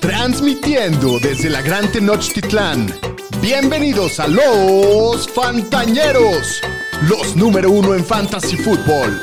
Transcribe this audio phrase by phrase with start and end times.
[0.00, 2.92] Transmitiendo desde la Gran Tenochtitlán.
[3.40, 6.60] Bienvenidos a los Fantañeros,
[7.08, 9.20] los número uno en Fantasy Football.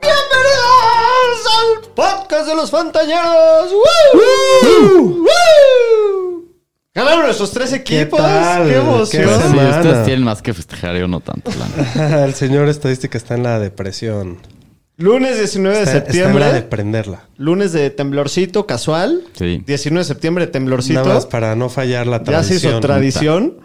[0.00, 3.72] ¡Bienvenidos al podcast de los Fantañeros!
[3.72, 5.24] ¡Woo!
[5.24, 6.44] ¡Woo!
[6.94, 8.18] Ganaron nuestros tres equipos.
[8.18, 8.64] tal?
[8.64, 9.42] ¡Qué ¿Qué emoción!
[9.42, 9.76] semana?
[9.76, 11.50] Ustedes tienen más que festejar, yo no tanto.
[11.58, 12.24] la neta.
[12.26, 14.38] El señor estadística está en la depresión.
[14.98, 16.44] Lunes 19 de Está, está en septiembre.
[16.44, 17.28] la de prenderla.
[17.36, 19.22] Lunes de temblorcito casual.
[19.34, 19.62] Sí.
[19.64, 21.00] 19 de septiembre, temblorcito.
[21.02, 22.58] Nada más para no fallar la ya tradición.
[22.60, 23.56] se hizo tradición.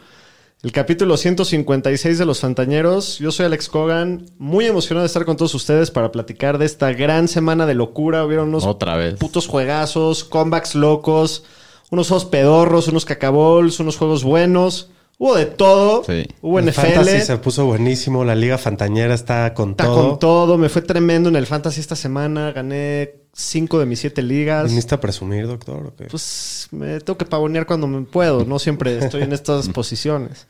[0.61, 3.17] El capítulo 156 de Los Fantañeros.
[3.19, 4.27] Yo soy Alex Cogan.
[4.37, 8.23] Muy emocionado de estar con todos ustedes para platicar de esta gran semana de locura.
[8.23, 9.15] Hubieron unos Otra vez.
[9.15, 11.43] putos juegazos, comebacks locos,
[11.89, 14.89] unos juegos pedorros, unos cacabols, unos juegos buenos.
[15.23, 16.03] Hubo de todo.
[16.03, 16.27] Sí.
[16.41, 16.81] Hubo El NFL.
[16.81, 18.25] Fantasy se puso buenísimo.
[18.25, 20.09] La Liga Fantañera está con Está todo.
[20.09, 20.57] con todo.
[20.57, 22.51] Me fue tremendo en el Fantasy esta semana.
[22.51, 24.69] Gané cinco de mis siete ligas.
[24.69, 25.93] ¿Viniste a presumir, doctor?
[26.11, 28.43] Pues me tengo que pavonear cuando me puedo.
[28.43, 30.45] No siempre estoy en estas posiciones.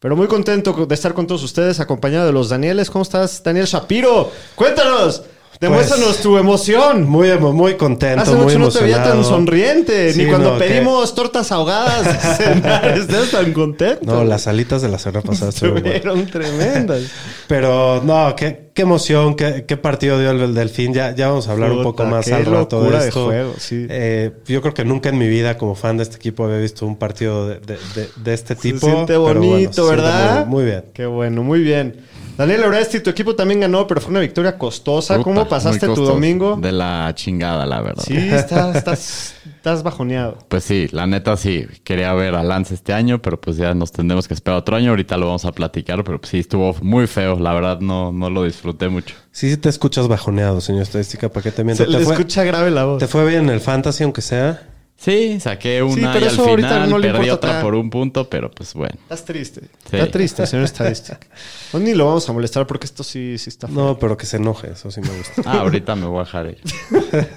[0.00, 2.88] Pero muy contento de estar con todos ustedes, acompañado de los Danieles.
[2.88, 4.32] ¿Cómo estás, Daniel Shapiro?
[4.54, 5.22] Cuéntanos.
[5.60, 7.04] Demuéstranos tu emoción.
[7.08, 10.12] muy, muy contento, Hace muy mucho no te veía tan sonriente.
[10.12, 14.04] Sí, Ni cuando no, que- pedimos tortas ahogadas cenar, estés tan contento.
[14.04, 17.02] No, las alitas de la semana pasada estuvieron tremendas.
[17.46, 20.92] Pero no, qué, qué emoción, qué, qué partido dio el Delfín.
[20.92, 23.26] Ya, ya vamos a hablar un poco más al rato de de esto.
[23.26, 23.86] juego, sí.
[23.88, 26.84] Eh, yo creo que nunca en mi vida, como fan de este equipo, había visto
[26.86, 28.80] un partido de, de- este Se tipo.
[28.86, 30.46] siente pero bueno, bonito, se siente ¿verdad?
[30.46, 30.84] Muy, muy bien.
[30.92, 31.96] Qué bueno, muy bien.
[32.36, 35.14] Daniel Oresti, tu equipo también ganó, pero fue una victoria costosa.
[35.14, 36.56] Puta, ¿Cómo pasaste tu domingo?
[36.56, 38.02] De la chingada, la verdad.
[38.04, 40.38] Sí, estás, estás, estás bajoneado.
[40.48, 41.66] Pues sí, la neta sí.
[41.84, 44.90] Quería ver a Lance este año, pero pues ya nos tendremos que esperar otro año.
[44.90, 47.38] Ahorita lo vamos a platicar, pero pues sí, estuvo muy feo.
[47.38, 49.14] La verdad no, no lo disfruté mucho.
[49.30, 51.28] Sí, sí te escuchas bajoneado, señor estadística.
[51.28, 51.84] ¿Para qué te miento?
[51.84, 52.98] Se ¿Te le fue, escucha grave la voz.
[52.98, 54.73] ¿Te fue bien en el fantasy, aunque sea?
[54.96, 57.62] Sí, saqué una pero y al eso final no le perdí otra nada.
[57.62, 58.94] por un punto, pero pues bueno.
[59.02, 59.60] Estás triste.
[59.90, 59.96] Sí.
[59.96, 61.18] Está triste, señor estadística.
[61.72, 63.76] No, ni lo vamos a molestar porque esto sí, sí está feo.
[63.76, 65.42] No, pero que se enoje, eso sí me gusta.
[65.44, 66.58] Ah, ahorita me voy a dejar ir.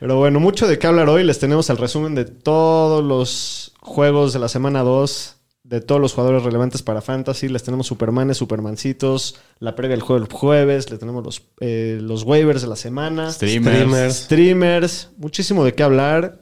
[0.00, 1.24] Pero bueno, mucho de qué hablar hoy.
[1.24, 6.14] Les tenemos el resumen de todos los juegos de la semana 2, de todos los
[6.14, 7.48] jugadores relevantes para Fantasy.
[7.50, 10.90] Les tenemos Supermanes, Supermancitos, la previa del juego del jueves.
[10.90, 13.30] Les tenemos los, eh, los waivers de la semana.
[13.30, 13.76] Streamers.
[13.76, 14.14] Streamers.
[14.16, 15.08] Streamers.
[15.18, 16.38] Muchísimo de qué hablar.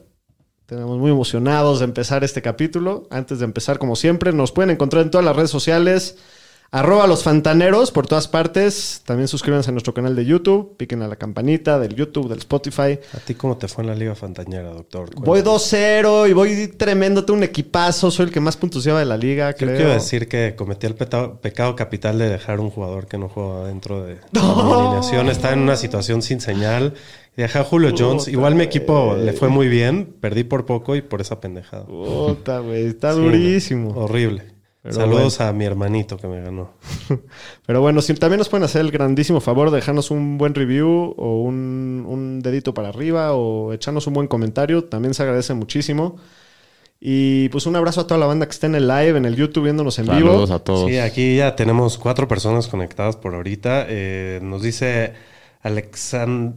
[0.69, 3.07] Tenemos muy emocionados de empezar este capítulo.
[3.09, 6.15] Antes de empezar, como siempre, nos pueden encontrar en todas las redes sociales.
[6.71, 9.01] Arroba los fantaneros por todas partes.
[9.03, 10.77] También suscríbanse a nuestro canal de YouTube.
[10.77, 12.99] Piquen a la campanita del YouTube, del Spotify.
[13.13, 15.09] ¿A ti cómo te fue en la Liga Fantañera, doctor?
[15.15, 15.55] Voy Cuéntame.
[15.57, 17.25] 2-0 y voy tremendo.
[17.25, 18.11] Tengo un equipazo.
[18.11, 19.75] Soy el que más puntos lleva de la liga, Yo creo.
[19.77, 24.03] quiero decir que cometí el pecado capital de dejar un jugador que no juega dentro
[24.03, 25.29] de mi alineación.
[25.29, 26.93] Está en una situación sin señal.
[27.35, 28.27] Dejé a Julio Jones.
[28.27, 30.13] Igual mi equipo le fue muy bien.
[30.21, 31.85] Perdí por poco y por esa pendejada.
[31.85, 32.85] Puta, güey.
[32.85, 33.89] Está Sí, durísimo.
[33.95, 34.58] Horrible.
[34.81, 36.71] Pero Saludos a mi hermanito que me ganó.
[37.65, 41.13] Pero bueno, si también nos pueden hacer el grandísimo favor de dejarnos un buen review
[41.17, 46.15] o un, un dedito para arriba o echarnos un buen comentario, también se agradece muchísimo.
[47.01, 49.35] Y pues un abrazo a toda la banda que está en el live, en el
[49.35, 50.55] YouTube, viéndonos en Saludos vivo.
[50.55, 50.89] a todos.
[50.89, 53.85] Sí, aquí ya tenemos cuatro personas conectadas por ahorita.
[53.87, 55.13] Eh, nos dice
[55.61, 56.55] Alexan...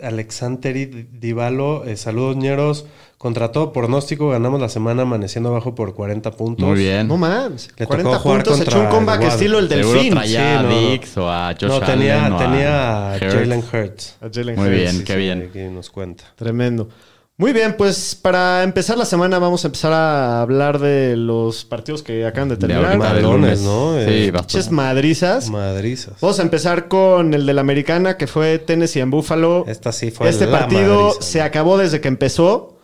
[0.00, 2.86] Alexanteri Divalo, eh, saludos ñeros.
[3.18, 6.64] Contra todo pronóstico, ganamos la semana amaneciendo abajo por 40 puntos.
[6.68, 7.08] Muy bien.
[7.08, 9.92] No mames, Le 40 tocó jugar puntos, echó un contra comeback el estilo el Seguro
[9.94, 10.12] Delfín.
[10.14, 10.68] traía Sí, a no.
[10.90, 13.18] Dix o a Josh No, Allen tenía, a tenía a.
[13.18, 14.16] Jalen Hurts.
[14.20, 15.48] A Jalen Muy bien, qué Sí, bien.
[15.50, 16.24] Aquí nos cuenta.
[16.36, 16.88] Tremendo.
[17.36, 22.04] Muy bien, pues para empezar la semana vamos a empezar a hablar de los partidos
[22.04, 23.20] que acaban de terminar.
[23.20, 23.60] lunes.
[23.62, 23.94] ¿no?
[24.04, 24.70] Sí, bastante.
[24.70, 25.50] Madrizas.
[25.50, 26.14] Madrizas.
[26.20, 29.64] Vamos a empezar con el de la americana, que fue Tennessee en Buffalo.
[29.66, 31.22] Esta sí fue Este la partido madriza.
[31.22, 32.77] se acabó desde que empezó.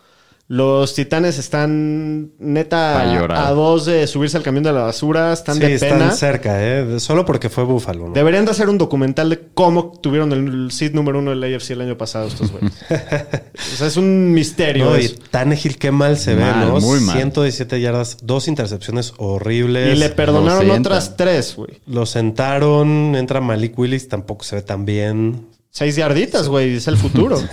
[0.47, 5.33] Los titanes están neta a dos de subirse al camión de la basura.
[5.33, 5.95] Están sí, de pena.
[5.95, 6.99] están cerca, ¿eh?
[6.99, 8.13] Solo porque fue Búfalo, ¿no?
[8.13, 11.81] Deberían de hacer un documental de cómo tuvieron el seed número uno del AFC el
[11.81, 12.73] año pasado estos güeyes.
[12.89, 14.85] o sea, es un misterio.
[14.85, 15.15] No, y eso.
[15.31, 16.79] Tannehill, qué mal se Mal, ve, ¿no?
[16.79, 17.15] muy mal.
[17.15, 19.95] 117 yardas, dos intercepciones horribles.
[19.95, 21.79] Y le perdonaron otras tres, güey.
[21.87, 25.47] Lo sentaron, entra Malik Willis, tampoco se ve tan bien.
[25.71, 26.75] Seis yarditas, güey.
[26.75, 27.41] Es el futuro.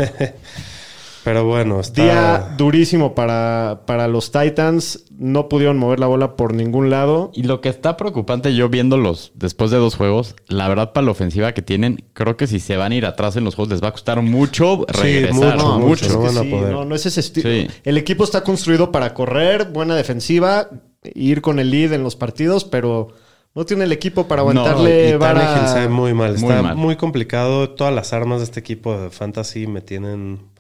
[1.24, 2.02] Pero bueno, está...
[2.02, 5.04] Día durísimo para, para los Titans.
[5.16, 7.30] No pudieron mover la bola por ningún lado.
[7.32, 11.12] Y lo que está preocupante, yo viéndolos después de dos juegos, la verdad, para la
[11.12, 13.82] ofensiva que tienen, creo que si se van a ir atrás en los juegos, les
[13.82, 15.54] va a costar mucho regresar.
[15.54, 16.06] mucho, No, mucho.
[16.06, 16.72] es no que van a sí, poder.
[16.72, 17.48] No, no es ese estilo.
[17.50, 17.68] Sí.
[17.84, 20.68] El equipo está construido para correr, buena defensiva,
[21.14, 23.08] ir con el lead en los partidos, pero
[23.54, 26.32] no tiene el equipo para No, aguantarle Y vara- se ve muy mal.
[26.38, 26.76] Muy Está mal.
[26.76, 27.70] muy complicado.
[27.70, 30.50] Todas las armas de este equipo de fantasy me tienen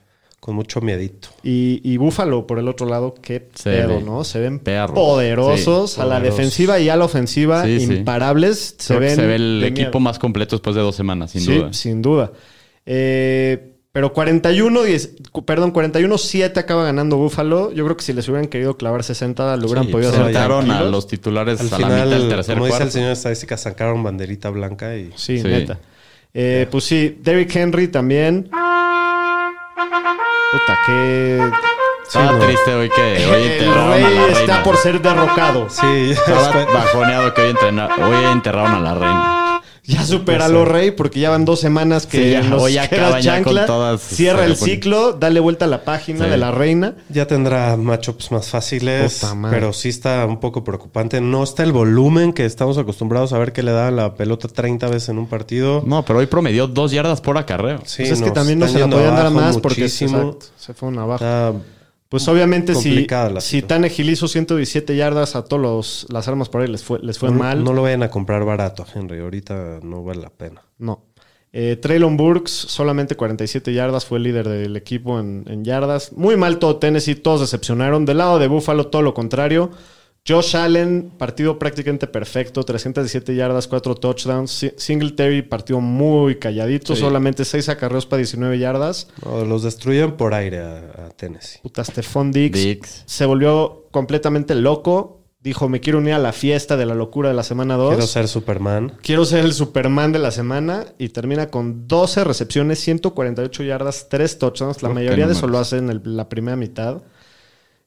[0.44, 1.28] con mucho miedito.
[1.44, 4.24] Y, y Búfalo, por el otro lado, qué Se pedo, ve ¿no?
[4.24, 4.92] Se ven perros.
[4.96, 6.36] poderosos Sí, a la poderosos.
[6.36, 7.94] defensiva y a la ofensiva, Sí, sí.
[7.94, 8.74] imparables.
[8.76, 10.00] Se Creo que ven se ve el equipo miedo.
[10.00, 11.72] más completo después de dos semanas, sin sí, duda.
[11.72, 12.32] sin duda.
[12.86, 17.70] Eh, pero 41, 10 cu- perdón, 41-7 acaba ganando Búfalo.
[17.72, 20.32] Yo creo que si les hubieran querido clavar 60, lo hubieran Sí, podido se hacer.
[20.32, 22.84] Sentaron a los titulares Al a la mitad del final, tercer como dice cuarto.
[22.86, 25.10] el señor de estadística, sacaron banderita blanca y...
[25.14, 25.44] Sí, Sí.
[25.46, 25.78] neta.
[26.34, 28.48] Eh, pues sí, Derrick Henry también.
[30.52, 31.50] Puta, que.
[32.06, 32.38] Estaba no.
[32.40, 34.40] triste hoy que hoy El enterraron rey a la reina.
[34.40, 35.68] está por ser derrocado.
[35.70, 39.41] Sí, Estaba bajoneado que hoy, entrena- hoy enterraron a la reina.
[39.84, 42.88] Ya supéralo, Rey, porque ya van dos semanas que Sí, ya, nos hoy ya
[43.20, 43.66] chancla.
[43.66, 46.30] todas, Cierra el ciclo, dale vuelta a la página Sí.
[46.30, 46.94] de la reina.
[47.08, 51.20] Ya tendrá matchups más fáciles, Puta pero sí está un poco preocupante.
[51.20, 54.86] No está el volumen que estamos acostumbrados a ver que le da la pelota 30
[54.88, 55.82] veces en un partido.
[55.84, 57.80] No, pero hoy promedió dos yardas por acarreo.
[57.84, 61.00] Sí, Pues es que también no se la podían dar más porque exacto, se fueron
[61.00, 61.24] abajo.
[61.24, 61.52] Está-
[62.12, 63.06] Pues obviamente si,
[63.38, 63.62] si.
[63.62, 67.30] Tannehill hizo 117 yardas a todos los, las armas por ahí les fue, les fue
[67.30, 67.64] no, mal.
[67.64, 69.20] no lo vayan a comprar barato Henry.
[69.20, 70.60] Ahorita no vale la pena.
[70.76, 71.06] No.
[71.54, 76.12] Eh, Traylon Burks, solamente 47 yardas, fue el líder del equipo en, en yardas.
[76.12, 78.04] Muy mal todo Tennessee, todos decepcionaron.
[78.04, 79.70] Del lado de Buffalo, todo lo contrario.
[80.26, 84.52] Josh Allen, partido prácticamente perfecto, 317 yardas, 4 touchdowns.
[84.52, 87.00] Si- Singletary, partido muy calladito, Sí.
[87.00, 89.08] solamente 6 acarreos para 19 yardas.
[89.24, 90.76] No, los destruyen por aire a,
[91.06, 91.58] a Tennessee.
[91.62, 93.02] Puta, Stephon Dix.
[93.04, 95.18] se volvió completamente loco.
[95.40, 97.94] Dijo, me quiero unir a la fiesta de la locura de la semana 2.
[97.94, 98.92] Quiero ser Superman.
[99.02, 104.38] Quiero ser el Superman de la semana y termina con 12 recepciones, 148 yardas, 3
[104.38, 104.84] touchdowns.
[104.84, 107.02] La mayoría de eso lo hace en el- la primera mitad.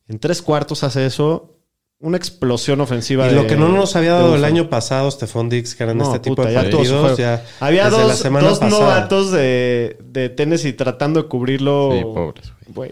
[0.10, 1.55] En tres cuartos hace eso.
[2.00, 3.26] Una explosión ofensiva.
[3.26, 5.98] Y de- lo que no nos había dado el año pasado, Stephon Dix, que eran
[5.98, 9.98] No, este tipo puta, de partidos, ya Había desde dos, la semana dos novatos de,
[10.04, 11.92] de Tennessee tratando de cubrirlo.
[11.94, 12.54] Sí, pobres.
[12.68, 12.92] güey.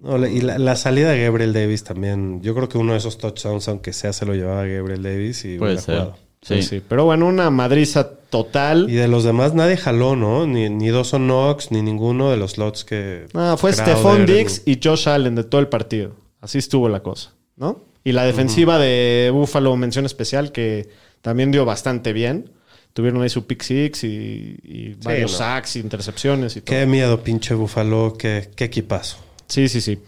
[0.00, 2.40] No, y la, la salida de Gabriel Davis también.
[2.40, 5.58] Yo creo que uno de esos touchdowns, aunque sea, se lo llevaba Gabriel Davis y
[5.58, 6.12] Puede ser.
[6.40, 6.54] Sí.
[6.54, 6.80] pues sí.
[6.88, 8.88] Pero bueno, una madriza total.
[8.88, 10.46] Y de los demás nadie jaló, ¿no?
[10.46, 13.26] Ni, ni Dawson Knox, ni ninguno de los slots que...
[13.34, 16.12] Ah, fue Crowder, Stephon Diggs ni- y Josh Allen de todo el partido.
[16.40, 17.82] Así estuvo la cosa, ¿no?
[18.08, 20.88] Y la defensiva de Buffalo, mención especial, que
[21.20, 22.50] también dio bastante bien.
[22.94, 25.36] Tuvieron ahí su pick six y, y varios no.
[25.36, 26.74] sacks, intercepciones y todo.
[26.74, 28.14] Qué miedo, pinche Búfalo.
[28.18, 29.18] Qué, qué equipazo.
[29.46, 29.98] Sí, sí, sí.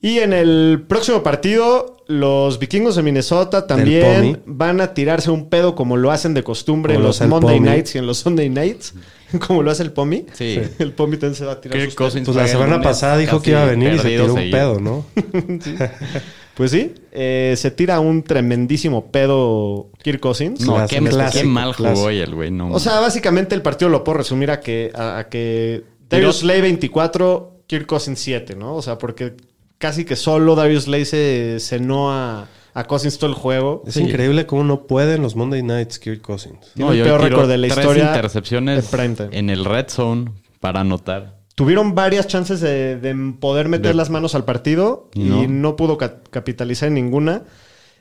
[0.00, 5.74] Y en el próximo partido, los vikingos de Minnesota también van a tirarse un pedo
[5.74, 7.68] como lo hacen de costumbre Como en lo los Monday Pomi.
[7.68, 8.94] Nights y en los Sunday Nights,
[9.46, 10.24] como lo hace el Pomi.
[10.32, 10.58] Sí.
[10.78, 13.62] El Pomi también se va a tirar sus Pues la semana pasada dijo que iba
[13.62, 14.58] a venir y se tiró un seguido.
[14.58, 15.04] pedo, ¿no?
[16.54, 20.60] Pues sí, eh, se tira un tremendísimo pedo Kirk Cousins.
[20.66, 22.50] No, Clásico, qué, qué clásico, mal jugó el güey.
[22.50, 26.40] No, O sea, básicamente el partido lo puedo resumir a que, a, a que Darius
[26.40, 28.74] Slay 24, Kirk Cousins 7, ¿no?
[28.74, 29.34] O sea, porque
[29.78, 33.82] casi que solo Darius Slay se cenó a, a Cousins todo el juego.
[33.86, 36.72] Es increíble cómo no pueden los Monday Nights Kirk Cousins.
[36.74, 38.90] Tiene el peor récord de la tres historia intercepciones
[39.30, 41.41] en el red zone para anotar.
[41.54, 45.46] Tuvieron varias chances de, de poder meter De- las manos al partido y No.
[45.48, 47.44] no, pudo ca- capitalizar en ninguna.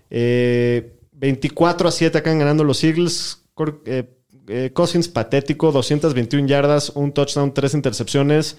[0.09, 3.43] Eh, 24 a 7 acaban ganando los Eagles.
[3.53, 4.09] Cor- eh,
[4.47, 8.57] eh, Cousins patético, 221 yardas, un touchdown, tres intercepciones.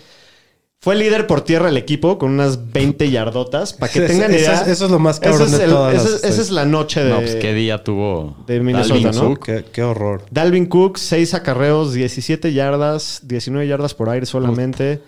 [0.83, 3.73] Fue líder por tierra el equipo con unas 20 yardotas.
[3.73, 4.63] Para que tengan eso idea.
[4.63, 6.65] es- eso es lo más cabrón es de el- todas ese- las- Esa es la
[6.67, 9.29] noche de, No, pues qué día tuvo de Minnesota, Dalvin ¿no?
[9.29, 9.45] Cook.
[9.45, 10.25] Qué, qué horror.
[10.33, 15.01] Dalvin Cook, 6 acarreos, 17 yardas, 19 yardas por aire solamente.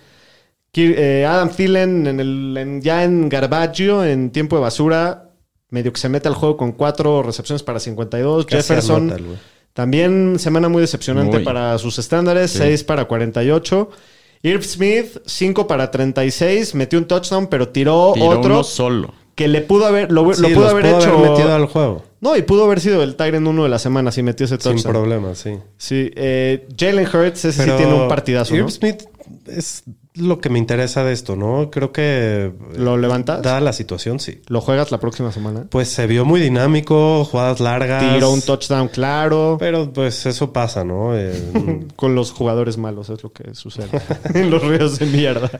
[0.76, 5.30] Eh, Adam Thielen en el, en- ya en Garbaggio, en tiempo de basura,
[5.70, 8.46] medio que se mete al juego con 4 recepciones para 52.
[8.46, 9.12] Casi Jefferson,
[9.72, 11.44] también semana muy decepcionante Muy.
[11.44, 12.58] para sus estándares, Sí.
[12.58, 13.88] 6 para 48.
[14.44, 19.12] Irv Smith, 5 para 36, metió un touchdown, pero tiró, Tiró otro uno solo.
[19.34, 21.18] que le pudo haber, lo, pudo los haber pudo hecho.
[21.18, 22.04] metido al juego.
[22.20, 24.72] No, y pudo haber sido el Tyrant 1 de la semana si metió ese Sin
[24.72, 24.92] touchdown.
[24.94, 25.58] problema, sí.
[25.76, 28.70] Sí, eh, Jalen Hurts, ese Pero sí tiene un partidazo, Irv ¿no?
[28.70, 29.02] Smith
[29.46, 29.84] es
[30.16, 31.70] lo que me interesa de esto, ¿no?
[31.72, 32.52] Creo que...
[32.76, 33.42] ¿Lo levantas?
[33.42, 34.40] Dada la situación, sí.
[34.46, 35.66] ¿Lo juegas la próxima semana?
[35.70, 38.14] Pues se vio muy dinámico, jugadas largas.
[38.14, 39.56] Tiró un touchdown claro.
[39.58, 41.18] Pero pues eso pasa, ¿no?
[41.18, 43.88] Eh, Con los jugadores malos es lo que sucede
[44.34, 45.50] en los ríos de mierda.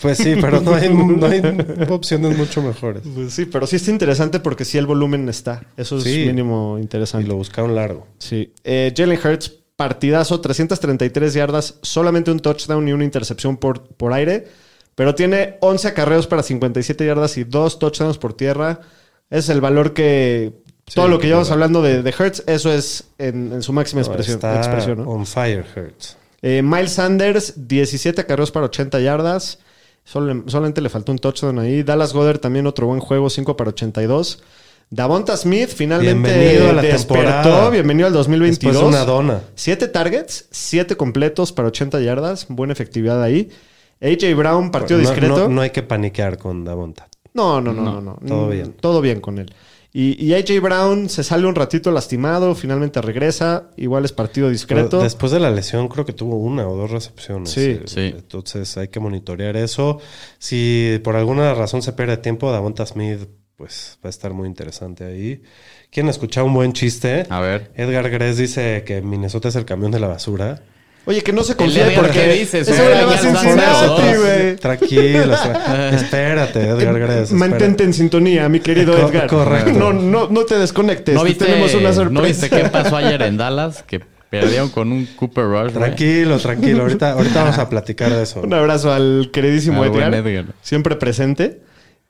[0.00, 1.42] pues sí, pero no hay, no hay
[1.90, 3.02] opciones mucho mejores.
[3.14, 5.62] Pues sí, pero sí está interesante porque sí el volumen está.
[5.76, 6.24] Eso es Sí.
[6.26, 7.26] mínimo Y interesante.
[7.26, 8.06] lo buscaron largo.
[8.18, 8.52] Sí.
[8.62, 9.52] Eh, Jalen Hurts,
[9.84, 14.48] partidazo, 333 yardas, solamente un touchdown y una intercepción por, por aire.
[14.94, 18.80] Pero tiene 11 acarreos para 57 yardas y dos touchdowns por tierra.
[19.28, 20.54] Es el valor que...
[20.94, 24.36] todo lo que llevamos hablando de, de Hurts, eso es en, en su máxima expresión.
[24.36, 25.10] está expresión ¿no?
[25.10, 26.16] on fire, Hurts.
[26.40, 29.58] Eh, Miles Sanders, 17 acarreos para 80 yardas.
[30.04, 31.82] Solamente le faltó un touchdown ahí.
[31.82, 34.42] Dallas Goddard también otro buen juego, 5 para 82.
[34.90, 37.14] Davonta Smith finalmente Bienvenido a la despertó.
[37.14, 37.70] temporada.
[37.70, 38.74] Bienvenido al 2022.
[38.74, 39.40] Después de una dona.
[39.54, 42.46] 7 targets, 7 completos para 80 yardas.
[42.48, 43.50] Buena efectividad ahí.
[44.00, 45.36] AJ Brown, partido No- discreto.
[45.36, 47.08] No, no hay que paniquear con Davonta.
[47.32, 48.18] No, no, no, no, no.
[48.26, 48.72] todo Mm, bien.
[48.78, 49.52] Todo bien con él.
[49.92, 53.70] Y, y AJ Brown se sale un ratito lastimado, finalmente regresa.
[53.76, 55.00] Igual es partido Pero discreto.
[55.02, 57.50] después de la lesión creo que tuvo una o dos recepciones.
[57.50, 57.60] Sí.
[57.60, 58.00] Eh, Sí.
[58.16, 59.98] Entonces hay que monitorear eso.
[60.38, 63.20] Si por alguna razón se pierde tiempo, Davonta Smith
[63.56, 65.42] pues va a estar muy interesante ahí.
[65.90, 67.24] ¿Quieren escuchar un buen chiste?
[67.28, 67.70] A ver.
[67.76, 70.62] Edgar Gress dice que Minnesota es el camión de la basura.
[71.06, 72.66] Oye, que no se confíe porque ¿qué dices?
[72.66, 74.56] güey le va a Cincinnati, güey.
[74.56, 75.34] Tranquilo.
[75.34, 77.30] tra- espérate, Edgar Gress.
[77.32, 79.26] Mantente en sintonía, mi querido Co- Edgar.
[79.26, 79.72] correcto.
[79.72, 81.14] No, no, no te desconectes.
[81.14, 82.22] ¿No te viste, tenemos una ¿No sorpresa.
[82.26, 83.82] viste qué pasó ayer en Dallas?
[83.82, 85.72] Que perdieron con un Cooper Rush.
[85.74, 86.82] Tranquilo, tranquilo.
[86.84, 88.40] Ahorita, ahorita vamos a platicar de eso.
[88.40, 90.44] Un abrazo al queridísimo buen Edgar, Edgar.
[90.62, 91.60] Siempre presente.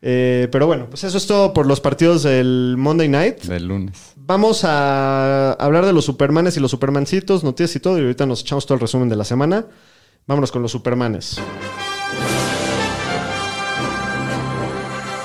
[0.06, 3.40] Eh, pero bueno, pues eso es todo por los partidos del Monday Night.
[3.44, 4.12] Del lunes.
[4.16, 7.96] Vamos a hablar de los Supermanes y los Supermancitos, noticias y todo.
[7.96, 9.64] Y ahorita nos echamos todo el resumen de la semana.
[10.26, 11.40] Vámonos con los Supermanes.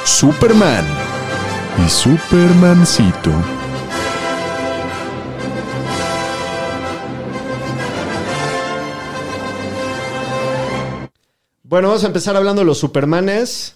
[0.05, 0.85] Superman
[1.85, 3.31] y Supermancito.
[11.63, 13.75] Bueno, vamos a empezar hablando de los Supermanes.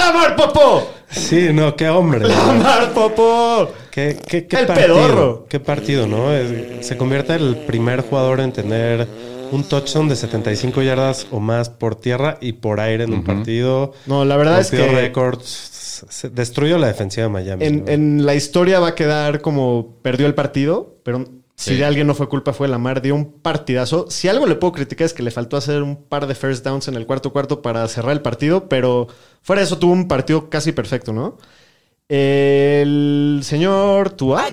[0.00, 0.90] ¡Lamar Popó!
[1.10, 2.26] Sí, no, qué hombre.
[2.28, 3.70] ¡Lamar Popó!
[3.90, 4.94] ¿Qué, qué, qué El partido?
[4.94, 5.46] pedorro.
[5.48, 6.32] ¿Qué partido, no?
[6.32, 9.06] Es- se convierte en el primer jugador en tener
[9.52, 13.92] un touchdown de 75 yardas o más por tierra y por aire en un partido.
[14.06, 15.46] No, la verdad es que récords.
[16.08, 17.64] Se destruyó la defensiva de Miami.
[17.66, 17.90] en, ¿no?
[17.90, 21.24] en la historia va a quedar como perdió el partido, pero
[21.60, 21.76] si Sí.
[21.76, 24.06] de alguien no fue culpa fue Lamar, dio un partidazo.
[24.08, 26.88] Si algo le puedo criticar es que le faltó hacer un par de first downs
[26.88, 29.08] en el cuarto cuarto para cerrar el partido, pero
[29.42, 31.36] fuera de eso tuvo un partido casi perfecto, ¿no?
[32.08, 34.46] El señor Tua.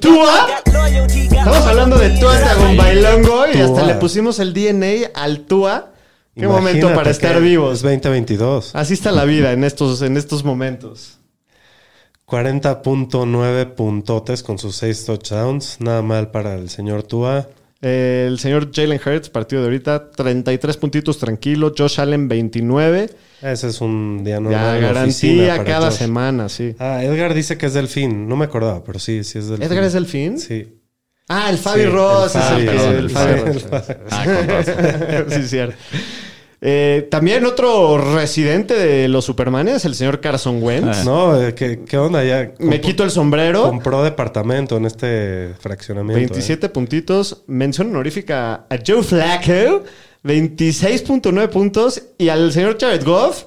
[0.00, 0.46] ¿Tua?
[0.64, 3.64] Estamos hablando de Tua Tagovailoa y Tua.
[3.64, 5.90] hasta le pusimos el DNA al Tua.
[6.36, 7.78] Qué Imagínate momento para estar vivos.
[7.78, 8.76] Es 2022.
[8.76, 11.18] Así está la vida en estos, en estos momentos.
[12.32, 15.76] 40.9 puntotes con sus 6 touchdowns.
[15.80, 17.46] Nada mal para el señor Tua.
[17.82, 21.74] El señor Jalen Hurts, partido de ahorita, 33 puntitos tranquilo.
[21.76, 23.10] Josh Allen, 29.
[23.42, 24.80] Ese es un día normal.
[24.80, 25.98] Ya garantía para cada Josh.
[25.98, 26.74] semana, sí.
[26.78, 28.26] Ah, Edgar dice que es delfín.
[28.28, 29.66] No me acordaba, pero sí, sí es delfín.
[29.70, 30.38] ¿Edgar es delfín?
[30.38, 30.78] Sí.
[31.28, 32.34] Ah, el Fabi Sí, Ross.
[32.34, 33.50] el es Fabi, el, que- el el Fabi Fabi.
[33.52, 33.66] Ross.
[34.10, 34.74] Ah, con razón.
[35.42, 35.76] sí, cierto.
[36.64, 41.04] Eh, también otro residente de los Supermanes, el señor Carson Wentz.
[41.04, 42.22] No, eh, ¿qué, qué onda?
[42.24, 43.64] Ya Me quito el sombrero.
[43.64, 46.20] compró departamento en este fraccionamiento.
[46.34, 47.42] 27 puntitos.
[47.48, 49.82] Mención honorífica a Joe Flacco.
[50.22, 52.00] 26.9 puntos.
[52.16, 53.44] Y al señor Jared Goff.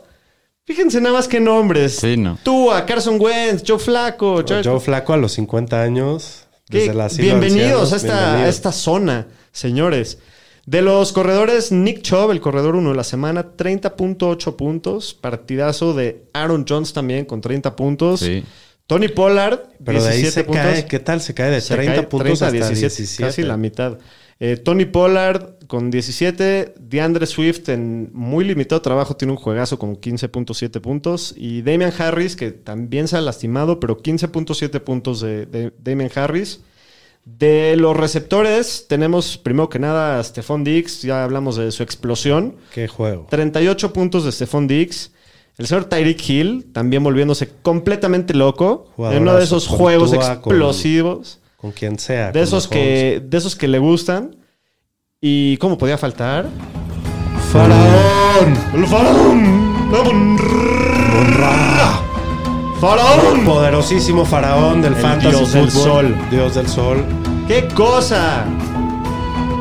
[0.65, 1.95] Fíjense nada más qué nombres.
[1.95, 2.37] Sí, no.
[2.43, 4.41] Tú, a Carson Wentz, Joe Flacco.
[4.41, 4.45] ¿eh?
[4.45, 6.41] Jared- Joe Flaco a los 50 años.
[6.67, 10.17] Desde la de Bienvenidos a esta zona, señores.
[10.65, 15.13] De los corredores, Nick Chubb, el corredor uno de la semana, 30.8 puntos.
[15.13, 18.21] Partidazo de Aaron Jones también con 30 puntos.
[18.21, 18.43] Sí.
[18.87, 20.63] Tony Pollard, Pero de ahí 17 se puntos.
[20.63, 20.85] cae.
[20.85, 21.21] ¿Qué tal?
[21.21, 23.23] Se cae de Se 30 cae puntos 30 a hasta 17, 17.
[23.23, 23.97] Casi la mitad.
[24.39, 26.73] Eh, Tony Pollard con 17.
[26.79, 31.33] DeAndre Swift en muy limitado trabajo tiene un juegazo con 15.7 puntos.
[31.37, 36.61] Y Damian Harris, que también se ha lastimado, pero 15.7 puntos de, de Damian Harris.
[37.25, 41.01] De los receptores, tenemos primero que nada a Stephon Diggs.
[41.01, 42.57] Ya hablamos de su explosión.
[42.71, 43.25] Qué juego.
[43.29, 45.11] 38 puntos de Stephon Diggs.
[45.57, 48.91] El señor Tyreek Hill también volviéndose completamente loco.
[48.97, 51.39] En uno de esos juegos Tua, explosivos.
[51.57, 52.31] Con quien sea.
[52.31, 54.35] De esos, que, de esos que le gustan.
[55.19, 56.47] ¿Y cómo podía faltar?
[57.51, 58.53] ¡Faraón!
[58.75, 59.65] ¡El faraón!
[62.85, 63.45] ¡Faraón!
[63.45, 65.83] Poderosísimo faraón del El fantasy dios del fútbol.
[65.83, 66.17] sol.
[66.29, 67.03] Dios del sol.
[67.47, 68.45] ¡Qué cosa!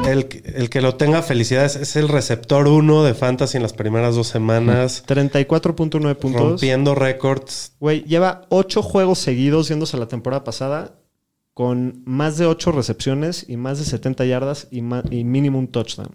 [0.06, 1.74] El, el que lo tenga, felicidades.
[1.74, 5.04] Es el receptor uno de fantasy en las primeras dos semanas.
[5.06, 6.42] 34.9 puntos.
[6.42, 7.72] Rompiendo récords.
[7.80, 10.98] Güey, lleva 8 juegos seguidos yéndose a la temporada pasada
[11.54, 16.14] con más de 8 recepciones y más de 70 yardas y, mínimo un touchdown.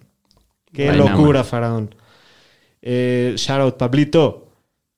[0.72, 1.44] Qué Ay, locura.
[1.44, 1.96] Faraón.
[2.84, 4.49] Eh, shout out, Pablito.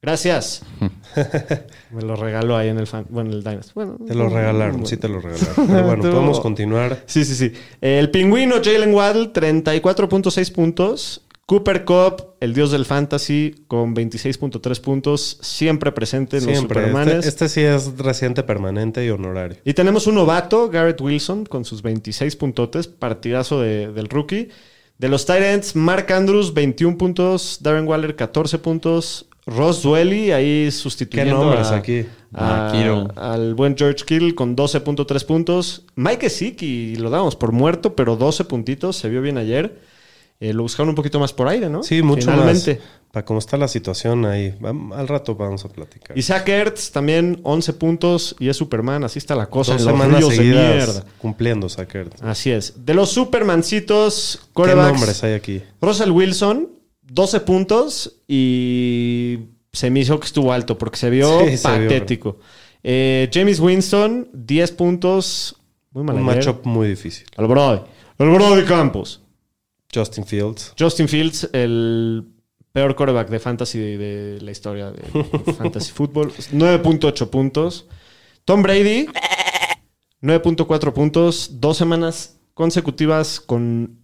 [0.01, 0.63] Gracias.
[1.91, 3.05] Me lo regaló ahí en el fan.
[3.09, 3.71] Bueno, en el Dynasty.
[3.75, 4.87] Bueno, Te lo regalaron, bueno.
[4.87, 5.67] sí te lo regalaron.
[5.67, 7.03] Pero bueno, podemos continuar.
[7.05, 7.53] Sí, sí, sí.
[7.81, 11.21] El pingüino Jalen Waddle, 34.6 puntos.
[11.45, 15.37] Cooper Cup, el dios del fantasy, con 26.3 puntos.
[15.41, 16.79] Siempre presente en los Siempre.
[16.79, 17.25] Supermanes.
[17.25, 19.57] Este, este sí es residente permanente y honorario.
[19.65, 24.47] Y tenemos un novato, Garrett Wilson, con sus 26 puntotes, partidazo de- del rookie.
[24.97, 27.57] De los Titans, Mark Andrews, 21 puntos.
[27.61, 29.27] Darren Waller, 14 puntos.
[29.47, 32.05] Ross Dwelly, ahí sustituyendo ¿Qué nombres a- aquí?
[32.33, 32.71] a-
[33.15, 35.85] Ah, al buen George Kittle con 12.3 puntos.
[35.95, 38.95] Mike Gesicki, lo damos por muerto, pero 12 puntitos.
[38.97, 39.79] Se vio bien ayer.
[40.39, 41.83] Eh, lo buscaron un poquito más por aire, ¿no?
[41.83, 42.75] Sí, mucho Finalmente.
[42.75, 42.83] más.
[43.11, 44.55] Para cómo está la situación ahí.
[44.95, 46.17] Al rato vamos a platicar.
[46.17, 49.03] Isaac Ertz también 11 puntos y es Superman.
[49.03, 51.05] Así está la cosa Dos semanas seguidas mierda.
[51.19, 52.09] cumpliendo Sacker.
[52.21, 52.85] Así es.
[52.85, 55.61] De los Supermancitos, ¿Qué nombres hay aquí?
[55.81, 56.69] Russell Wilson,
[57.13, 59.39] 12 puntos y
[59.73, 62.39] se me hizo que estuvo alto porque se vio Sí, se vio, patético.
[62.83, 65.55] Eh, James Winston, 10 puntos.
[65.91, 67.27] Muy mal Un matchup muy difícil.
[67.35, 67.81] Al Brody.
[68.17, 69.21] El Brody Campos.
[69.93, 70.73] Justin Fields.
[70.79, 72.23] Justin Fields, el
[72.71, 75.01] peor quarterback de fantasy de, de la historia de
[75.57, 76.31] fantasy football.
[76.31, 77.87] 9.8 puntos.
[78.45, 79.07] Tom Brady,
[80.21, 81.59] 9.4 puntos.
[81.59, 84.00] Dos semanas consecutivas con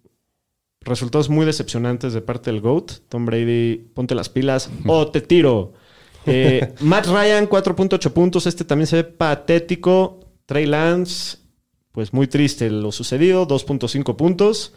[0.88, 2.92] resultados muy decepcionantes de parte del GOAT.
[3.10, 5.74] Tom Brady, ponte las pilas o te tiro.
[6.26, 8.48] Eh, Matt Ryan, 4.8 puntos.
[8.48, 10.20] Este también se ve patético.
[10.46, 11.38] Trey Lance,
[11.92, 13.48] pues muy triste lo sucedido.
[13.48, 14.74] 2.5 puntos.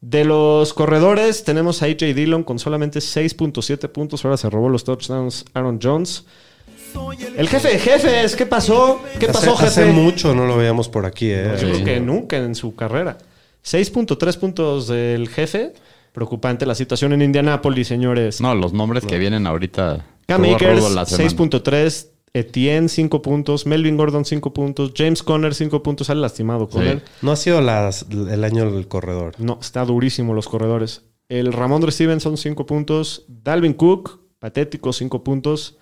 [0.00, 4.24] De los corredores, tenemos a AJ Dillon con solamente 6.7 puntos.
[4.24, 6.24] Ahora se robó los touchdowns Aaron Jones.
[7.36, 9.00] El jefe de jefes, ¿qué pasó?
[9.18, 9.80] ¿Qué pasó, hace, jefe?
[9.82, 11.56] hace mucho no lo veíamos por aquí, ¿eh?
[11.60, 13.18] Yo creo que nunca en su carrera.
[13.66, 15.72] 6.3 puntos del jefe.
[16.12, 18.40] Preocupante la situación en Indianápolis, señores.
[18.40, 20.06] No, los nombres que vienen ahorita.
[20.26, 21.28] Cam rudo, Akers, rudo la semana.
[21.30, 22.08] 6.3.
[22.32, 23.64] Etienne, 5 puntos.
[23.66, 24.92] Melvin Gordon, 5 puntos.
[24.96, 26.06] James Conner, 5 puntos.
[26.06, 27.02] Sale lastimado Conner.
[27.22, 29.32] No ha sido las- el año del corredor.
[29.38, 31.02] No, está durísimo los corredores.
[31.28, 33.24] El Ramondre Stevenson, 5 puntos.
[33.28, 35.76] Dalvin Cook, patético, 5 puntos.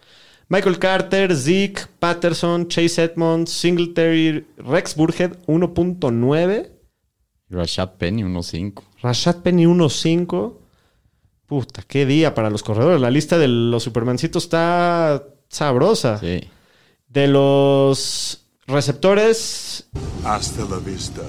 [0.49, 6.71] Michael Carter, Zeke, Patterson, Chase Edmonds, Singletary, Rex Burhead, 1.9.
[7.51, 8.83] Rashad Penny, 1.5.
[9.03, 10.59] Rashad Penny, 1.5.
[11.47, 13.01] Puta, qué día para los corredores.
[13.01, 16.19] La lista de los Supermancitos está sabrosa.
[16.19, 16.41] Sí.
[17.09, 19.89] De los receptores,
[20.25, 21.23] Hasta la vista,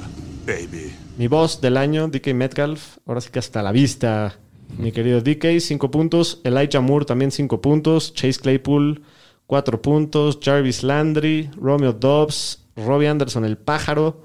[0.47, 0.95] baby.
[1.17, 2.97] Mi voz del año, DK Metcalf.
[3.05, 4.35] Ahora sí que hasta la vista,
[4.77, 6.41] mi querido DK, 5 puntos.
[6.43, 8.13] Elijah Moore también 5 puntos.
[8.13, 9.03] Chase Claypool,
[9.47, 10.39] 4 puntos.
[10.41, 14.23] Jarvis Landry, Romeo Dobbs, Robbie Anderson, el pájaro.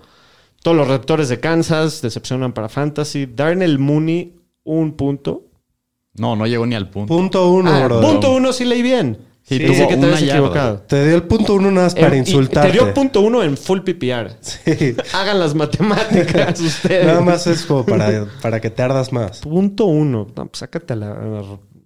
[0.62, 3.26] Todos los receptores de Kansas decepcionan para Fantasy.
[3.26, 5.46] Darnell Mooney, un punto.
[6.14, 7.14] No, no llegó ni al punto.
[7.14, 8.00] Punto uno, Ah, bro.
[8.00, 9.18] punto uno sí leí bien.
[9.42, 10.80] Sí, tuvo que te habías equivocado.
[10.82, 12.70] Te dio el punto uno nada más para Eh, y insultarte.
[12.70, 14.36] Te dio punto uno en full PPR.
[14.40, 14.94] Sí.
[15.14, 17.06] Hagan las matemáticas ustedes.
[17.06, 19.40] Nada más es como para, para que te ardas más.
[19.40, 20.26] Punto uno.
[20.36, 21.12] No, pues sácate la,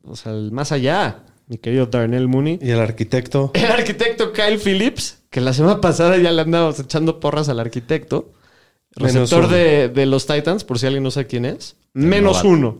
[0.02, 2.58] o sea, el más allá, mi querido Darnell Mooney.
[2.60, 3.52] Y el arquitecto.
[3.54, 8.32] El arquitecto Kyle Phillips, que la semana pasada ya le andábamos echando porras al arquitecto.
[8.96, 11.76] Receptor de, de los Titans, por si alguien no sabe quién es.
[11.94, 12.48] Menos novato.
[12.48, 12.78] uno.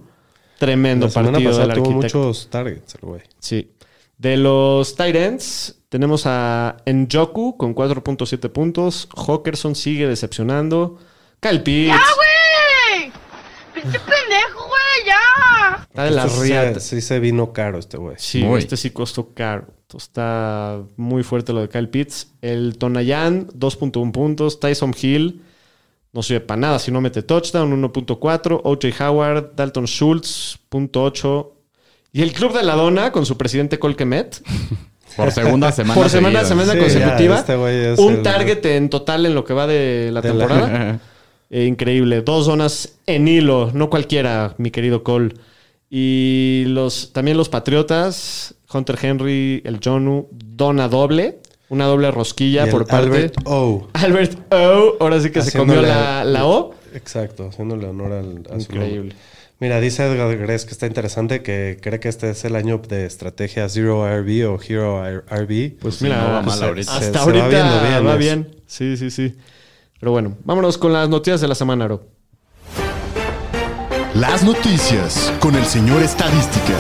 [0.59, 2.19] Tremendo La partido del pasada tuvo arquitecto.
[2.19, 3.23] muchos targets, el güey.
[3.41, 3.71] Sí.
[4.19, 9.09] De los Titans, tenemos a Njoku con 4.7 puntos.
[9.17, 10.99] Hawkerson sigue decepcionando.
[11.41, 11.89] Kyle Pitts.
[11.93, 13.13] güey!
[13.75, 15.07] ¡Pinche pendejo, güey!
[15.07, 15.83] ¡Ya!
[15.83, 16.83] Está de las sí, riatas.
[16.85, 18.15] sí se vino caro este güey.
[18.19, 18.61] Sí, Muy.
[18.61, 19.67] este sí costó caro.
[19.83, 22.29] Entonces, Está muy fuerte lo de Kyle Pitts.
[22.41, 24.61] El Tonayan, 2.1 puntos.
[24.61, 25.43] Tyson Hill,
[26.15, 28.61] no sirve para nada si no mete touchdown, 1.4.
[28.65, 31.51] OJ Howard, Dalton Schultz, .8.
[32.13, 34.41] Y el Club de la Dona con su presidente Colquemet.
[35.17, 35.95] Por segunda semana.
[36.01, 36.49] Por semana seguida.
[36.67, 37.35] semana Sí, consecutiva.
[37.47, 40.47] ya, este un el- target en total en lo que va de la De la-
[40.47, 41.01] temporada.
[41.51, 42.23] Eh, increíble.
[42.23, 43.71] Dos zonas en hilo.
[43.75, 45.35] No cualquiera, mi querido Cole.
[45.91, 51.39] Y los, también los Patriotas, Hunter Henry, el Jonu, dona doble.
[51.71, 53.07] Una doble rosquilla Y por el parte.
[53.07, 53.89] Albert O.
[53.95, 54.97] Albert O.
[55.01, 56.75] Ahora sí que se comió la, la O.
[56.95, 59.15] Exacto, haciéndole honor al, a su Increíble.
[59.61, 63.07] Mira, dice Edgar Gres que está interesante que cree que este es el año de
[63.07, 65.79] estrategia Zero RB o Hero RB.
[65.81, 66.93] Pues Sí, mira, no va pues, mal ahorita.
[66.93, 68.57] hasta Se- se va ahorita viendo bien va bien.
[68.67, 69.35] Sí, sí, sí.
[70.01, 72.07] Pero bueno, vámonos con las noticias de la semana, Aro.
[74.15, 76.75] Las noticias con el señor Estadística.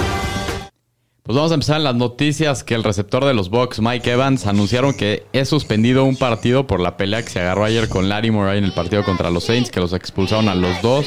[1.26, 4.46] Pues vamos a empezar en las noticias que el receptor de los Bucks, Mike Evans,
[4.46, 8.50] anunciaron que es suspendido un partido por la pelea que se agarró ayer con Larimore
[8.50, 11.06] ahí en el partido contra los Saints, que los expulsaron a los dos.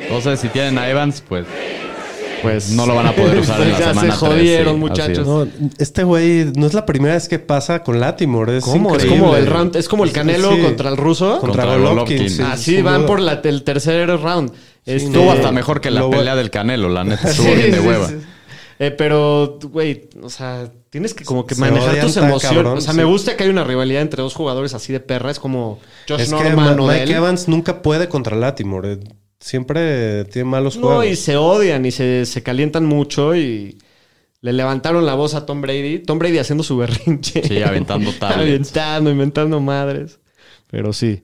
[0.00, 1.46] Entonces, si tienen a Evans, pues
[2.42, 5.02] Pues no lo van a poder usar en la ya semana se jodieron, tres, sí,
[5.02, 5.18] así muchachos.
[5.18, 5.26] es.
[5.60, 8.56] No, este güey no es la primera vez que pasa con Latimore.
[8.58, 8.96] Es ¿Cómo?
[8.96, 10.60] Es como el round, es como el Canelo Sí.
[10.62, 11.38] contra el ruso.
[11.40, 12.16] Contra, Contra Golovkin.
[12.18, 12.30] Golovkin.
[12.30, 14.50] sí, Así van por la- el tercer round.
[14.84, 17.30] Este- Estuvo hasta mejor que la pelea del Canelo, la neta.
[17.30, 18.10] Estuvo Sí, bien de sí, hueva.
[18.78, 22.42] Eh, pero, güey, o sea, tienes que como que Se manejar tus emociones.
[22.42, 22.98] cabrón, o sea, sí.
[22.98, 25.30] me gusta que hay una rivalidad entre dos jugadores así de perra.
[25.30, 27.10] Es como Josh Es que Norman Ma- o Mike él.
[27.12, 28.98] Evans nunca puede contra Latimore.
[29.40, 31.06] siempre tiene malos No, juegos.
[31.06, 33.78] y se odian y se, se calientan mucho y
[34.42, 36.00] le levantaron la voz a Tom Brady.
[36.00, 37.42] Tom Brady haciendo su berrinche.
[37.46, 38.40] Sí, aventando tablets.
[38.76, 40.20] aventando, inventando madres.
[40.70, 41.22] Pero sí.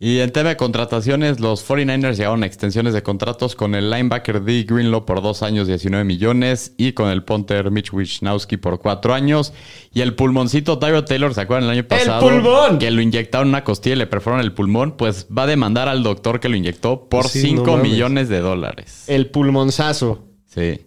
[0.00, 4.44] Y en tema de contrataciones, los 49ers llegaron a extensiones de contratos con el linebacker
[4.44, 4.62] D.
[4.62, 9.52] Greenlaw por dos años, 19 millones, y con el punter Mitch Wisnowski por cuatro años.
[9.92, 12.20] Y el pulmoncito Tyro Taylor, ¿se acuerdan el año pasado?
[12.20, 12.78] pulmón!
[12.78, 15.88] Que lo inyectaron en una costilla y le perforaron el pulmón, pues va a demandar
[15.88, 19.02] al doctor que lo inyectó por Sí, 5 no millones de dólares.
[19.08, 20.28] El pulmonzazo.
[20.46, 20.86] Sí.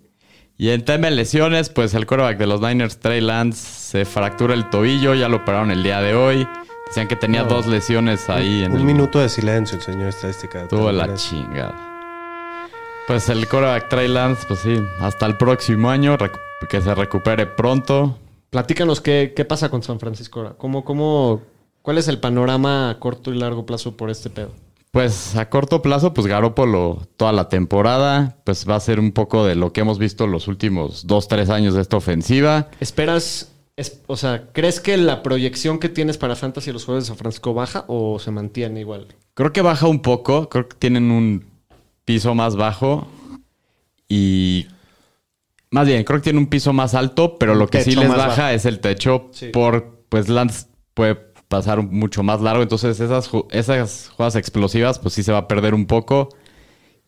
[0.58, 4.54] Y en tema de lesiones, pues el quarterback de los Niners, Trey Lance, se fractura
[4.54, 6.48] el tobillo, ya lo operaron el día de hoy.
[6.92, 10.68] Decían que tenía dos lesiones ahí en Un el minuto de silencio, el señor estadística.
[10.68, 11.74] Tuvo la chingada.
[13.08, 16.18] Pues el quarterback Trey Lance, pues sí, hasta el próximo año,
[16.70, 18.18] que se recupere pronto.
[18.50, 20.56] Platícanos qué, qué pasa con San Francisco ahora.
[20.58, 21.42] ¿Cómo, cómo,
[21.82, 24.52] ¿Cuál es el panorama a corto y largo plazo por este pedo?
[24.92, 29.46] Pues a corto plazo, pues Garópolo toda la temporada, pues va a ser un poco
[29.46, 32.68] de lo que hemos visto los últimos dos, tres años de esta ofensiva.
[32.82, 37.04] ¿Esperas, es- o sea, crees que la proyección que tienes para Fantasy y los juegos
[37.06, 39.08] de San Francisco baja o se mantiene igual?
[39.34, 41.46] Creo que baja un poco, creo que tienen un
[42.06, 43.08] piso más bajo
[44.08, 44.68] y
[45.70, 48.28] más bien, creo que tienen un piso más alto, pero lo que sí les baja
[48.44, 48.48] bajo.
[48.50, 49.48] es el techo Sí.
[49.48, 51.16] por, pues Lance puede
[51.48, 55.74] pasar mucho más largo, entonces esas, esas jugadas explosivas, pues sí se va a perder
[55.74, 56.30] un poco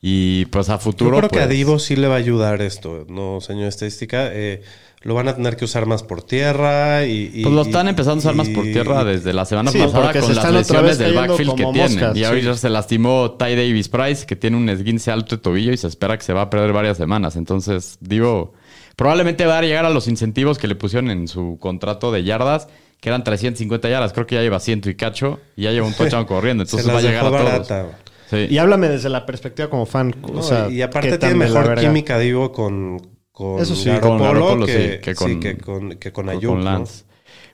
[0.02, 1.17] y pues a Yo futuro...
[1.17, 4.30] creo que a pues, Divo sí le va a ayudar esto, ¿no, señor estadística?
[4.34, 4.62] Eh,
[5.04, 7.30] lo van a tener que usar más por tierra y...
[7.34, 10.13] y- Pues lo están empezando a usar más por tierra desde la semana Sí, pasada
[10.13, 11.92] con se las lesiones del backfield que como tienen.
[11.94, 12.26] moscas, y sí.
[12.26, 15.88] ahorita se lastimó Ty Davis Price, que tiene un esguince alto de tobillo y se
[15.88, 17.36] espera que se va a perder varias semanas.
[17.36, 18.54] Entonces, digo,
[18.96, 22.68] probablemente va a llegar a los incentivos que le pusieron en su contrato de yardas,
[23.02, 24.13] que eran 350 yardas.
[24.13, 26.63] Creo que ya lleva ciento y cacho y ya lleva un touchdown corriendo.
[26.63, 27.44] Entonces va a llegar a todos.
[27.44, 27.88] barata.
[28.30, 28.48] Sí.
[28.50, 30.16] Y háblame desde la perspectiva como fan.
[30.24, 33.02] o No, sea, y aparte ¿qué tan tiene mejor química, digo, con,
[33.34, 34.19] con Eso sí, con
[34.65, 36.63] que, sí, que sí, con- que con, que con con.
[36.63, 37.04] Lance.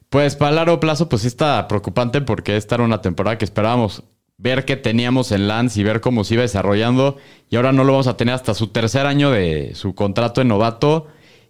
[0.10, 4.04] Pues para largo plazo, pues sí está preocupante porque esta era una temporada que esperábamos
[4.38, 7.18] ver qué teníamos en Lance y ver cómo se iba desarrollando.
[7.50, 10.46] Y ahora no lo vamos a tener hasta su tercer año de su contrato de
[10.46, 11.08] novato.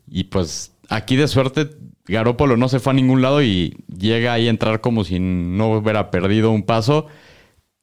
[0.07, 1.69] Y pues aquí de suerte,
[2.05, 5.71] Garópolo no se fue a ningún lado y llega ahí a entrar como si no
[5.71, 7.07] hubiera perdido un paso.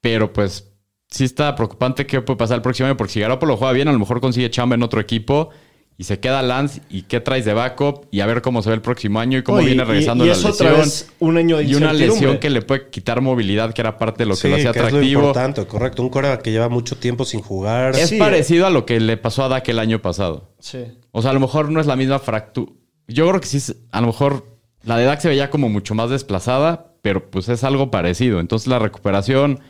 [0.01, 0.71] Pero pues
[1.09, 3.93] sí está preocupante qué puede pasar el próximo año, porque si Garoppolo juega bien, a
[3.93, 5.51] lo mejor consigue chamba en otro equipo
[5.99, 8.75] y se queda Lance y qué traes de backup y a ver cómo se ve
[8.75, 10.69] el próximo año y cómo No, y- viene y- regresando y la es lesión.
[10.69, 13.97] otra vez un año de y una lesión que le puede quitar movilidad, que era
[13.97, 15.21] parte de lo que Sí, lo hacía que es lo atractivo.
[15.23, 16.03] importante, correcto.
[16.03, 17.95] Un coreback que lleva mucho tiempo sin jugar.
[17.97, 18.19] Es Sí.
[18.19, 20.51] parecido a lo que le pasó a Dak el año pasado.
[20.59, 20.81] Sí.
[21.13, 22.71] O sea, a lo mejor no es la misma fractura.
[23.09, 24.45] Yo creo que sí, es- a lo mejor
[24.85, 28.41] la de Dak se veía como mucho más desplazada, pero pues es algo parecido.
[28.41, 29.61] Entonces la recuperación,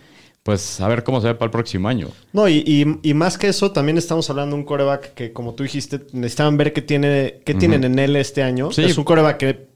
[0.47, 2.09] pues a ver cómo se ve para el próximo año.
[2.33, 5.53] No, y, y- y más que eso, también estamos hablando de un coreback que, como
[5.55, 8.71] tú dijiste, necesitaban ver qué, tiene, qué tienen en él este año.
[8.73, 8.85] Sí.
[8.85, 9.67] Es un coreback que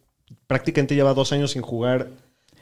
[0.46, 2.09] prácticamente lleva dos años sin jugar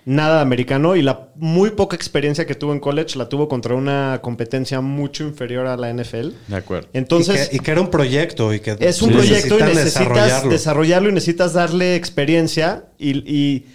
[0.05, 3.75] nada de americano y la muy poca experiencia que tuvo en college la tuvo contra
[3.75, 6.31] una competencia mucho inferior a la NFL.
[6.47, 6.89] De acuerdo.
[6.95, 9.63] Entonces, y, que, y que era un proyecto y que es un sí proyecto y
[9.65, 10.51] necesitas desarrollarlo.
[10.51, 11.09] desarrollarlo.
[11.11, 12.85] y necesitas darle experiencia.
[12.99, 13.67] Y, y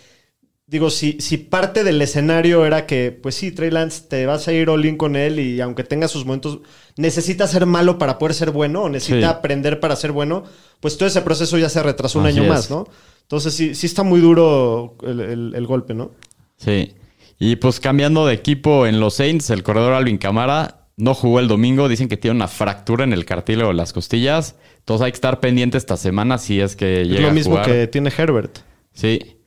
[0.67, 4.53] digo, si, si parte del escenario era que, pues sí, Trey Lance, te vas a
[4.53, 6.59] ir all in con él y aunque tenga sus momentos,
[6.97, 9.23] necesita ser malo para poder ser bueno o necesita Sí.
[9.25, 10.43] aprender para ser bueno,
[10.79, 12.49] pues todo ese proceso ya se retrasó un Así año es.
[12.49, 12.87] más, ¿no?
[13.21, 16.11] Entonces sí, sí está muy duro el, el- el golpe, ¿no?
[16.57, 16.93] Sí.
[17.39, 21.47] Y pues cambiando de equipo en los Saints, el corredor Alvin Camara no jugó el
[21.47, 21.89] domingo.
[21.89, 24.55] Dicen que tiene una fractura en el cartílago de las costillas.
[24.79, 27.61] Entonces hay que estar pendiente esta semana si es que Es llega lo a mismo
[27.63, 28.59] que tiene Herbert.
[28.93, 29.37] Sí.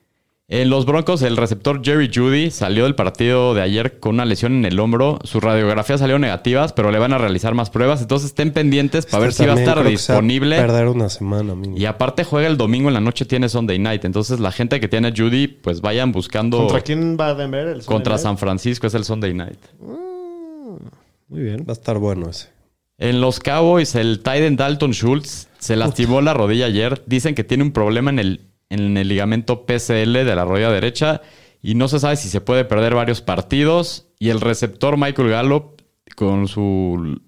[0.48, 4.52] En los Broncos, el receptor Jerry Judy salió del partido de ayer con una lesión
[4.52, 5.18] en el hombro.
[5.24, 8.00] Sus radiografías salieron negativas, pero le van a realizar más pruebas.
[8.00, 10.56] Entonces estén pendientes para ver Este si va a estar disponible.
[10.56, 11.76] perder una semana, mínimo.
[11.76, 14.04] Y aparte juega el domingo en la noche, tiene Sunday Night.
[14.04, 17.66] Entonces la gente que tiene a Judy, pues vayan buscando ¿Contra quién va a Denver?
[17.66, 18.38] El contra Sunday San Night?
[18.38, 19.58] Francisco, es el Sunday Night.
[19.80, 21.64] Muy bien.
[21.68, 22.50] Va a estar bueno ese.
[22.98, 27.02] En los Cowboys, el Tyden Dalton Schultz se lastimó la rodilla ayer.
[27.06, 31.22] Dicen que tiene un problema en el, en el ligamento PCL de la rodilla derecha
[31.62, 34.06] y no se sabe si se puede perder varios partidos.
[34.18, 35.82] Y el receptor Michael Gallup,
[36.16, 37.20] con su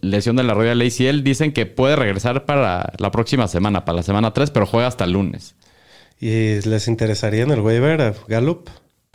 [0.00, 3.96] lesión de la rodilla del ACL, dicen que puede regresar para la próxima semana, para
[3.96, 5.54] la semana 3, pero juega hasta el lunes.
[6.20, 8.68] ¿Y les interesaría en el waiver a Gallup?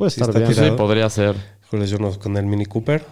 [0.05, 0.47] Estar bien.
[0.49, 0.69] tirado.
[0.69, 1.35] Sí, podría ser.
[1.65, 3.03] Híjole, yo no- con el Mini Cooper.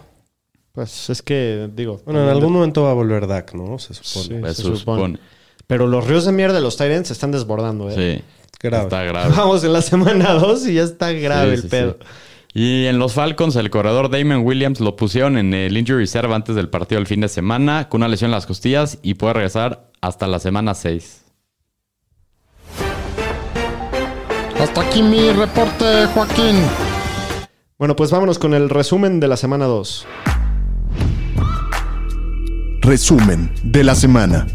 [0.72, 2.00] Pues es que, digo...
[2.04, 3.78] Bueno, en algún momento va a volver Dak, ¿no?
[3.78, 4.26] Se supone.
[4.26, 4.34] Sí.
[4.40, 4.78] Pues, se se supone.
[4.78, 5.18] supone.
[5.66, 7.94] Pero los ríos de mierda de los Tyrants se están desbordando, ¿eh?
[8.18, 8.24] Sí.
[8.60, 8.84] Grave.
[8.84, 9.34] Está grave.
[9.36, 11.96] Vamos en la semana 2 y ya está grave Sí, el sí, pedo.
[12.00, 12.06] sí.
[12.54, 16.56] Y en los Falcons, el corredor Damon Williams lo pusieron en el injury reserve antes
[16.56, 19.90] del partido del fin de semana con una lesión en las costillas y puede regresar
[20.00, 21.22] hasta la semana 6.
[24.60, 26.56] Hasta aquí mi reporte, Joaquín.
[27.78, 30.06] Bueno, pues vámonos con el resumen de la semana 2.
[32.80, 34.46] Resumen de la semana.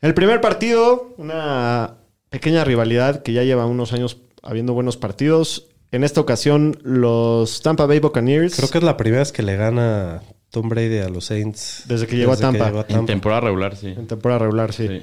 [0.00, 1.98] El primer partido, una
[2.30, 5.68] pequeña rivalidad que ya lleva unos años habiendo buenos partidos.
[5.92, 8.56] En esta ocasión, los Tampa Bay Buccaneers.
[8.56, 11.84] Creo que es la primera vez que le gana Tom Brady a los Saints.
[11.86, 12.66] Desde que llegó a Tampa.
[12.66, 13.88] llegó a En temporada regular, sí.
[13.88, 14.88] En temporada regular, sí.
[14.88, 15.02] Sí.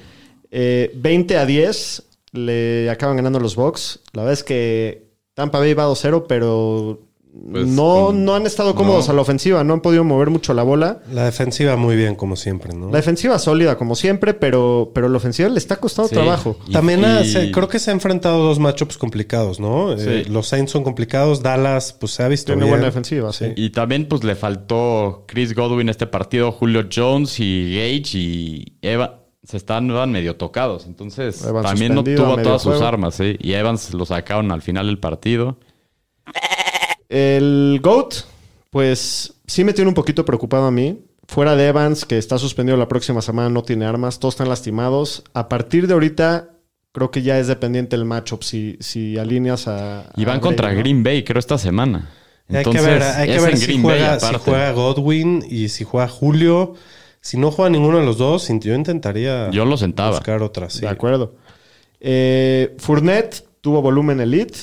[0.50, 4.00] Eh, 20 a 10 le acaban ganando los Bucks.
[4.14, 7.07] La verdad es que Tampa Bay va 2-0, pero
[7.52, 9.12] Pues, no, con- no han estado cómodos no.
[9.12, 9.64] a la ofensiva.
[9.64, 11.00] No han podido mover mucho la bola.
[11.12, 12.90] La defensiva muy bien, como siempre, ¿no?
[12.90, 16.16] La defensiva sólida, como siempre, pero, pero la ofensiva le está costando Sí.
[16.16, 16.58] trabajo.
[16.68, 19.94] Y- También ha- se- creo que se ha enfrentado dos matchups complicados, ¿no?
[19.94, 22.72] Eh, los Saints son complicados, Dallas, pues se ha visto Tiene bien.
[22.72, 23.46] buena defensiva, sí.
[23.56, 29.24] Y también pues le faltó Chris Godwin este partido, Julio Jones y Gage y Eva
[29.44, 30.86] se estaban medio tocados.
[30.88, 33.16] Entonces también no tuvo todas sus armas.
[33.16, 33.38] ¿sí?
[33.40, 35.58] Y Evans lo sacaron al final del partido.
[37.10, 38.14] El GOAT,
[38.70, 41.00] pues sí me tiene un poquito preocupado a mí.
[41.28, 45.24] Fuera de Evans, que está suspendido la próxima semana, no tiene armas, todos están lastimados.
[45.34, 46.52] A partir de ahorita,
[46.94, 50.10] creo que ya es dependiente el matchup si, si alineas a.
[50.16, 50.80] Y a van contra ¿no?
[50.80, 52.10] Green Bay, creo, esta semana.
[52.50, 54.52] hay Entonces, que ver, hay que ver si, juega, si aparte.
[54.52, 56.76] juega Godwin y si juega Julio.
[57.20, 60.12] Si no juega ninguno de los dos, yo intentaría Yo lo sentaba.
[60.12, 60.70] buscar otra.
[60.70, 60.82] Sí.
[60.82, 61.36] De acuerdo.
[62.00, 64.60] Eh, Fournette tuvo volumen elite,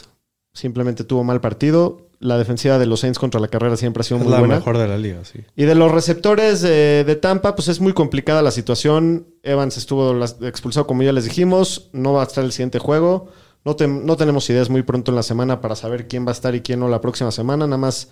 [0.55, 2.04] simplemente tuvo mal partido.
[2.27, 4.55] La defensiva de los Saints contra la carrera siempre ha sido Es muy la buena.
[4.57, 5.41] mejor de la liga, sí.
[5.57, 9.27] Y de los receptores de, de Tampa, pues es muy complicada la situación.
[9.43, 11.91] Evans estuvo expulsado, como ya les dijimos.
[11.93, 13.29] No va a estar el siguiente juego.
[13.65, 16.33] No, te- no tenemos ideas muy pronto en la semana para saber quién va a
[16.33, 17.67] estar y quién no la próxima semana.
[17.67, 18.09] Nada más,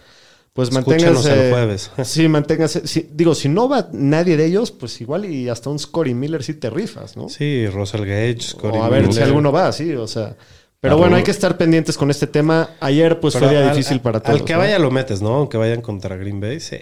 [0.53, 1.47] pues Escúchenos manténganse.
[1.47, 1.91] el jueves.
[2.05, 2.87] Sí, manténganse.
[2.87, 6.43] sí, digo, si no va nadie de ellos, pues igual y hasta un Scotty Miller
[6.43, 7.31] sí te rifas, ¿no?
[7.31, 9.25] Sí, Russell Gage, Scotty o a ver si Miller.
[9.25, 10.37] alguno va, sí, o sea.
[10.83, 12.71] Pero Ah, bueno, hay que estar pendientes con este tema.
[12.81, 14.41] Ayer, pues Pero fue día al- difícil para todos.
[14.41, 14.59] Al que ¿no?
[14.59, 15.35] vaya lo metes, ¿no?
[15.37, 16.79] Aunque vayan contra Green Bay, sí.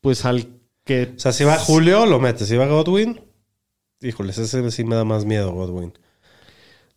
[0.00, 0.48] Pues al
[0.84, 2.48] que O sea, si va Julio, lo metes.
[2.48, 3.20] Si va Godwin,
[4.02, 5.92] híjoles, ese sí me da más miedo, Godwin.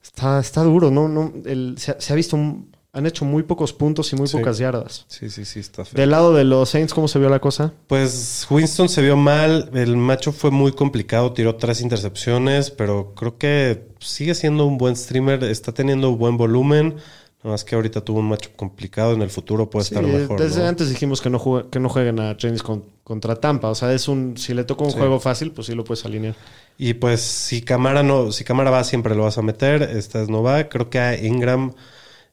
[0.03, 1.07] Está, está duro, ¿no?
[1.07, 4.27] no el- se, ha- se ha visto, un- han hecho muy pocos puntos y muy
[4.27, 4.37] Sí.
[4.37, 5.05] pocas yardas.
[5.09, 5.95] Sí, sí, sí, está feo.
[5.95, 7.71] Del lado de los Saints, ¿cómo se vio la cosa?
[7.85, 13.37] Pues Winston se vio mal, el macho fue muy complicado, tiró tres intercepciones, pero creo
[13.37, 16.95] que sigue siendo un buen streamer, está teniendo buen volumen,
[17.43, 20.39] nada más que ahorita tuvo un macho complicado, en el futuro puede Sí, estar mejor.
[20.39, 20.67] desde ¿no?
[20.67, 23.69] antes dijimos que no, jugue- que no jueguen a James con- contra Tampa.
[23.69, 24.97] O sea, es un si le toca un Sí.
[24.97, 26.35] juego fácil, pues sí lo puedes alinear.
[26.77, 30.29] Y pues si Camara no, si Camara va siempre lo vas a meter, esta vez
[30.29, 31.73] no va, creo que a Ingram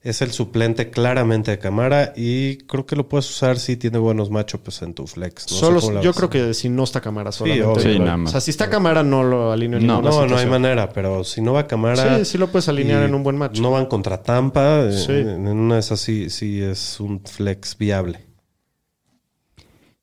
[0.04, 4.30] es el suplente claramente de Camara y creo que lo puedes usar si tiene buenos
[4.30, 5.50] matchups en tu flex.
[5.50, 6.16] No Solo, yo ves.
[6.16, 7.80] creo que si no está cámara solamente.
[7.80, 8.28] Sí, nada más.
[8.28, 10.90] O sea, si está cámara no lo alineo en No, ninguna No, no hay manera,
[10.90, 12.18] pero si no va Camara...
[12.18, 13.58] Sí, sí lo puedes alinear en un buen match.
[13.60, 14.92] No van contra Tampa.
[14.92, 15.12] Sí.
[15.12, 18.26] En una de esas sí, sí es un flex viable.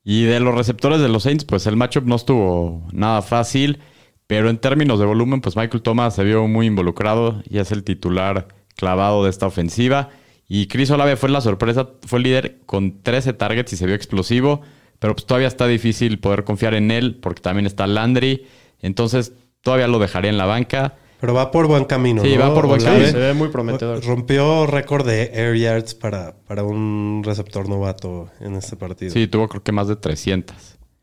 [0.04, 3.78] Y de los receptores de los Saints, pues el matchup no estuvo nada fácil.
[4.26, 7.84] Pero en términos de volumen, pues Michael Thomas se vio muy involucrado y es el
[7.84, 10.10] titular clavado de esta ofensiva.
[10.48, 13.96] Y Chris Olave fue la sorpresa, fue el líder con 13 targets y se vio
[13.96, 14.62] explosivo.
[15.00, 18.46] Pero pues todavía está difícil poder confiar en él porque también está Landry.
[18.82, 20.98] Entonces todavía lo dejaría en la banca.
[21.20, 22.22] Pero va por buen camino.
[22.22, 22.42] Sí, ¿no?
[22.42, 24.04] va por buen Olave Sí, se ve muy prometedor.
[24.04, 29.12] Rompió récord de air yards para, para un receptor novato en este partido.
[29.12, 30.56] Sí, tuvo creo que más de 300.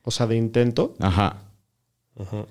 [0.02, 0.94] O sea, de intento.
[1.00, 1.42] Ajá.
[2.18, 2.46] Ajá.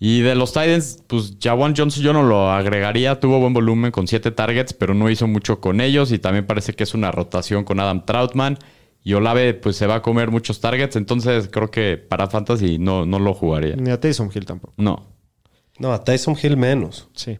[0.00, 3.18] Y de los Titans, pues Jawan Johnson yo no lo agregaría.
[3.18, 6.12] Tuvo buen volumen con siete targets, pero no hizo mucho con ellos.
[6.12, 8.58] Y también parece que es una rotación con Adam Troutman.
[9.02, 10.94] Y Olave, pues se va a comer muchos targets.
[10.96, 13.74] Entonces creo que para Fantasy no, no lo jugaría.
[13.74, 14.74] Ni a Taysom Hill tampoco.
[14.76, 15.06] No.
[15.80, 17.08] No, a Tyson Hill menos.
[17.14, 17.38] Sí.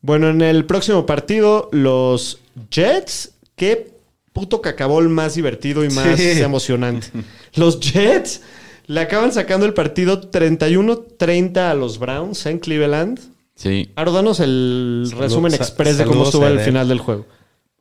[0.00, 3.34] Bueno, en el próximo partido, los Jets.
[3.56, 3.92] Qué
[4.32, 6.40] puto cacabol más divertido y más Sí.
[6.40, 7.08] emocionante.
[7.54, 8.42] Los Jets
[8.90, 13.20] le acaban sacando el partido 31-30 a los Browns en Cleveland.
[13.54, 13.90] Sí.
[13.94, 16.64] Aro, danos el Salud- resumen express de cómo estuvo el Edel.
[16.64, 17.26] final del juego.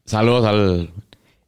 [0.06, 0.90] Saludos al.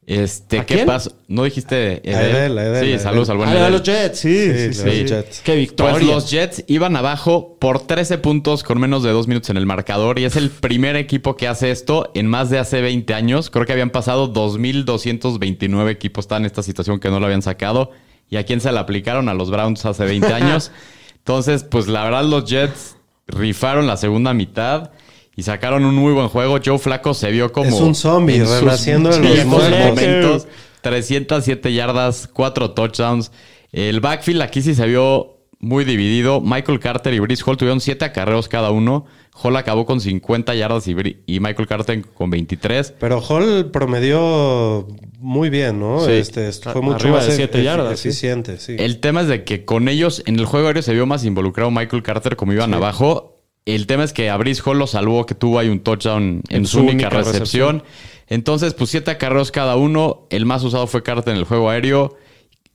[0.07, 0.87] Este, ¿A ¿qué quién?
[0.87, 1.11] pasó?
[1.27, 2.15] ¿No dijiste Edel?
[2.15, 2.99] A Edel, a Edel, sí, Edel.
[2.99, 3.71] saludos al buen Ah, a Edel.
[3.73, 4.83] los Jets, sí, sí, Sí, sí.
[4.85, 5.05] los sí.
[5.05, 5.41] Jets.
[5.41, 5.93] Qué victoria.
[5.93, 9.65] Pues los Jets iban abajo por 13 puntos con menos de dos minutos en el
[9.67, 13.49] marcador y es el primer equipo que hace esto en más de hace 20 años.
[13.51, 17.91] Creo que habían pasado 2.229 equipos estaban en esta situación que no lo habían sacado.
[18.31, 19.29] ¿Y a quién se la aplicaron?
[19.29, 20.71] A los Browns hace 20 años.
[21.17, 22.95] Entonces, pues la verdad los Jets
[23.27, 24.89] rifaron la segunda mitad
[25.35, 26.57] y sacaron un muy buen juego.
[26.63, 27.69] Joe Flaco se vio como...
[27.69, 30.47] Es un zombie, en renaciendo de los momentos.
[30.81, 33.31] 307 yardas, 4 touchdowns.
[33.71, 36.41] El backfield aquí sí se vio muy dividido.
[36.41, 39.05] Michael Carter y Brice Hall tuvieron 7 acarreos cada uno.
[39.41, 42.95] Hall acabó con 50 yardas y, Bri- y Michael Carter con 23.
[42.99, 44.87] Pero Hall promedió
[45.19, 46.05] muy bien, ¿no?
[46.05, 46.11] Sí.
[46.11, 48.09] Este, fue mucho Arriba más de siete efi- yardas, sí.
[48.09, 48.75] eficiente, sí.
[48.77, 51.71] El tema es de que con ellos en el juego aéreo se vio más involucrado
[51.71, 53.37] Michael Carter como iban abajo.
[53.65, 56.57] El tema es que a Brice Hall lo salvó que tuvo ahí un touchdown en,
[56.57, 57.77] En su, única, única recepción.
[57.79, 57.83] recepción.
[58.27, 60.25] Entonces, pues siete acarreos cada uno.
[60.29, 62.15] El más usado fue Carter en el juego aéreo.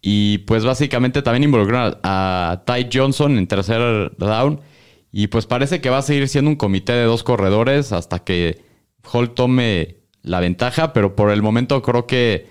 [0.08, 4.60] Y pues básicamente también involucraron a, a Ty Johnson en tercer down.
[5.10, 8.62] Y pues parece que va a seguir siendo un comité de dos corredores hasta que
[9.12, 10.92] Hall tome la ventaja.
[10.92, 12.46] Pero por el momento creo que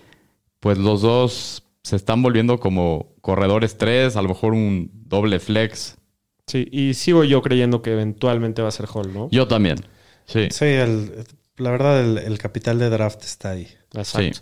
[0.59, 5.95] pues los dos se están volviendo como corredores tres, a lo mejor un doble flex.
[6.47, 9.29] Sí, y sigo yo creyendo que eventualmente va a ser Hall, ¿no?
[9.31, 9.77] Yo también.
[10.25, 10.47] Sí.
[10.51, 11.23] Sí, el-
[11.57, 13.67] la verdad, el, el capital de draft está ahí.
[13.93, 14.39] Exacto.
[14.39, 14.41] Sí.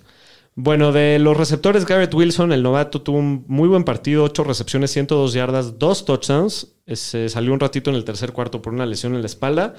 [0.55, 4.91] Bueno, de los receptores, Garrett Wilson, el novato, tuvo un muy buen partido, 8 recepciones,
[4.91, 6.73] 102 yardas, 2 touchdowns.
[6.87, 9.73] Se salió un ratito en el tercer cuarto por una lesión en la espalda.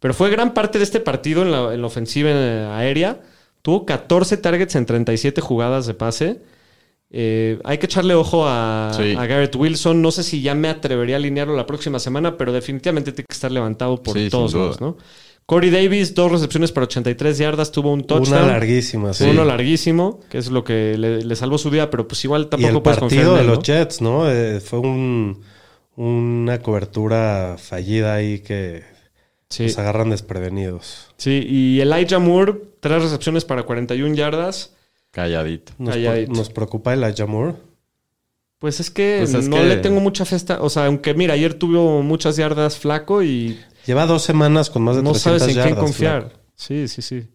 [0.00, 3.20] Pero fue gran parte de este partido en la, en la ofensiva eh, aérea.
[3.62, 6.40] Tuvo 14 targets en 37 jugadas de pase.
[7.10, 9.14] Eh, hay que echarle ojo a, Sí.
[9.16, 10.02] a Garrett Wilson.
[10.02, 13.34] No sé si ya me atrevería a alinearlo la próxima semana, pero definitivamente tiene que
[13.34, 14.96] estar levantado por Sí, todos lados, ¿no?
[15.48, 18.42] Corey Davis, dos recepciones para 83 yardas, tuvo un touchdown.
[18.44, 19.24] Una larguísima, sí.
[19.24, 22.46] Uno larguísimo, que es lo que le, le salvó su día, pero pues igual y
[22.50, 23.62] tampoco el puedes confiar partido de los ¿no?
[23.64, 24.30] Jets, ¿no?
[24.30, 25.40] Eh, fue un,
[25.96, 28.82] una cobertura fallida ahí que
[29.48, 31.06] Sí, nos agarran desprevenidos.
[31.16, 34.74] sí, y Elijah Moore, tres recepciones para 41 yardas.
[35.12, 35.72] Calladito.
[35.78, 36.32] Nos, Calladito.
[36.32, 37.54] nos preocupa el Moore.
[38.58, 40.60] Pues es que Pues es no que- le tengo mucha festa.
[40.60, 44.96] O sea, aunque mira, ayer tuvo muchas yardas flaco y Lleva dos semanas con más
[44.96, 46.20] de no 300 sabes en quién confiar.
[46.28, 46.38] flaco.
[46.56, 47.26] Sí, sí, sí.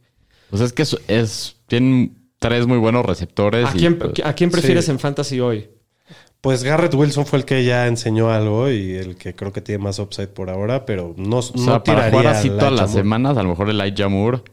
[0.52, 3.68] Pues es que es, es- tienen tres muy buenos receptores.
[3.68, 4.92] ¿A y, quién, pues, ¿A quién prefieres sí.
[4.92, 5.72] en Fantasy hoy?
[6.42, 9.84] Pues Garrett Wilson fue el que ya enseñó algo y el que creo que tiene
[9.84, 12.92] más upside por ahora, pero no, o sea, no para tiraría jugar así todas las
[12.94, 14.44] semanas, a lo mejor el Elijah Moore.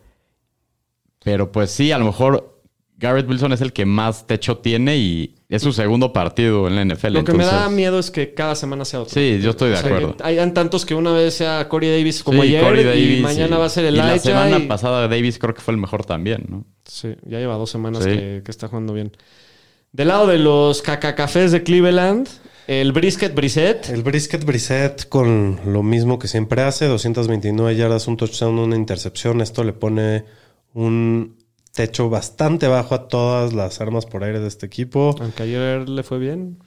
[1.22, 2.62] Pero pues sí, a lo mejor
[2.96, 6.84] Garrett Wilson es el que más techo tiene y es su segundo partido en la
[6.94, 7.12] NFL.
[7.14, 9.12] Lo que me da miedo es que cada semana sea otro.
[9.12, 10.16] Sí, yo estoy de O sea, acuerdo.
[10.16, 13.20] que hayan tantos que una vez sea Corey Davis como Sí, ayer Corey y Davis,
[13.20, 15.74] mañana y- va a ser el Y la semana y- pasada Davis creo que fue
[15.74, 16.64] el mejor también, ¿no?
[16.84, 18.10] Sí, ya lleva dos semanas Sí.
[18.10, 19.12] que, que está jugando bien.
[19.92, 22.28] Del lado de los cacacafés de Cleveland,
[22.68, 23.88] el brisket brisket.
[23.88, 29.40] El brisket Brissett con lo mismo que siempre hace, 229 yardas, un touchdown, una intercepción.
[29.40, 30.24] Esto le pone
[30.74, 31.36] un
[31.72, 35.14] techo bastante bajo a todas las armas por aire de este equipo.
[35.20, 36.58] Aunque ayer le fue bien.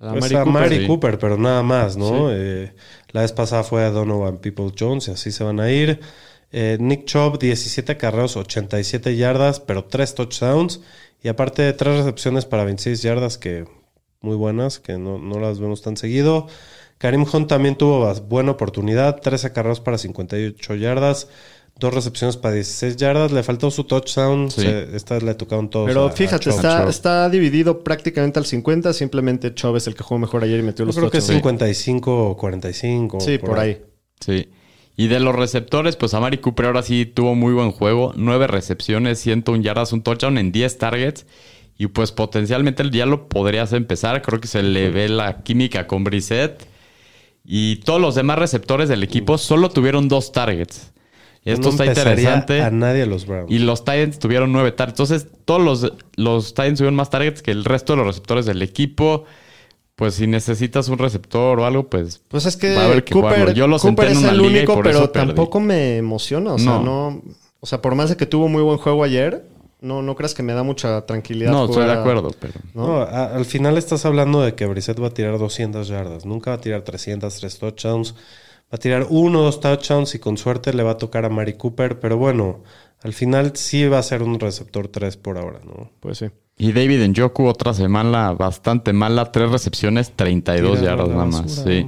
[0.00, 0.60] A Pues Mari a Cooper.
[0.62, 0.86] Mari sí.
[0.86, 2.28] Cooper, pero nada más, ¿no?
[2.28, 2.34] Sí.
[2.36, 2.74] Eh,
[3.12, 6.00] la vez pasada fue a Donovan People Jones y así se van a ir.
[6.52, 10.80] Eh, Nick Chubb, 17 carreos, 87 yardas, pero 3 touchdowns.
[11.22, 13.64] Y aparte, 3 recepciones para 26 yardas, que
[14.20, 16.46] muy buenas, que no, no las vemos tan seguido.
[16.98, 21.28] Karim Hunt también tuvo buena oportunidad, 13 carreos para 58 yardas,
[21.78, 23.32] 2 recepciones para 16 yardas.
[23.32, 24.62] Le faltó su touchdown, Sí.
[24.62, 25.86] se- estas le tocaron todos.
[25.88, 26.54] Pero a- a fíjate, Chubb.
[26.54, 26.88] está, Chubb.
[26.90, 28.92] está dividido prácticamente al 50.
[28.92, 31.24] Simplemente Chubb es el que jugó mejor ayer y metió Yo los creo que es
[31.26, 31.42] touchdowns.
[31.42, 33.20] 55 o 45.
[33.20, 33.82] Sí, por ahí.
[34.20, 34.48] Sí.
[34.96, 38.12] Y de los receptores, pues a Mari Cooper ahora sí tuvo muy buen juego.
[38.16, 41.26] Nueve recepciones, 101 yardas, un touchdown en 10 targets.
[41.76, 44.22] Y pues potencialmente ya lo podrías empezar.
[44.22, 46.64] Creo que se le ve la química con Brissett.
[47.44, 50.92] Y todos los demás receptores del equipo solo tuvieron dos targets.
[51.44, 52.62] Esto No está interesante.
[52.62, 53.50] A nadie a los Browns.
[53.50, 54.98] Y los Titans tuvieron nueve targets.
[54.98, 58.62] Entonces, todos los, los Titans tuvieron más targets que el resto de los receptores del
[58.62, 59.24] equipo.
[59.96, 63.12] Pues si necesitas un receptor o algo, pues Pues es que Va a haber que
[63.12, 63.52] Cooper, jugarlo.
[63.54, 66.54] Yo lo Cooper senté en es una el liga único, por pero tampoco me emociona.
[66.54, 66.82] O sea, No.
[66.82, 67.22] no.
[67.60, 69.44] O sea, por más de que tuvo muy buen juego ayer,
[69.80, 71.52] no, no creas que me da mucha tranquilidad.
[71.52, 72.30] no, estoy de a- acuerdo.
[72.40, 72.54] Pero...
[72.74, 72.86] ¿no?
[72.86, 76.24] No, a- al final estás hablando de que Brissett va a tirar 200 yardas.
[76.26, 78.14] Nunca va a tirar 300, 3 touchdowns.
[78.74, 81.52] Va a tirar uno, dos touchdowns y con suerte le va a tocar a Mari
[81.52, 82.00] Cooper.
[82.00, 82.64] Pero bueno,
[83.04, 85.92] al final sí va a ser un receptor 3 por ahora, ¿no?
[86.00, 86.26] Pues sí.
[86.58, 91.42] Y David Njoku otra semana bastante mala, tres recepciones, 32 Tirando yardas nada más.
[91.42, 91.70] basura.
[91.70, 91.86] Sí.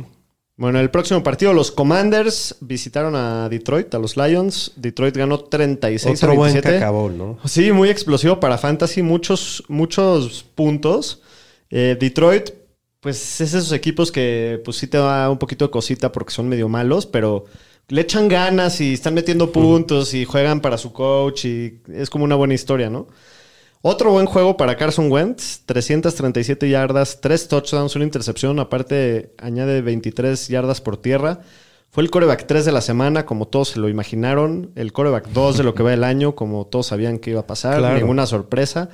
[0.56, 4.70] Bueno, el próximo partido, los Commanders visitaron a Detroit, a los Lions.
[4.76, 6.78] Detroit ganó 36 Otro a buen 27.
[6.78, 7.38] cacabol, ¿no?
[7.46, 11.20] Sí, muy explosivo para Fantasy, muchos, muchos puntos.
[11.68, 12.50] Eh, Detroit,
[13.07, 16.48] pues es esos equipos que pues sí te da un poquito de cosita porque son
[16.48, 17.44] medio malos, pero
[17.86, 22.24] le echan ganas y están metiendo puntos y juegan para su coach y es como
[22.24, 23.07] una buena historia, ¿no?
[23.80, 30.48] Otro buen juego para Carson Wentz, 337 yardas, 3 touchdowns, una intercepción, aparte añade 23
[30.48, 31.42] yardas por tierra.
[31.90, 34.72] Fue el coreback 3 de la semana, como todos se lo imaginaron.
[34.74, 37.46] El coreback 2 de lo que va el año, como todos sabían que iba a
[37.46, 37.78] pasar.
[37.78, 37.96] Claro.
[37.98, 38.90] Ninguna sorpresa.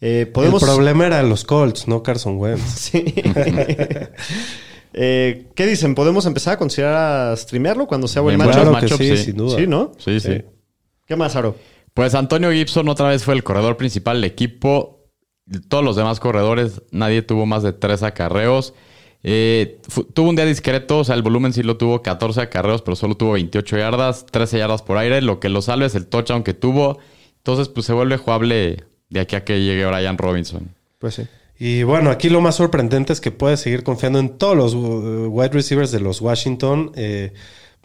[0.00, 0.62] Eh, podemos...
[0.62, 2.62] El problema era los Colts, no Carson Wentz.
[2.92, 3.04] Sí.
[4.98, 5.94] Eh, ¿Qué dicen?
[5.94, 8.78] ¿Podemos empezar a considerar a streamearlo cuando sea buen En matchup?
[8.78, 9.24] Claro sí, sí.
[9.24, 9.58] sin duda.
[9.58, 9.92] Sí, ¿no?
[9.98, 10.42] Sí, sí.
[11.04, 11.54] ¿Qué más, Aro?
[11.92, 15.06] Pues Antonio Gibson otra vez fue el corredor principal del equipo.
[15.68, 18.72] Todos los demás corredores, nadie tuvo más de tres acarreos.
[19.22, 19.80] Eh,
[20.14, 23.16] tuvo un día discreto, o sea, el volumen sí lo tuvo 14 acarreos, pero solo
[23.16, 25.20] tuvo 28 yardas, 13 yardas por aire.
[25.20, 26.98] Lo que lo salva es el touchdown que tuvo.
[27.38, 30.74] Entonces, pues se vuelve jugable de aquí a que llegue Brian Robinson.
[30.98, 31.26] Pues sí.
[31.58, 35.28] Y bueno, aquí lo más sorprendente es que puedes seguir confiando en todos los uh,
[35.28, 36.92] wide receivers de los Washington.
[36.96, 37.32] Eh,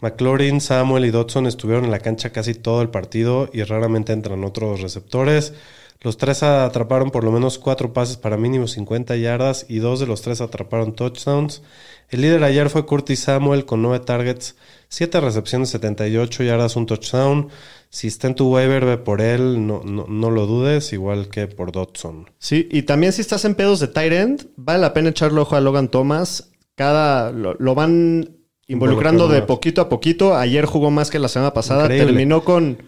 [0.00, 4.44] McLaurin, Samuel y Dodson estuvieron en la cancha casi todo el partido y raramente entran
[4.44, 5.54] otros receptores.
[6.00, 10.06] Los tres atraparon por lo menos cuatro pases para mínimo 50 yardas y dos de
[10.06, 11.62] los tres atraparon touchdowns.
[12.08, 14.56] El líder ayer fue Curtis Samuel con nueve targets,
[14.88, 17.48] siete recepciones, 78 yardas, un touchdown.
[17.92, 21.46] Si está en tu waiver, ve por él, no, no, no lo dudes, igual que
[21.46, 22.30] por Dodson.
[22.38, 25.56] Sí, y también si estás en pedos de tight end, vale la pena echarle ojo
[25.56, 26.52] a Logan Thomas.
[26.74, 30.34] Cada lo, lo van involucrando de poquito a poquito.
[30.34, 31.82] Ayer jugó más que la semana pasada.
[31.82, 32.06] Increíble.
[32.06, 32.78] Terminó con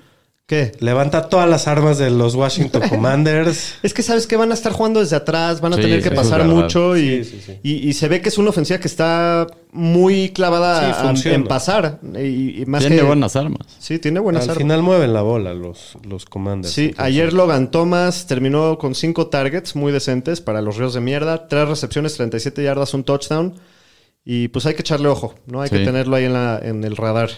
[0.47, 0.73] ¿qué?
[0.81, 3.77] Levanta todas las armas de los Washington Commanders.
[3.83, 6.11] Es que sabes que van a estar jugando desde atrás, van a Sí, tener que
[6.11, 7.59] sí, pasar mucho y, Sí, sí, sí.
[7.63, 11.35] y- y se ve que es una ofensiva que está muy clavada Sí, a- funciona.
[11.37, 12.01] en pasar.
[12.17, 13.67] Y, y más Tiene que, buenas armas.
[13.79, 14.63] Sí, tiene buenas Al armas.
[14.63, 16.75] final mueven la bola los, los Commanders.
[16.75, 21.01] Sí, Entonces, ayer Logan Thomas terminó con cinco targets muy decentes para los ríos de
[21.01, 23.55] mierda, tres recepciones, 37 yardas, un touchdown.
[24.27, 25.61] Y pues hay que echarle ojo, ¿no?
[25.61, 25.77] Hay Sí.
[25.77, 27.29] que tenerlo ahí en, la, en el radar.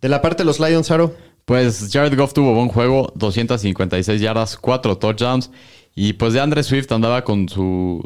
[0.00, 1.14] De la parte de los Lions, Aro,
[1.44, 5.50] Pues Jared Goff tuvo buen juego, 256 yardas, 4 touchdowns.
[5.94, 8.02] Y pues de Andre Swift andaba con su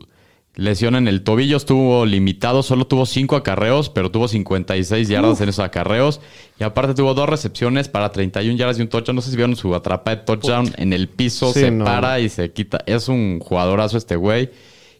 [0.55, 5.49] lesión en el tobillo, estuvo limitado, solo tuvo 5 acarreos, pero tuvo 56 yardas en
[5.51, 6.21] esos acarreos.
[6.59, 9.15] Y aparte tuvo dos recepciones para 31 yardas y un touchdown.
[9.17, 11.85] No sé si vieron su atrapa de touchdown en el piso, Sí, se no.
[11.85, 12.81] para y se quita.
[12.87, 14.51] Es un jugadorazo este güey.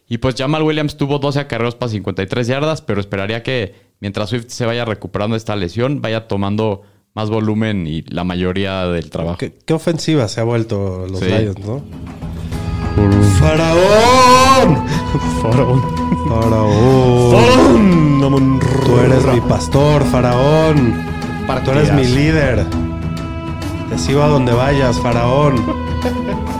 [0.07, 4.45] Y pues Jamal Williams tuvo 12 acarreos para 53 yardas, pero esperaría que mientras Swift
[4.47, 6.81] se vaya recuperando esta lesión, vaya tomando
[7.13, 9.37] más volumen y la mayoría del trabajo.
[9.37, 11.25] ¿Qué, qué ofensiva se ha vuelto los Sí.
[11.25, 11.81] Lions, ¿no?
[13.39, 14.85] ¡Faraón!
[15.41, 15.81] Faraón.
[16.27, 18.59] ¡Faraón!
[18.85, 21.03] Tú eres mi pastor, Faraón.
[21.65, 22.65] Tú eres mi líder.
[23.89, 25.55] Te sigo a donde vayas, Faraón.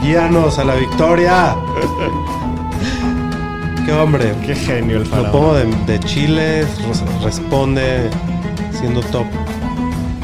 [0.02, 1.56] Guíanos a la victoria.
[3.86, 4.34] ¡Qué hombre!
[4.45, 5.32] Qué genio el Lo faraón.
[5.32, 8.10] pongo de, de Chile, res- responde
[8.72, 9.26] siendo top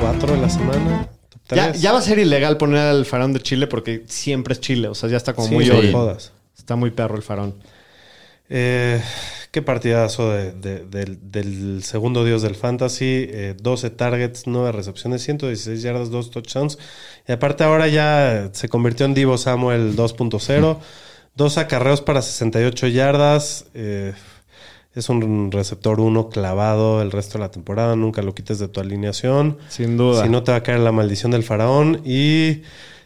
[0.05, 1.09] 4 de la semana.
[1.79, 4.87] Ya, va a ser ilegal poner al faraón de Chile porque siempre es Chile.
[4.87, 5.91] O sea, ya está como Sí, muy obvio.
[5.93, 6.31] jodas.
[6.55, 7.55] Está muy perro el faraón.
[8.47, 9.01] Eh,
[9.49, 13.25] qué partidazo de- de- del, del segundo dios del fantasy.
[13.31, 16.77] Eh, 12 targets, 9 recepciones, 116 yardas, 2 touchdowns.
[17.27, 20.77] Y aparte ahora ya se convirtió en Divo Samuel 2.0.
[21.33, 23.65] Dos acarreos para 68 yardas.
[23.73, 24.13] Eh,
[24.95, 27.95] es un receptor 1 clavado el resto de la temporada.
[27.95, 29.57] Nunca lo quites de tu alineación.
[29.67, 30.23] Sin duda.
[30.23, 32.01] Si no te va a caer la maldición del faraón.
[32.05, 32.61] Y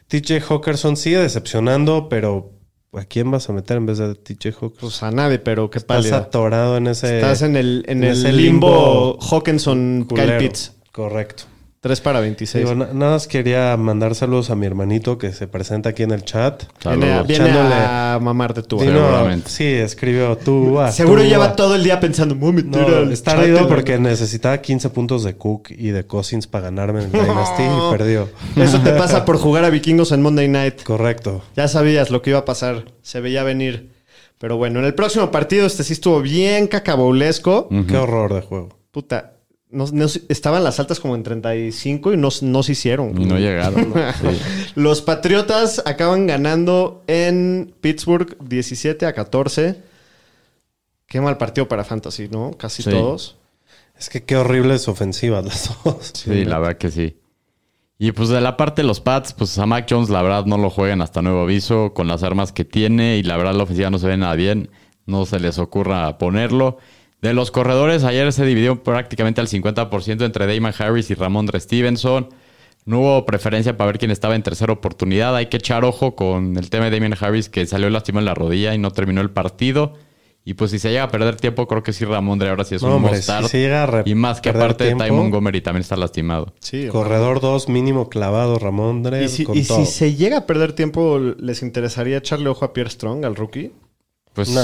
[0.07, 2.51] TJ Hawkerson sigue decepcionando, pero
[2.93, 4.79] ¿a quién vas a meter en vez de TJ Hawkerson?
[4.79, 6.17] Pues a nadie, pero qué Estás pálida.
[6.17, 7.17] atorado en ese.
[7.17, 10.37] Estás en el, en en el ese limbo, limbo Hawkinson, Kyle.
[10.37, 10.73] Pitts.
[10.91, 11.43] Correcto.
[11.81, 12.65] 3 para 26.
[12.65, 16.11] Digo, na- nada más quería mandar saludos a mi hermanito que se presenta aquí en
[16.11, 16.63] el chat.
[16.83, 18.79] viene viene a mamarte tú.
[18.79, 19.49] Dino- seguramente.
[19.49, 20.77] sí, escribió tú.
[20.79, 21.55] ah, Seguro tú, lleva ah.
[21.55, 22.69] todo el día pensando, "Me voy a meter
[23.05, 27.11] No, está la- porque necesitaba 15 puntos de Cook y de Cousins para ganarme en
[27.13, 28.27] Dynasty y perdió.
[28.57, 30.83] Eso te pasa por jugar a vikingos en Monday Night.
[30.83, 31.43] Correcto.
[31.55, 32.85] Ya sabías lo que iba a pasar.
[33.03, 33.91] Se veía venir.
[34.37, 37.69] Pero bueno, en el próximo partido este sí estuvo bien cacabaulesco.
[37.87, 38.69] Qué horror de juego.
[38.91, 39.33] Puta.
[39.69, 43.19] No- no- estaban las altas como en 35 y no, no se hicieron.
[43.21, 43.93] Y no llegaron.
[44.21, 44.71] Sí.
[44.75, 49.81] Los Patriotas acaban ganando en Pittsburgh 17 a 14.
[51.07, 52.51] Qué mal partido para Fantasy, ¿no?
[52.57, 52.89] Casi Sí.
[52.89, 53.35] todos.
[53.97, 56.11] Es que qué horribles ofensivas las dos.
[56.13, 57.17] Sí, la verdad que sí.
[57.97, 60.57] Y pues de la parte de los Pats, pues a Mac Jones la verdad no
[60.57, 63.89] lo juegan hasta nuevo aviso con las armas que tiene y la verdad la ofensiva
[63.89, 64.69] no se ve nada bien.
[65.05, 66.77] No se les ocurra ponerlo.
[67.21, 72.29] De los corredores, ayer se dividió prácticamente al 50% entre Damon Harris y Ramondre Stevenson.
[72.85, 75.35] No hubo preferencia para ver quién estaba en tercera oportunidad.
[75.35, 78.33] Hay que echar ojo con el tema de Damon Harris que salió lastimado en la
[78.35, 79.93] rodilla y no terminó el partido.
[80.45, 82.81] Y pues si se llega a perder tiempo, creo que sí Ramondre ahora sí es
[82.81, 83.03] No, un
[83.49, 86.53] si re- Y más que aparte tiempo- Ty Montgomery también está lastimado.
[86.59, 86.87] Sí.
[86.87, 89.85] Corredor 2, mínimo clavado, Ramón Y si, con y todo.
[89.85, 93.73] si se llega a perder tiempo, ¿les interesaría echarle ojo a Pierre Strong, al rookie?
[94.33, 94.61] Pues No.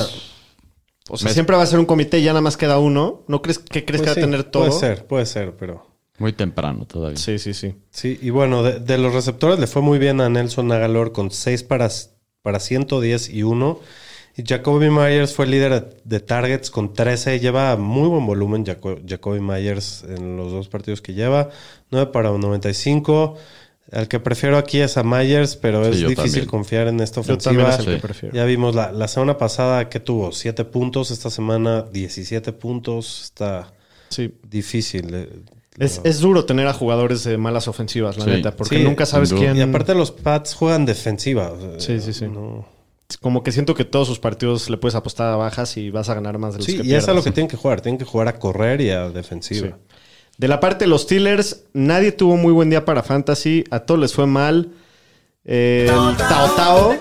[1.10, 3.24] O sea, Me- siempre va a ser un comité y ya nada más queda uno.
[3.28, 4.66] ¿No crees que crees Pues que va a tener todo?
[4.68, 5.86] Puede ser, puede ser, pero
[6.18, 7.18] Muy temprano todavía.
[7.18, 7.76] Sí, sí, sí.
[7.91, 11.30] Sí, y bueno, de, de los receptores le fue muy bien a Nelson Agalor con
[11.32, 11.89] 6 para,
[12.41, 13.80] para 110 y 1.
[14.38, 17.39] Y Jacoby Myers fue líder de targets con 13.
[17.39, 21.49] Lleva muy buen volumen Jaco- Jacoby Myers en los dos partidos que lleva.
[21.91, 23.38] 9 para 95.
[23.91, 26.45] Al que prefiero aquí es a Myers, pero Sí, es difícil también.
[26.47, 27.69] confiar en esta Yo también ofensiva.
[27.73, 28.01] es el que Sí.
[28.01, 28.36] prefiero.
[28.36, 31.11] Ya vimos la, la semana pasada que tuvo 7 puntos.
[31.11, 33.21] Esta semana 17 puntos.
[33.25, 33.73] Está
[34.09, 34.33] Sí.
[34.49, 35.13] difícil.
[35.13, 35.29] eh,
[35.77, 38.29] Es, es duro tener a jugadores de malas ofensivas, la Sí.
[38.31, 39.57] neta, porque Sí, nunca sabes quién.
[39.57, 41.51] Y aparte los Pats juegan defensiva.
[41.79, 42.27] Sí, sí, sí.
[42.27, 42.65] no-
[43.21, 46.15] Como que siento que todos sus partidos le puedes apostar a bajas y vas a
[46.15, 47.23] ganar más de los Sí, que y eso es a lo pierdas.
[47.25, 47.81] que tienen que jugar.
[47.81, 49.67] Tienen que jugar a correr y a defensiva.
[49.67, 49.73] Sí.
[50.38, 53.63] De la parte de los Steelers, nadie tuvo muy buen día para Fantasy.
[53.71, 54.71] A todos les fue mal.
[55.45, 56.93] Eh, el Tao Tao.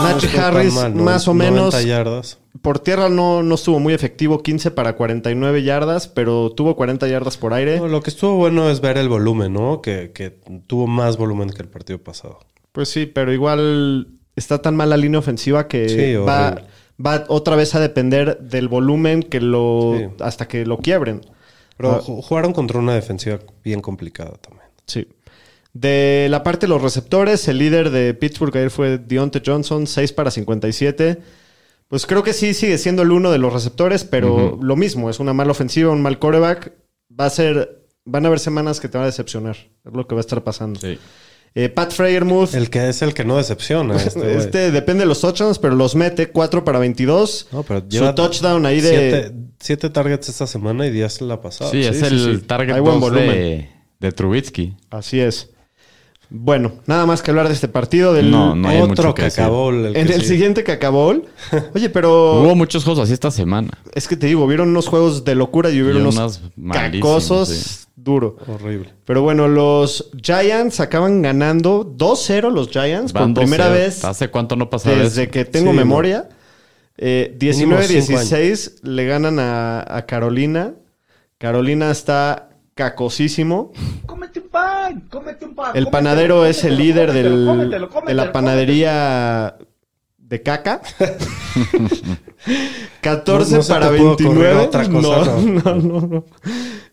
[0.00, 1.02] No estuvo tan Harris, mal, ¿no?
[1.02, 1.84] más o 90 menos.
[1.84, 2.38] yardas.
[2.62, 7.36] Por tierra no, no estuvo muy efectivo, 15 para 49 yardas, pero tuvo 40 yardas
[7.36, 7.78] por aire.
[7.78, 9.80] No, lo que estuvo bueno es ver el volumen, ¿no?
[9.80, 10.30] Que, que
[10.66, 12.38] tuvo más volumen que el partido pasado.
[12.72, 16.62] Pues sí, pero igual está tan mal la línea ofensiva que Sí, va,
[17.04, 20.04] va otra vez a depender del volumen que lo Sí.
[20.20, 21.22] hasta que lo quiebren.
[21.78, 22.00] Pero Ah.
[22.02, 24.68] ju- jugaron contra una defensiva bien complicada también.
[24.86, 25.08] Sí.
[25.72, 30.12] De la parte de los receptores, el líder de Pittsburgh ayer fue Deontay Johnson, 6
[30.12, 31.18] para 57.
[31.88, 35.20] Pues creo que sí sigue siendo el uno de los receptores, pero lo mismo, es
[35.20, 36.72] una mala ofensiva, un mal coreback.
[37.18, 39.56] Va a ser, van a haber semanas que te van a decepcionar.
[39.84, 40.78] Es lo que va a estar pasando.
[40.80, 40.98] Sí.
[41.60, 43.96] Eh, Pat Freyermuth, El que es el que no decepciona.
[44.08, 47.48] Este, este depende de los touchdowns, pero los mete 4 para 22.
[47.50, 48.88] No, pero Su lleva touchdown ahí de...
[48.90, 51.72] Siete, siete targets esta semana y 10 la pasada.
[51.72, 52.46] Sí, es sí, el sí.
[52.46, 53.28] target Hay buen 2 volumen.
[53.28, 54.76] de, de Trubitsky.
[54.90, 55.50] Así es.
[56.30, 58.12] Bueno, nada más que hablar de este partido.
[58.12, 59.26] Del, No, no hay Otro mucho que.
[59.26, 60.28] El en que el sí.
[60.28, 61.24] siguiente cacabol.
[61.74, 62.42] Oye, pero...
[62.42, 63.70] Hubo muchos juegos así esta semana.
[63.94, 67.86] Es que te digo, vieron unos juegos de locura y hubieron Y unos cacosos sí.
[67.96, 68.36] duro.
[68.46, 68.92] Horrible.
[69.06, 73.72] Pero bueno, los Giants acaban ganando 2-0 los Giants Van por primera 2-0.
[73.72, 75.30] vez ¿Hace cuánto no pasaba desde eso?
[75.32, 76.28] que tengo Sí, memoria.
[76.98, 80.74] Eh, Mínimo cinco 19-16 le ganan a, a Carolina.
[81.38, 82.47] Carolina está
[82.78, 83.72] cacosísimo.
[84.06, 85.66] Cómete un pan, cómete un pan.
[85.74, 89.56] El cómetelo, panadero es el líder cómetelo, del- cómetelo, de cómetelo, la panadería
[90.16, 90.80] de caca.
[93.00, 94.66] 14 No- no se para te pudo ocurrir 29.
[94.66, 95.74] otra cosa, no, ¿no?
[95.74, 96.24] no, no, no.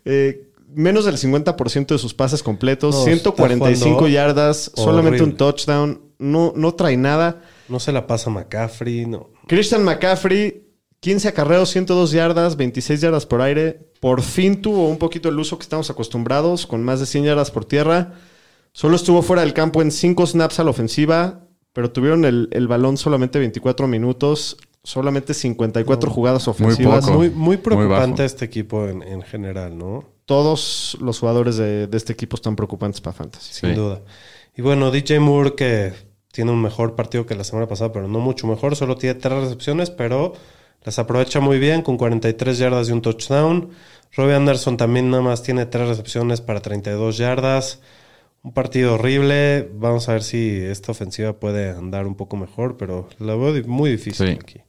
[0.03, 5.37] Eh, menos del 50% de sus pases completos, No, 145 está jugando yardas, solamente un
[5.37, 7.41] touchdown, no, no trae nada.
[7.69, 9.05] No se la pasa McCaffrey.
[9.05, 9.29] No.
[9.47, 10.63] Christian McCaffrey,
[10.99, 13.91] 15 acarreos, 102 yardas, 26 yardas por aire.
[14.05, 17.49] Por fin tuvo un poquito el uso que estamos acostumbrados, con más de 100 yardas
[17.49, 18.13] por tierra.
[18.71, 21.39] Solo estuvo fuera del campo en 5 snaps a la ofensiva,
[21.73, 27.03] pero tuvieron el, el balón solamente 24 minutos, solamente 54 jugadas ofensivas.
[27.03, 27.17] poco.
[27.17, 30.03] Muy, muy preocupante este equipo en, en general, ¿no?
[30.25, 33.53] Todos los jugadores de, de este equipo están preocupantes para Fantasy.
[33.55, 33.75] Sin Sí.
[33.75, 34.01] duda.
[34.55, 35.93] Y bueno, DJ Moore que
[36.31, 38.75] tiene un mejor partido que la semana pasada, pero no mucho mejor.
[38.75, 40.33] Solo tiene tres recepciones, pero
[40.83, 43.69] las aprovecha muy bien con 43 yardas y un touchdown.
[44.13, 47.81] Robbie Anderson también nada más tiene tres recepciones para 32 yardas.
[48.43, 49.69] Un partido horrible.
[49.73, 53.89] Vamos a ver si esta ofensiva puede andar un poco mejor, pero la veo muy
[53.91, 54.37] difícil Sí.
[54.39, 54.59] aquí.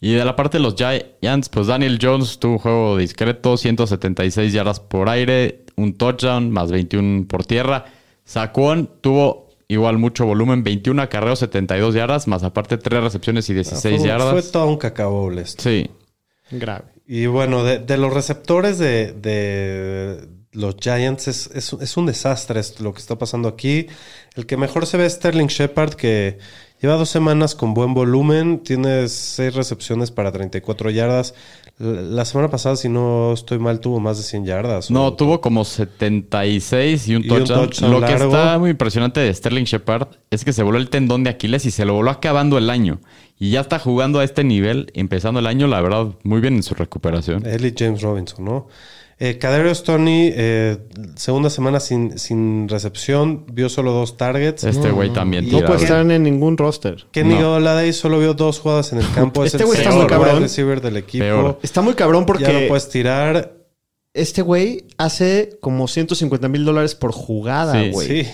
[0.00, 4.52] Y de la parte de los Giants, pues Daniel Jones tuvo un juego discreto, 176
[4.52, 7.86] yardas por aire, un touchdown, más 21 por tierra.
[8.24, 13.98] Saquon tuvo igual mucho volumen, 21 acarreos, 72 yardas, más aparte 3 recepciones y 16
[13.98, 14.30] fue, yardas.
[14.30, 15.62] fue todo un cacao esto.
[15.64, 15.90] Sí,
[16.52, 16.84] Grave.
[17.10, 22.60] Y bueno, de, de los receptores de, de los Giants es, es- es un desastre
[22.80, 23.86] lo que está pasando aquí.
[24.36, 26.38] El que mejor se ve es Sterling Shepard, que
[26.82, 31.32] lleva dos semanas con buen volumen, tiene seis recepciones para 34 yardas.
[31.78, 34.90] La, semana pasada, si no estoy mal, tuvo más de 100 yardas.
[34.90, 37.60] no, O- tuvo como 76 y un Y un touchdown.
[37.70, 41.24] touchdown Lo que está muy impresionante de Sterling Shepard es que se voló el tendón
[41.24, 43.00] de Aquiles y se lo voló acabando el año.
[43.38, 46.62] Y ya está jugando a este nivel, empezando el año, la verdad, muy bien en
[46.62, 47.46] su recuperación.
[47.46, 48.66] Él y James Robinson, ¿no?
[49.20, 50.78] Eh, Kadarius Tony, eh,
[51.16, 54.62] segunda semana sin, sin recepción, vio solo dos targets.
[54.62, 57.06] Este güey también No puede estar en ningún roster.
[57.10, 57.54] Kenny No.
[57.54, 59.44] Golladay solo vio dos jugadas en el campo.
[59.44, 60.42] Es Este güey está peor muy cabrón.
[60.42, 61.24] receiver del equipo.
[61.24, 61.58] Peor.
[61.64, 63.56] Está muy cabrón Ya porque no puedes tirar.
[64.14, 67.90] este güey hace como 150 mil dólares por jugada, Sí.
[67.90, 68.06] güey.
[68.24, 68.30] Sí.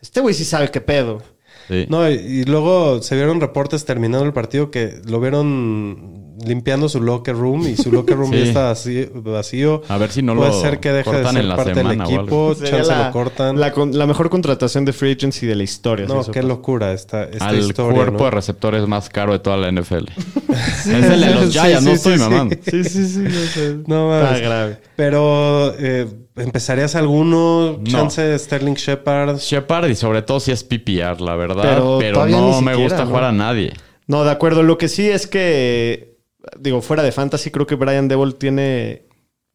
[0.00, 1.20] Este güey sí sabe qué pedo.
[1.68, 1.86] Sí.
[1.88, 7.00] No, y, y luego se vieron reportes terminando el partido que lo vieron limpiando su
[7.02, 8.38] locker room y su locker room Sí.
[8.38, 9.82] ya está vacío, vacío.
[9.88, 11.74] A ver si no Puede lo ser que deje de cortan ser en la parte
[11.74, 13.58] del equipo, chance la, lo cortan.
[13.60, 16.06] La, con- la mejor contratación de free agency de la historia.
[16.06, 16.48] si no, eso qué pasa.
[16.48, 17.96] locura esta, esta Al historia.
[17.96, 18.24] cuerpo ¿no?
[18.26, 20.04] de receptores más caro de toda la NFL.
[20.48, 22.56] es el de los Sí, Giants, no sí, estoy sí, mamando.
[22.64, 23.24] Sí, sí, sí.
[23.24, 23.76] yo sé.
[23.86, 24.40] No Está mames.
[24.42, 24.76] grave.
[24.96, 26.06] Pero eh,
[26.38, 27.84] empezarías alguno, No.
[27.84, 29.38] chance Sterling Shepard.
[29.38, 31.98] Shepard y sobre todo si es PPR, la verdad.
[31.98, 33.06] Pero no me gusta ¿no?
[33.10, 33.72] jugar a nadie.
[34.06, 34.62] No, de acuerdo.
[34.62, 36.16] Lo que sí es que,
[36.58, 39.02] digo, fuera de fantasy, creo que Brian Devil tiene,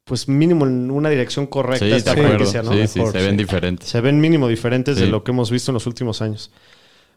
[0.04, 2.46] pues mínimo en una dirección correcta Sí, esta de acuerdo.
[2.46, 2.72] franquicia, ¿no?
[2.74, 3.26] Sí, se sí.
[3.26, 3.90] ven diferentes.
[3.90, 6.52] Se ven mínimo diferentes de lo que hemos visto en los últimos años.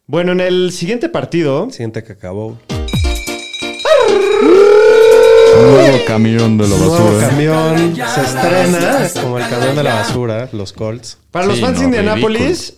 [0.07, 2.57] Bueno, en el siguiente partido, Siguiente que acabó.
[5.61, 7.29] Nuevo camión de la Nuevo basura.
[7.29, 11.19] camión se estrena como el camión de la basura, los Colts.
[11.31, 12.75] para los Sí, fans de no, Indianapolis,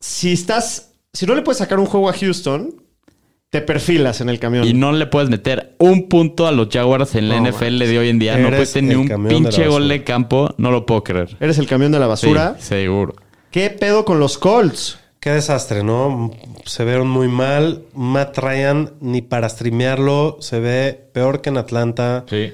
[0.00, 2.74] si estás, si no le puedes sacar un juego a Houston,
[3.50, 4.66] te perfilas en el camión.
[4.66, 7.98] Y no le puedes meter un punto a los Jaguars en la No, NFL de
[7.98, 8.34] hoy en día.
[8.36, 9.94] No Eres puedes tener el ni un camión de la pinche gol basura.
[9.94, 10.54] de campo.
[10.58, 11.36] No lo puedo creer.
[11.40, 12.56] Eres el camión de la basura.
[12.58, 13.14] Sí, seguro.
[13.50, 14.98] ¿Qué pedo con los Colts?
[15.20, 16.30] Qué desastre, ¿no?
[16.64, 17.84] Se vieron muy mal.
[17.94, 22.24] Matt Ryan, ni para streamearlo, se ve peor que en Atlanta.
[22.30, 22.52] Sí.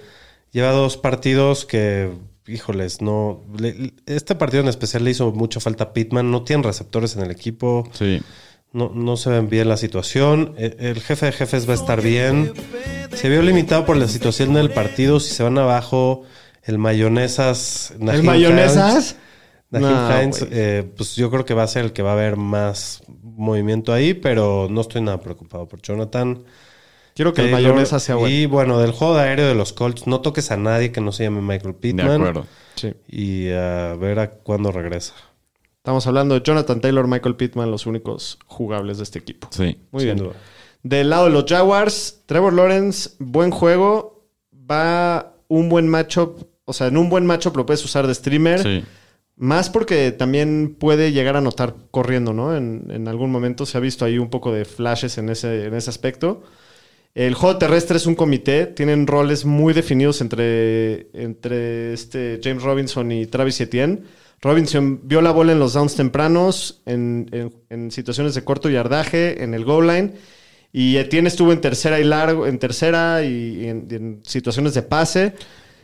[0.51, 2.11] Lleva dos partidos que,
[2.47, 3.43] híjoles, no.
[3.59, 6.31] le- este partido en especial le hizo mucha falta a Pittman.
[6.31, 7.87] No tienen receptores en el equipo.
[7.93, 8.23] Sí.
[8.73, 10.55] No, no se ven bien la situación.
[10.57, 12.53] E- El jefe de jefes va a estar bien.
[13.15, 15.21] Se vio limitado por la situación del partido.
[15.21, 16.23] Si se van abajo,
[16.63, 17.93] el mayonesas.
[17.99, 19.17] ¿El Naheem mayonesas?
[19.81, 22.15] Naheem No, Hines, eh, pues yo creo que va a ser el que va a
[22.15, 26.45] haber más movimiento ahí, pero no estoy nada preocupado por Jonathan.
[27.15, 27.71] Quiero que el Taylor.
[27.73, 28.35] mayonesa sea bueno.
[28.35, 31.13] Y bueno, del juego de aéreo de los Colts, no toques a nadie que no
[31.13, 32.11] se llame Michael De Pittman.
[32.11, 32.47] acuerdo.
[32.75, 32.93] Sí.
[33.09, 35.15] Y a ver a cuándo regresa.
[35.77, 39.49] Estamos hablando de Jonathan Taylor, Michael Pittman, los únicos jugables de este equipo.
[39.51, 39.79] Sí.
[39.93, 40.17] Muy Sin bien.
[40.19, 40.33] duda.
[40.83, 44.25] Del lado de los Jaguars, Trevor Lawrence, buen juego.
[44.71, 46.47] Va un buen matchup.
[46.65, 48.63] O sea, en un buen matchup lo puedes usar de streamer.
[48.63, 48.85] Sí.
[49.37, 52.57] Más porque también puede llegar a notar corriendo, ¿no?
[52.57, 55.75] En, en algún momento se ha visto ahí un poco de flashes en ese, en
[55.75, 56.43] ese aspecto.
[57.15, 63.11] El juego terrestre es un comité, tienen roles muy definidos entre, entre este James Robinson
[63.13, 64.03] y Travis Etienne.
[64.41, 69.43] Robinson vio la bola en los downs tempranos, en, en- en situaciones de corto yardaje,
[69.43, 70.13] en el goal line.
[70.73, 74.83] Y Etienne estuvo en tercera y largo, en tercera y en, y en situaciones de
[74.83, 75.35] pase.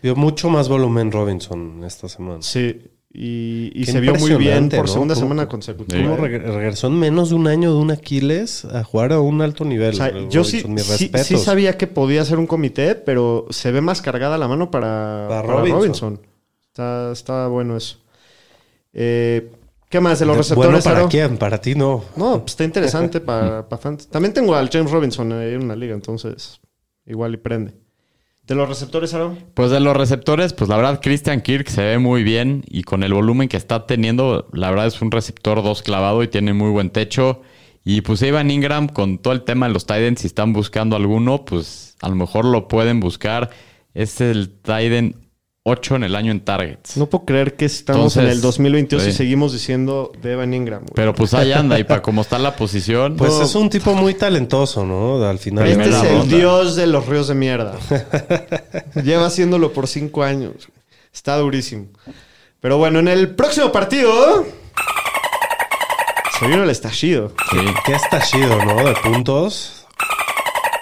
[0.03, 2.43] Vio mucho más volumen Robinson esta semana.
[2.43, 2.81] Sí.
[3.13, 4.87] Y, se vio muy bien por ¿no?
[4.87, 6.01] segunda ¿Cómo- semana consecutiva.
[6.01, 9.43] ¿Cómo reg- regresó en menos de un año de un Aquiles a jugar a un
[9.43, 9.91] alto nivel?
[9.95, 10.63] O sea, Robinson, yo sí,
[11.25, 15.27] sí, sabía que podía ser un comité, pero se ve más cargada la mano para,
[15.29, 15.81] Para para Robinson.
[15.81, 16.21] Robinson.
[16.69, 17.99] Está, está bueno eso.
[18.93, 19.51] Eh,
[19.89, 20.71] ¿Qué más de los receptores?
[20.71, 21.09] Bueno, ¿para Aro?
[21.09, 21.37] quién?
[21.37, 22.05] Para ti no.
[22.15, 23.97] No, pues está interesante para, para.
[23.97, 26.61] También tengo al James Robinson ahí en una liga, entonces
[27.07, 27.75] igual y prende.
[28.47, 29.37] ¿De los receptores, Aro?
[29.55, 33.03] Pues de los receptores, pues la verdad, Christian Kirk se ve muy bien y con
[33.03, 36.71] el volumen que está teniendo, la verdad es un receptor dos clavado y tiene muy
[36.71, 37.43] buen techo.
[37.85, 41.45] Y pues Evan Ingram, con todo el tema de los Titans, si están buscando alguno,
[41.45, 43.51] pues a lo mejor lo pueden buscar.
[43.95, 45.15] Es el Titan
[45.65, 46.97] 8 en el año en targets.
[46.97, 49.17] No puedo creer que estamos en el 2022 y sí.
[49.19, 50.81] seguimos diciendo de Evan Ingram.
[50.81, 50.93] güey.
[50.95, 53.17] Pero pues ahí anda y para cómo está la posición.
[53.17, 53.43] Pues No.
[53.43, 55.23] es un tipo muy talentoso, ¿no?
[55.23, 55.67] Al final.
[55.67, 57.77] Este es el dios de los ríos de mierda.
[59.05, 60.55] Lleva haciéndolo por cinco años.
[61.13, 61.89] Está durísimo.
[62.61, 64.47] Pero bueno, en el próximo partido.
[66.39, 67.35] Se vino el estallido.
[67.51, 67.59] Sí.
[67.85, 68.83] Qué estallido, ¿no?
[68.85, 69.80] De puntos.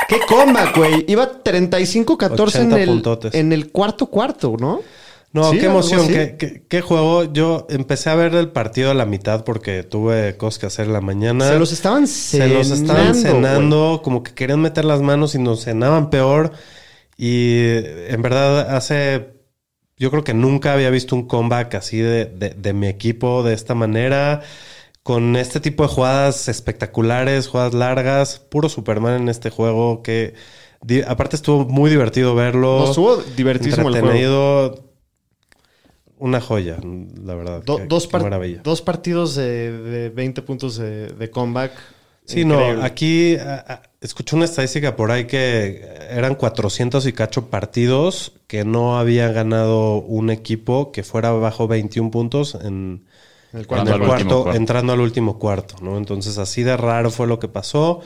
[0.08, 1.04] ¡Qué comeback, güey!
[1.06, 2.30] Iba 35-14
[2.60, 3.34] en 80 el, puntotes.
[3.34, 4.80] en el cuarto cuarto, ¿no?
[5.30, 7.30] No, Sí, qué emoción, qué, qué- qué juego.
[7.30, 10.94] Yo empecé a ver el partido a la mitad porque tuve cosas que hacer en
[10.94, 11.46] la mañana.
[11.48, 12.54] Se los estaban Se cenando.
[12.54, 16.52] los estaban cenando, como que querían meter las manos y nos cenaban peor.
[17.18, 17.66] Y
[18.08, 19.36] en verdad, hace.
[19.98, 23.52] Yo creo que nunca había visto un comeback así de, de- de mi equipo de
[23.52, 24.40] esta manera.
[25.08, 28.40] Con este tipo de jugadas espectaculares, jugadas largas.
[28.40, 30.02] Puro Superman en este juego.
[30.02, 30.34] Que
[31.06, 32.80] aparte estuvo muy divertido verlo.
[32.80, 34.74] No, estuvo divertísimo el juego.
[36.18, 36.76] Una joya,
[37.24, 37.62] la verdad.
[37.64, 38.28] Do- dos, par-
[38.62, 41.72] dos partidos de, de 20 puntos de, de comeback.
[42.26, 42.74] Sí, Increíble.
[42.74, 48.32] no, aquí a- a- escuché una estadística por ahí que eran 400 y cacho partidos
[48.46, 53.06] que no había ganado un equipo que fuera bajo 21 puntos en,
[53.52, 53.90] El en cuarto.
[53.90, 54.56] el al último cuarto, cuarto.
[54.58, 55.96] entrando al último cuarto, ¿no?
[55.96, 58.00] Entonces así de raro fue lo que pasó.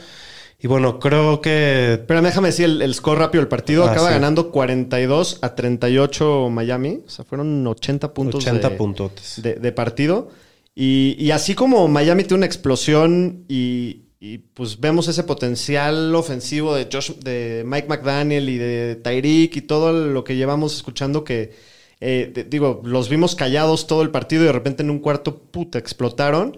[0.58, 3.84] Y bueno, creo que Pero déjame decir el, el score rápido del partido.
[3.84, 4.14] Ah, Acaba sí.
[4.14, 7.00] ganando 42 a 38 Miami.
[7.04, 10.30] O sea, fueron 80 puntos 80 de, de, de partido.
[10.74, 16.74] Y, y así como Miami tiene una explosión y, y, pues vemos ese potencial ofensivo
[16.74, 21.52] de, Josh, de Mike McDaniel y de Tyreek y todo lo que llevamos escuchando que,
[22.02, 25.38] eh, de- digo, los vimos callados todo el partido y de repente en un cuarto,
[25.38, 26.56] puta, explotaron.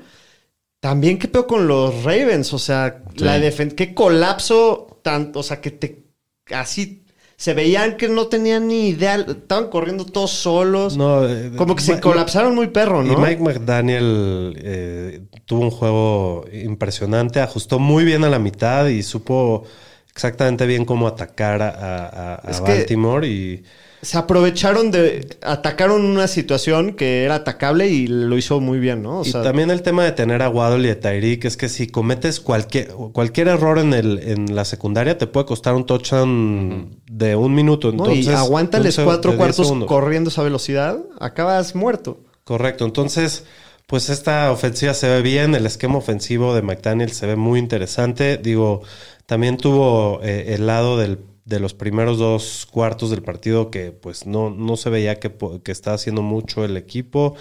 [0.81, 2.53] También, ¿qué peor con los Ravens?
[2.53, 3.25] O sea, Sí.
[3.25, 3.39] la
[3.77, 6.05] qué colapso, tanto, o sea, que te
[6.51, 7.03] así
[7.37, 10.97] se veían que no tenían ni idea, estaban corriendo todos solos.
[10.97, 13.13] No, eh, Como que se Ma- colapsaron muy perro, ¿no?
[13.13, 19.03] Y Mike McDaniel eh, tuvo un juego impresionante, ajustó muy bien a la mitad y
[19.03, 19.65] supo
[20.11, 23.65] exactamente bien cómo atacar a, a- a Es que- Baltimore y
[24.05, 25.27] Se aprovecharon de.
[25.43, 29.21] Atacaron una situación que era atacable y lo hizo muy bien, ¿no?
[29.21, 31.69] O y sea, también el tema de tener a Waddle y a Tyreek es que
[31.71, 37.01] si cometes cualquier, cualquier error en, el, en la secundaria te puede costar un touchdown
[37.11, 37.93] de un minuto.
[37.93, 38.05] ¿no?
[38.05, 42.21] Entonces, y aguántales un cuatro de 10 cuartos corriendo esa velocidad, acabas muerto.
[42.45, 42.85] Correcto.
[42.85, 43.45] Entonces,
[43.87, 45.55] pues esta ofensiva se ve bien.
[45.55, 48.37] El esquema ofensivo de McDaniel se ve muy interesante.
[48.37, 48.83] Digo,
[49.27, 54.27] también tuvo eh, el lado del- de los primeros dos cuartos del partido que pues
[54.27, 57.37] no, no se veía que, que estaba haciendo mucho el equipo.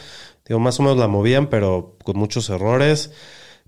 [0.45, 3.11] Digo, más o menos la movían, pero con muchos errores.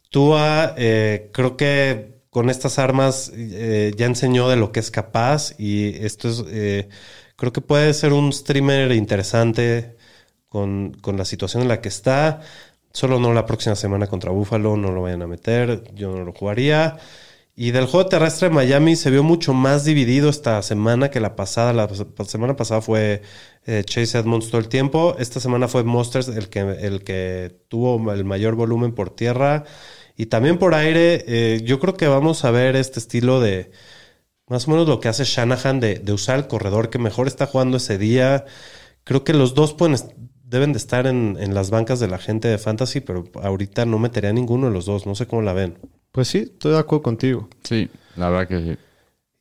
[0.10, 5.54] Tua, eh, creo que con estas armas eh, ya enseñó de lo que es capaz
[5.58, 6.90] y esto es, eh,
[7.38, 9.96] creo que puede ser un streamer interesante
[10.50, 12.42] con, con la situación en la que está.
[12.92, 16.34] Solo no la próxima semana contra Buffalo, no lo vayan a meter, yo no lo
[16.34, 16.98] jugaría.
[17.58, 21.38] Y del juego terrestre de Miami se vio mucho más dividido esta semana que la
[21.38, 21.72] pasada.
[21.72, 21.88] La
[22.26, 23.22] semana pasada fue
[23.66, 25.16] eh, Chase Edmonds todo el tiempo.
[25.20, 29.64] Esta semana fue Monsters el que, el que tuvo el mayor volumen por tierra.
[30.18, 33.72] Y también por aire, eh, yo creo que vamos a ver este estilo de
[34.48, 37.46] más o menos lo que hace Shanahan de, de usar el corredor que mejor está
[37.48, 38.46] jugando ese día.
[39.06, 39.98] Creo que los dos pueden,
[40.44, 43.98] deben de estar en, en las bancas de la gente de Fantasy, pero ahorita no
[44.00, 45.06] metería ninguno de los dos.
[45.06, 45.78] No sé cómo la ven.
[46.16, 47.50] Pues sí, estoy de acuerdo contigo.
[47.64, 48.80] Sí, la verdad que sí.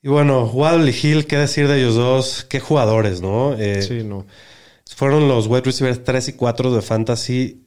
[0.03, 2.45] Y bueno, Waddle y Hill, ¿qué decir de ellos dos?
[2.49, 3.55] Qué jugadores, ¿no?
[3.57, 4.27] Eh, Sí, no.
[4.97, 7.62] Fueron los wide receivers 3 y 4 de Fantasy.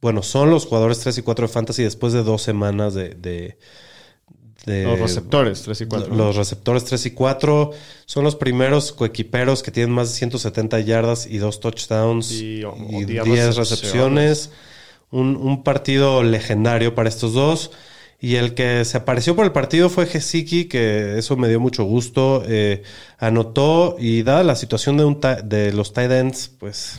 [0.00, 3.10] Bueno, son los jugadores 3 y 4 de Fantasy después de dos semanas de...
[3.10, 3.58] de-
[4.66, 6.14] de- Los receptores, 3 y 4.
[6.14, 7.72] Los receptores 3 y 4
[8.06, 12.64] son los primeros coequiperos que tienen más de 170 yardas y dos touchdowns Y- y,
[12.64, 13.56] o- o 10 10 recepciones.
[13.56, 14.50] recepciones.
[15.10, 17.72] Un, un partido legendario para estos dos.
[18.24, 21.84] Y el que se apareció por el partido fue Gesicki, que eso me dio mucho
[21.84, 22.42] gusto.
[22.46, 22.82] Eh,
[23.18, 26.98] anotó y dada la situación de, un de los tight ends, pues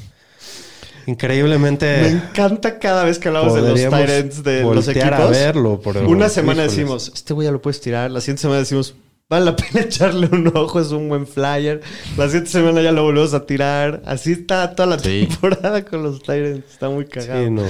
[1.07, 2.01] increíblemente...
[2.01, 5.25] Me encanta cada vez que hablamos de los ends de los voltear equipos.
[5.25, 5.81] a verlo.
[5.83, 6.75] pero- Una semana híjoles.
[6.77, 8.11] decimos, este güey ya lo puedes tirar.
[8.11, 8.95] La siguiente semana decimos,
[9.29, 11.81] vale la pena echarle un ojo, es un buen flyer.
[12.17, 14.01] La siguiente semana ya lo volvemos a tirar.
[14.05, 15.27] Así está toda la Sí.
[15.29, 16.71] temporada con los Tyrants.
[16.71, 17.43] Está muy cagado.
[17.43, 17.63] Sí, no.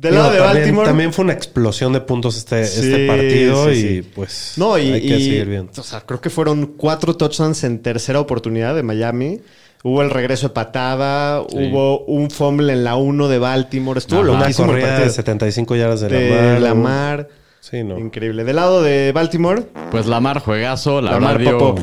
[0.00, 0.86] Del lado de también, Baltimore.
[0.88, 4.10] También fue una explosión de puntos este, Sí, este partido sí, y sí.
[4.14, 5.72] pues No, y, hay que y- seguir viendo.
[5.78, 9.40] O sea, creo que fueron cuatro touchdowns en tercera oportunidad de Miami.
[9.82, 13.98] Hubo el regreso de patada, hubo un fumble en la 1 de Baltimore.
[13.98, 14.30] Estuvo Ajá.
[14.30, 15.10] Una corrida de partido.
[15.10, 16.60] 75 yardas de, de Lamar.
[16.60, 17.28] Lamar.
[17.60, 17.98] Sí, no.
[17.98, 18.44] Increíble.
[18.44, 21.82] Del lado de Baltimore, Pues Lamar juegazo, la Lamar verdad dio Popo.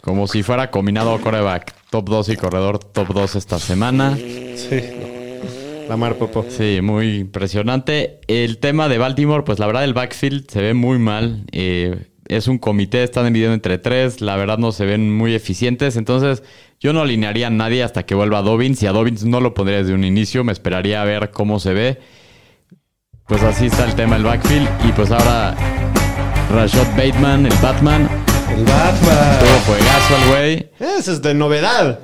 [0.00, 4.16] como si fuera combinado coreback top 2 y corredor top 2 esta semana.
[4.16, 5.19] Sí, no.
[5.90, 6.46] Lamar Popo.
[6.48, 8.20] Sí, muy impresionante.
[8.28, 11.44] El tema de Baltimore, pues la verdad el backfield se ve muy mal.
[11.50, 14.20] Eh, es un comité, están dividiendo entre tres.
[14.20, 15.96] La verdad no se ven muy eficientes.
[15.96, 16.44] Entonces
[16.78, 18.80] yo no alinearía a nadie hasta que vuelva Dobbins.
[18.84, 20.44] Y a Dobbins no lo pondría desde un inicio.
[20.44, 21.98] Me esperaría a ver cómo se ve.
[23.26, 24.68] Pues así está el tema del backfield.
[24.88, 25.56] Y pues ahora
[26.52, 28.08] Rashad Bateman, el Batman.
[28.56, 29.38] El Batman.
[29.40, 30.70] Tuvo juegazo al güey.
[30.78, 31.98] Ese es de novedad.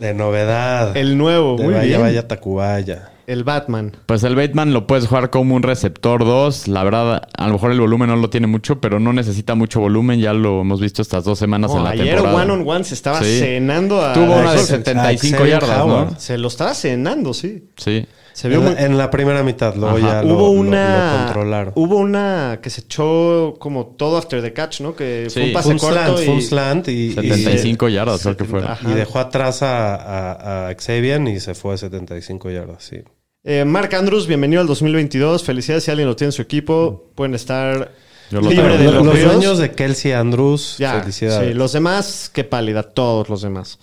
[0.00, 0.96] De novedad.
[0.96, 1.56] El nuevo.
[1.56, 2.00] de Muy vaya, bien.
[2.00, 3.10] vaya, Tacubaya.
[3.26, 3.96] El Batman.
[4.06, 6.66] Pues el Bateman lo puedes jugar como un receptor 2.
[6.66, 9.78] La verdad, a lo mejor el volumen no lo tiene mucho, pero no necesita mucho
[9.78, 10.18] volumen.
[10.18, 12.42] Ya lo hemos visto estas dos semanas en No, la ayer temporada.
[12.42, 13.38] one on one se estaba Sí.
[13.38, 14.14] cenando a.
[14.14, 15.86] Tuvo una de Axel- 75 Axel yardas.
[15.86, 16.14] ¿no?
[16.18, 17.68] Se lo estaba cenando, sí.
[17.76, 18.04] Sí.
[18.40, 18.74] Se vio En, muy...
[18.74, 20.06] la, en la primera mitad, luego Ajá.
[20.06, 21.12] ya lo, hubo lo- una.
[21.12, 21.72] lo controlaron.
[21.76, 24.96] Hubo una que se echó como todo after the catch, ¿no?
[24.96, 26.24] Que fue un pase corto slant, y.
[26.24, 28.60] fue un slant y, y- 75 yardas, creo que fue.
[28.64, 28.90] Ajá.
[28.90, 32.96] y dejó atrás a, a, a Xavier y se fue a 75 yardas, sí.
[33.44, 35.44] Eh, Mark Andrews, bienvenido al 2022.
[35.44, 37.10] Felicidades si alguien lo tiene en su equipo.
[37.14, 37.90] Pueden estar
[38.30, 38.78] Yo lo libre tengo.
[38.78, 41.48] de Los, los, dueños de Kelsey Andrews, Ya, felicidades.
[41.48, 43.78] sí, los demás, qué pálida, todos los demás.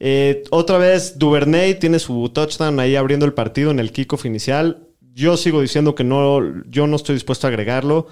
[0.00, 4.88] Eh, otra vez, Duvernay tiene su touchdown ahí abriendo el partido en el kickoff inicial.
[5.14, 8.06] Yo sigo diciendo que no, yo no estoy dispuesto a agregarlo.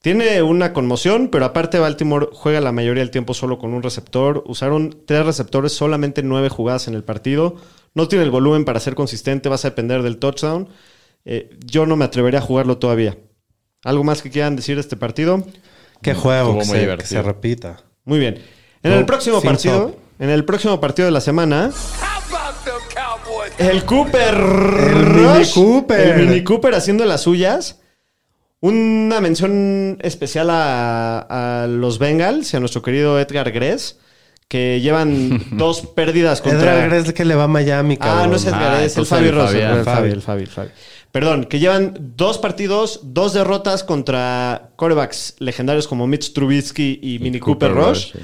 [0.00, 4.44] Tiene una conmoción, pero aparte Baltimore juega la mayoría del tiempo solo con un receptor.
[4.46, 7.56] Usaron tres receptores, solamente nueve jugadas en el partido.
[7.94, 10.68] No tiene el volumen para ser consistente, vas a depender del touchdown.
[11.24, 13.16] Eh, yo no me atrevería a jugarlo todavía.
[13.82, 15.42] ¿Algo más que quieran decir de este partido?
[16.02, 17.82] Qué juego que muy se, que se repita.
[18.04, 18.38] Muy bien.
[18.82, 20.03] En el próximo partido.
[20.18, 21.70] En el próximo partido de la semana,
[23.58, 26.00] el Cooper El Mini Rush, Cooper.
[26.00, 27.80] el Mini Cooper haciendo las suyas.
[28.60, 33.98] Una mención especial a, a los Bengals y a nuestro querido Edgar Gress,
[34.48, 36.74] que llevan dos pérdidas contra.
[36.74, 38.24] Edgar Gress que le va a Miami, cabrón.
[38.24, 39.28] Ah, no es Edgar, Ah, es el Fabi.
[39.30, 39.78] Fabián.
[39.78, 40.70] El Fabi, el Fabi, el Fabi.
[41.12, 47.38] Perdón, que llevan dos partidos, dos derrotas contra corebacks legendarios como Mitch Trubisky y, Mini
[47.38, 48.12] Cooper, Cooper Rush.
[48.12, 48.18] Rush, sí.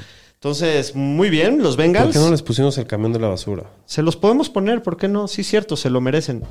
[0.50, 2.14] Entonces, muy bien, los ¿Por Bengals.
[2.14, 3.64] qué no les pusimos el camión de la basura?
[3.84, 5.28] Se los podemos poner, ¿por qué no?
[5.28, 6.42] Sí, cierto, se lo merecen.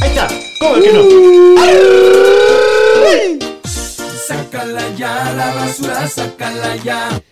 [0.00, 0.26] Ahí está.
[0.58, 1.02] ¿Cómo que no?
[3.64, 7.22] Sácala ya, la basura, sácala ya.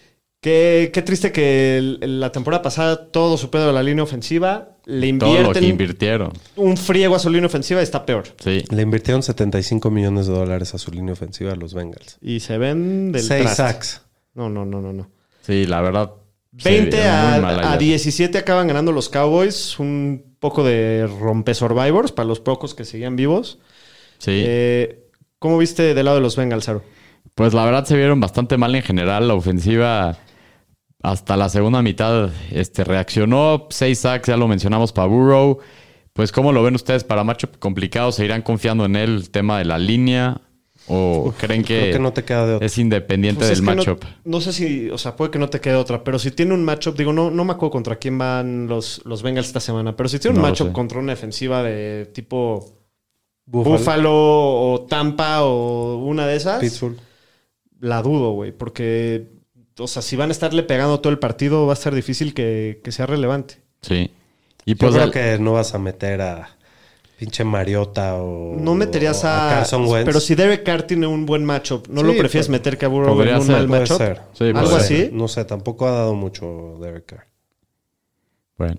[0.41, 4.77] Qué, qué triste que el- la temporada pasada todo su pedo de la línea ofensiva.
[4.85, 6.33] Le Todo lo que invierten invirtieron.
[6.55, 8.25] un friego a su línea ofensiva y está peor.
[8.39, 8.63] Sí.
[8.71, 12.19] Le invirtieron 75 millones de dólares a su línea ofensiva a los Bengals.
[12.21, 13.57] Y se ven del Seis traste.
[13.57, 14.01] sacks.
[14.35, 15.09] No, no, no, no, no.
[15.45, 16.13] Sí, la verdad.
[16.57, 17.79] se 20 vieron muy a, a ayer.
[17.79, 19.79] 17 acaban ganando los Cowboys.
[19.79, 23.59] Un poco de rompe survivors para los pocos que seguían vivos.
[24.19, 24.43] Sí.
[24.47, 26.83] Eh, ¿Cómo viste del lado de los Bengals, Aro?
[27.35, 29.29] Pues la verdad se vieron bastante mal en general.
[29.29, 30.17] La ofensiva
[31.03, 33.67] hasta la segunda mitad este, reaccionó.
[33.69, 35.59] Seis sacks, ya lo mencionamos para Burrow.
[36.15, 38.13] Pues ¿cómo lo ven ustedes para matchup complicado?
[38.13, 40.41] ¿Se irán confiando en él el tema de la línea?
[40.87, 42.67] ¿O creen que, Creo que no te queda de otra.
[42.67, 44.05] es independiente Pues es del no- matchup?
[44.25, 46.63] No, sé si, o sea, puede que no te quede otra, pero si tiene un
[46.65, 50.09] matchup, digo, no, no me acuerdo contra quién van los, los Bengals esta semana, pero
[50.11, 52.77] si tiene un No matchup contra una defensiva de tipo
[53.47, 56.97] Buffalo, Buffalo o Tampa o una de esas, Pittsburgh.
[57.81, 59.29] la dudo, güey, porque,
[59.79, 62.81] o sea, si van a estarle pegando todo el partido, va a ser difícil que,
[62.85, 63.63] que sea relevante.
[63.81, 64.11] Sí.
[64.67, 66.57] Y Yo pues creo que no vas a meter a
[67.19, 68.57] pinche Mariota o...
[68.59, 69.51] No meterías a.
[69.51, 70.05] Carson Wentz.
[70.07, 72.87] pero si Derek Carr tiene un buen matchup, ¿no Sí, lo prefieres pues, meter que
[72.87, 73.97] a Burrow en un ser, mal matchup?
[73.99, 74.21] ser.
[74.33, 75.11] Sí, ¿Algo así?
[75.13, 77.27] No sé, tampoco ha dado mucho Derek Carr.
[78.59, 78.77] Bueno.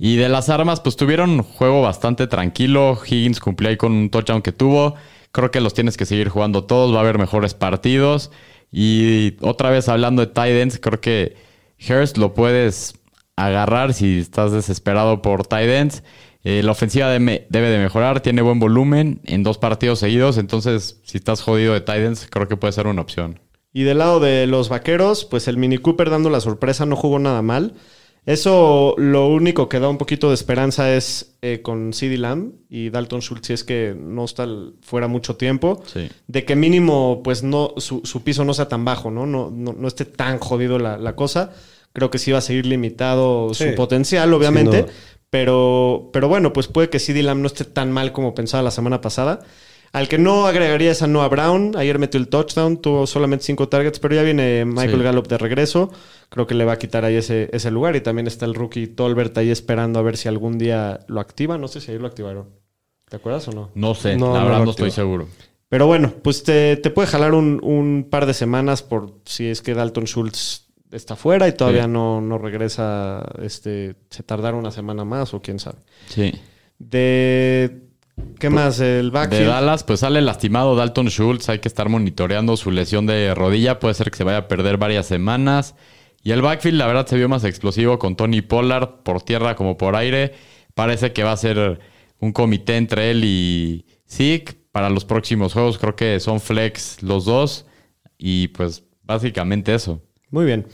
[0.00, 2.96] Y de las armas, pues tuvieron un juego bastante tranquilo.
[3.04, 4.94] Higgins cumplió ahí con un touchdown que tuvo.
[5.32, 6.94] Creo que los tienes que seguir jugando todos.
[6.94, 8.30] Va a haber mejores partidos.
[8.70, 11.36] Y otra vez hablando de tight ends, creo que
[11.80, 12.94] Hurst lo puedes
[13.34, 16.04] agarrar si estás desesperado por tight ends.
[16.44, 20.38] Eh, la ofensiva debe, debe de mejorar, tiene buen volumen en dos partidos seguidos.
[20.38, 23.40] Entonces, si estás jodido de tight ends, creo que puede ser una opción.
[23.72, 27.18] Y del lado de los vaqueros, pues el Mini Cooper dando la sorpresa no jugó
[27.18, 27.74] nada mal.
[28.24, 32.90] Eso lo único que da un poquito de esperanza es eh, con CD Lamb y
[32.90, 34.46] Dalton Schultz, si es que no está
[34.82, 36.08] fuera mucho tiempo, Sí.
[36.26, 39.24] de que mínimo pues no su, su piso no sea tan bajo, ¿no?
[39.24, 41.52] No, no, no esté tan jodido la, la cosa.
[41.94, 44.84] Creo que sí va a seguir limitado Sí, su potencial, obviamente.
[45.30, 48.70] Pero, pero bueno, pues puede que CD Lamb no esté tan mal como pensaba la
[48.70, 49.40] semana pasada.
[49.92, 51.74] Al que no agregaría es a Noah Brown.
[51.76, 55.02] Ayer metió el touchdown, tuvo solamente cinco targets, pero ya viene Michael Sí.
[55.02, 55.90] Gallup de regreso.
[56.28, 57.96] Creo que le va a quitar ahí ese, ese lugar.
[57.96, 61.56] Y también está el rookie Tolbert ahí esperando a ver si algún día lo activa.
[61.56, 62.50] No sé si ahí lo activaron.
[63.08, 63.70] ¿Te acuerdas o no?
[63.74, 65.26] No sé, No, la no verdad lo no estoy seguro.
[65.70, 69.62] Pero bueno, pues te, te puede jalar un, un par de semanas por si es
[69.62, 71.88] que Dalton Schultz está fuera y todavía Sí.
[71.90, 73.24] no, no regresa.
[73.42, 75.78] Este, se tardará una semana más o quién sabe.
[76.08, 76.32] Sí.
[76.78, 77.82] De.
[78.40, 78.80] ¿Qué más?
[78.80, 79.46] El De backfield.
[79.46, 81.48] Dallas, pues sale lastimado Dalton Schultz.
[81.48, 83.78] Hay que estar monitoreando su lesión de rodilla.
[83.78, 85.74] Puede ser que se vaya a perder varias semanas.
[86.22, 89.76] Y el backfield, la verdad, se vio más explosivo con Tony Pollard por tierra como
[89.78, 90.32] por aire.
[90.74, 91.78] Parece que va a ser
[92.18, 95.78] un comité entre él y Zeke para los próximos juegos.
[95.78, 97.66] Creo que son flex los dos.
[98.18, 100.02] Y pues básicamente eso.
[100.30, 100.66] Muy bien.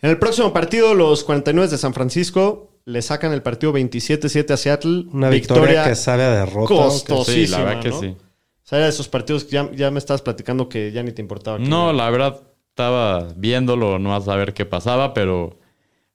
[0.00, 4.56] En el próximo partido, los 49 de San Francisco le sacan el partido 27-7 a
[4.56, 5.06] Seattle.
[5.12, 6.66] Una victoria, que sabe a derrota.
[6.68, 7.32] costosa.
[7.32, 8.00] Sí, la verdad que ¿no?
[8.00, 8.06] sí.
[8.08, 11.12] O sea, era de esos partidos que ya, ya me estabas platicando que ya ni
[11.12, 11.58] te importaba.
[11.58, 11.92] No, era.
[11.98, 12.40] la verdad,
[12.70, 15.58] estaba viéndolo, no a ver qué pasaba, pero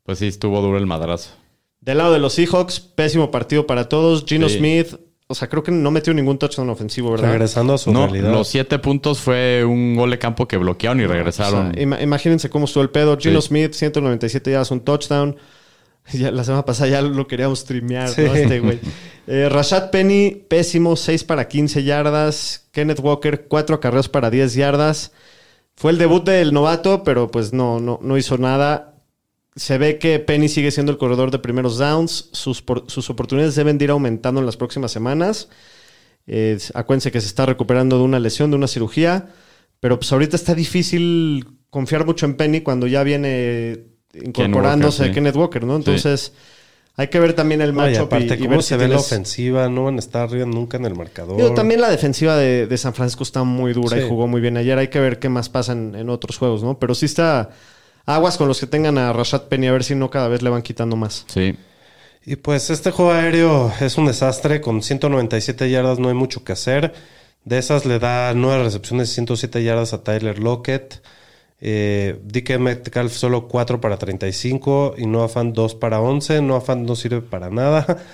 [0.04, 1.32] pues sí, estuvo duro el madrazo.
[1.80, 4.26] Del lado de los Seahawks, pésimo partido para todos.
[4.26, 4.58] Gino Sí.
[4.58, 4.96] Smith,
[5.32, 7.30] o sea, creo que no metió ningún touchdown ofensivo, ¿verdad?
[7.32, 8.32] Regresando a su No, realidad.
[8.32, 11.74] los siete puntos fue un gol de campo que bloquearon y O regresaron.
[11.74, 13.18] sea, imagínense cómo estuvo el pedo.
[13.18, 13.48] Gino Sí.
[13.48, 15.36] Smith, 197 yardas, un touchdown.
[16.14, 18.22] Ya, la semana pasada ya lo queríamos streamear, Sí.
[18.24, 18.34] ¿no?
[18.36, 18.80] Este güey.
[19.28, 22.68] Eh, Rashad Penny, pésimo, 6 para 15 yardas.
[22.72, 25.12] Kenneth Walker, 4 acarreos para 10 yardas.
[25.76, 28.91] Fue el debut del novato, pero pues no, no, no hizo nada.
[29.56, 32.30] Se ve que Penny sigue siendo el corredor de primeros downs.
[32.32, 35.50] Sus, por- sus oportunidades deben de ir aumentando en las próximas semanas.
[36.28, 39.28] Eh, acuérdense que se está recuperando de una lesión, de una cirugía.
[39.82, 45.16] Pero pues ahorita está difícil confiar mucho en Penny cuando ya viene incorporándose Walker, sí.
[45.16, 45.76] Kenneth Walker, ¿no?
[45.78, 46.34] Entonces
[46.98, 48.88] Hay que ver también el No, y matchup aparte, y, y ver se si ve
[48.90, 51.38] la ofensiva, no van a estar arriba nunca en el marcador.
[51.38, 54.04] Digo, también la defensiva de, de San Francisco está muy dura Sí.
[54.04, 54.78] y jugó muy bien ayer.
[54.78, 56.78] Hay que ver qué más pasa en, en otros juegos, ¿no?
[56.80, 57.50] Pero sí está
[58.16, 60.50] aguas con los que tengan a Rashad Penny a ver si no cada vez le
[60.50, 61.26] van quitando más.
[61.28, 61.56] Sí.
[62.26, 64.62] Y pues este juego aéreo es un desastre.
[64.62, 66.94] Con 197 yardas no hay mucho que hacer.
[67.44, 71.02] De esas le da nueve recepciones y 107 yardas a Tyler Lockett.
[71.60, 76.42] Eh, DK Metcalf solo 4 para 35 y Noah Fan 2 para 11.
[76.42, 77.86] Noah Fan no sirve para nada.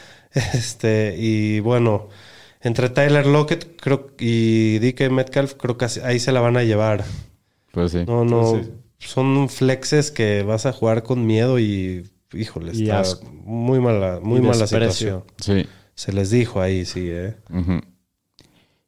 [0.53, 2.09] Este, y bueno,
[2.61, 7.05] entre Tyler Lockett creo, y DK Metcalf creo que ahí se la van a llevar.
[7.71, 8.03] Pues sí.
[8.05, 8.51] No, no.
[8.51, 8.71] Pues sí.
[8.99, 13.29] Son flexes que vas a jugar con miedo y, híjole, Y está asco.
[13.43, 15.25] muy mala, muy Y mala desprecio.
[15.37, 15.63] situación.
[15.65, 15.69] Sí.
[15.95, 17.35] Se les dijo ahí, sí, ¿eh?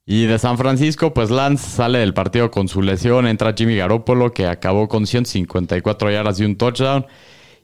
[0.05, 3.27] Y de San Francisco, pues Lance sale del partido con su lesión.
[3.27, 7.05] Entra Jimmy Garoppolo, que acabó con 154 yardas y un touchdown.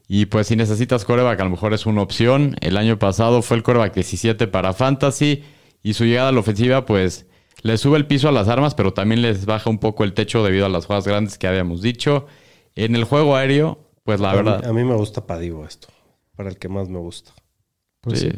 [0.08, 2.54] Y pues si necesitas coreback, a lo mejor es una opción.
[2.60, 5.42] El año pasado fue el coreback 17 para Fantasy.
[5.82, 7.26] Y su llegada a la ofensiva, pues
[7.66, 10.42] le sube el piso a las armas, pero también les baja un poco el techo
[10.44, 12.26] debido a las jugadas grandes que habíamos dicho.
[12.74, 14.64] En el juego aéreo, pues la a, mí, verdad.
[14.66, 15.88] a mí me gusta Padivo esto.
[16.36, 17.32] Para el que más me gusta.
[18.14, 18.30] sí.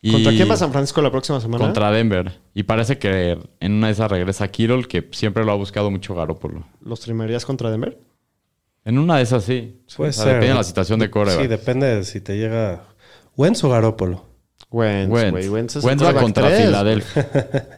[0.00, 1.64] Y- ¿Contra quién va San Francisco la próxima semana?
[1.64, 2.32] Contra Denver.
[2.54, 6.14] Y parece que en una de esas regresa Kirol, que siempre lo ha buscado mucho
[6.14, 6.64] Garoppolo.
[6.80, 7.98] ¿Los trimerías contra Denver?
[8.84, 9.82] En una de esas sí.
[9.96, 10.32] Puede O sea, ser.
[10.34, 11.40] Depende de la situación de coreback.
[11.40, 12.84] Sí, depende de si te llega
[13.36, 14.24] Wentz o Garópolo.
[14.70, 15.30] Wentz, Wentz.
[15.32, 15.48] güey.
[15.48, 17.28] Wentz es Wentz el va contra Filadelfia.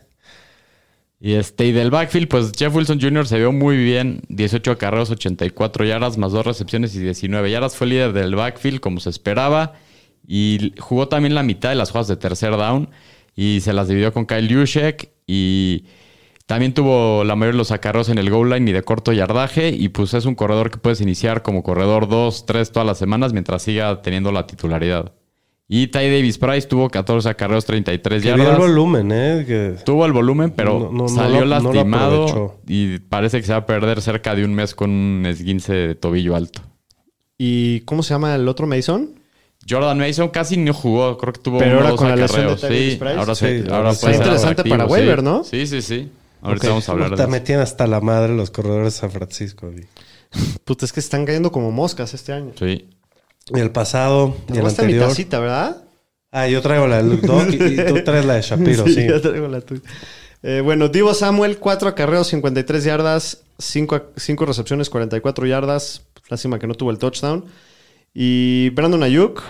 [1.23, 3.27] y este, y del backfield, pues Jeff Wilson Jr.
[3.27, 4.23] se vio muy bien.
[4.31, 7.77] 18 carreos, 84 yardas, más dos recepciones y 19 yardas.
[7.77, 9.75] Fue líder del backfield, como se esperaba.
[10.27, 12.89] Y jugó también la mitad de las jugadas de tercer down.
[13.37, 15.11] Y se las dividió con Kyle Juszczyk.
[15.27, 15.85] Y
[16.47, 19.69] también tuvo la mayoría de los acarreos en el goal line y de corto yardaje.
[19.69, 23.35] Y pues es un corredor que puedes iniciar como corredor 2, 3 todas las semanas
[23.35, 25.13] mientras siga teniendo la titularidad.
[25.73, 28.59] Y Ty Davis Price tuvo 14 acarreos, 33 Que vio el yardas.
[28.59, 29.45] volumen, ¿eh?
[29.47, 33.39] Que- Tuvo el volumen, pero No, no, no salió lo- no lo lastimado y parece
[33.41, 36.61] que se va a perder cerca de un mes con un esguince de tobillo alto.
[37.39, 39.11] ¿Y cómo se llama el otro Mason?
[39.69, 42.47] Jordan Mason casi no jugó, creo que tuvo Pero uno ahora dos con la lesión
[42.49, 42.61] de acarreos.
[42.91, 43.15] Sí, Price.
[43.15, 44.91] ahora, Sí, ahora puede ser interesante para sí.
[44.91, 45.45] waiver, ¿no?
[45.45, 46.11] Sí, sí, sí.
[46.43, 47.45] Ahorita vamos a hablar Puta, de eso.
[47.45, 49.71] tienen hasta la madre los corredores de San Francisco.
[50.65, 52.53] Pues es que están cayendo como moscas este año.
[52.59, 52.89] Sí.
[53.55, 55.09] Y el pasado y el Tomaste mi anterior.
[55.09, 55.85] tacita, ¿verdad?
[56.33, 59.07] Ah, yo traigo la del Doc y, y tú traes la de Shapiro, sí.
[59.09, 59.81] ya traigo la tuya.
[60.43, 66.03] Eh, bueno, Divo Samuel, 4 acarreos, 53 yardas, 5 recepciones, 44 yardas.
[66.29, 67.45] Lástima que no tuvo el touchdown.
[68.15, 69.43] Y Brandon Ayuk,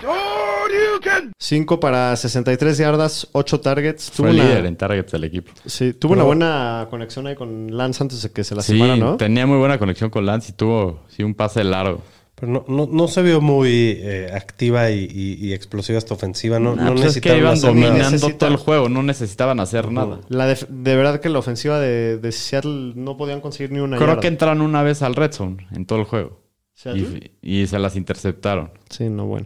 [1.37, 4.11] 5 para 63 yardas, 8 targets.
[4.11, 5.51] Tuvo Fue una, líder en targets del equipo.
[5.65, 9.17] sí, tuvo una buena conexión ahí con Lance antes de que se Sí, lastimara, ¿no?
[9.17, 12.01] tenía muy buena conexión con Lance y tuvo sí, un pase largo.
[12.41, 16.59] Pero no, no, no se vio muy eh, activa y, y- y explosiva esta ofensiva.
[16.59, 19.91] No, Ah, no pues es que iban hacer dominando todo el juego, no necesitaban hacer
[19.91, 20.19] nada.
[20.27, 24.09] La de verdad que la ofensiva de, de Seattle no podían conseguir ni una Creo
[24.09, 24.21] yarda.
[24.21, 26.41] que entraron una vez al red zone en todo el juego.
[27.43, 28.71] Y se las interceptaron.
[28.89, 29.45] Sí, no, bueno.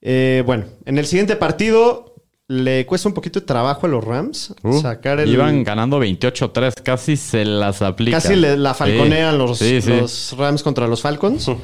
[0.00, 2.14] Eh, bueno, en el siguiente partido
[2.48, 5.28] le cuesta un poquito de trabajo a los Rams Uh, sacar el...
[5.30, 8.20] Iban ganando 28-3, casi se las aplican.
[8.20, 9.38] Casi le- la falconean Sí.
[9.38, 9.90] los, Sí, sí.
[9.90, 11.50] los Rams contra los Falcons.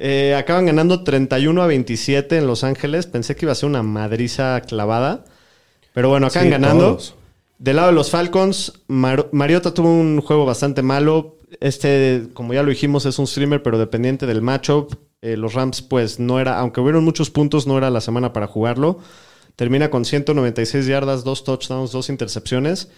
[0.00, 3.06] Eh, acaban ganando 31 a 27 en Los Ángeles.
[3.06, 5.24] Pensé que iba a ser una madriza clavada.
[5.92, 6.84] Pero bueno, acaban ganando.
[6.92, 7.14] todos.
[7.58, 11.38] Del lado de los Falcons, Mar- Mariota tuvo un juego bastante malo.
[11.58, 14.94] Este, como ya lo dijimos, es un streamer, pero dependiente del matchup.
[15.20, 18.46] Eh, los Rams, pues no era, aunque hubieron muchos puntos, no era la semana para
[18.46, 19.00] jugarlo.
[19.58, 22.90] Termina con 196 yardas, dos touchdowns, dos intercepciones.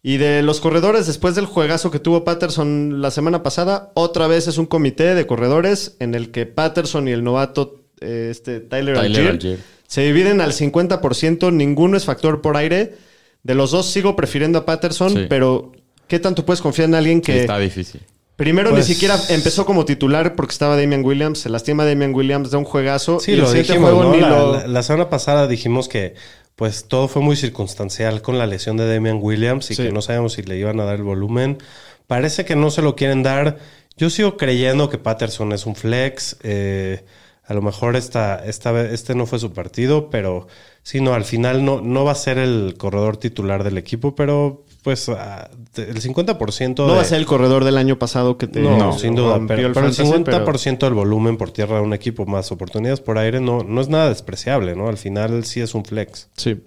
[0.00, 4.46] Y de los corredores, después del juegazo que tuvo Patterson la semana pasada, otra vez
[4.46, 8.96] es un comité de corredores en el que Patterson y el novato eh, este, Tyler,
[8.96, 9.58] Tyler Algier,
[9.88, 12.94] se dividen al 50%, ninguno es factor por aire.
[13.42, 15.26] De los dos sigo prefiriendo a Patterson, Sí.
[15.28, 15.72] pero
[16.06, 18.02] ¿qué tanto puedes confiar en alguien Sí, que está difícil.
[18.36, 22.50] Primero Pues- ni siquiera empezó como titular porque estaba Damian Williams, se lastima Damian Williams,
[22.50, 24.16] da un juegazo Sí, y lo dijimos, juego ¿no?
[24.16, 24.52] la, lo...
[24.56, 26.14] la- la semana pasada dijimos que
[26.56, 29.82] pues todo fue muy circunstancial con la lesión de Damian Williams y Sí.
[29.82, 31.58] que no sabíamos si le iban a dar el volumen.
[32.06, 33.58] Parece que no se lo quieren dar.
[33.96, 36.36] Yo sigo creyendo que Patterson es un flex.
[36.42, 37.04] eh,
[37.46, 40.46] a lo mejor esta, esta este no fue su partido, pero
[40.82, 44.64] sí, no, al final no, no va a ser el corredor titular del equipo, pero
[44.84, 48.46] pues ah, el 50% No de- va a ser el corredor del año pasado que
[48.46, 49.40] te no, sin duda.
[49.48, 53.00] Pero, el pero el fantasy, 50% del volumen por tierra de un equipo más oportunidades
[53.00, 54.88] por aire no, no es nada despreciable, ¿no?
[54.88, 56.28] Al final sí es un flex.
[56.36, 56.60] Sí.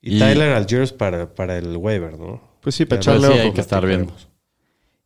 [0.00, 2.40] Y, Y- Tyler Algiers para, para el waiver, ¿no?
[2.60, 4.12] Pues sí, para echarle sí, hay que estar viendo.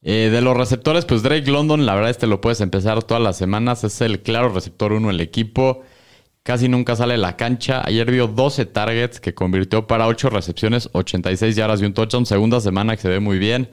[0.03, 3.37] Eh, de los receptores, pues Drake London, la verdad, este lo puedes empezar todas las
[3.37, 3.83] semanas.
[3.83, 5.83] Es el claro receptor uno del equipo.
[6.47, 7.83] Casi nunca sale la cancha.
[7.85, 12.25] Ayer vio 12 targets que convirtió para 8 recepciones, 86 yardas y un touchdown.
[12.25, 13.69] Segunda semana que se ve muy bien.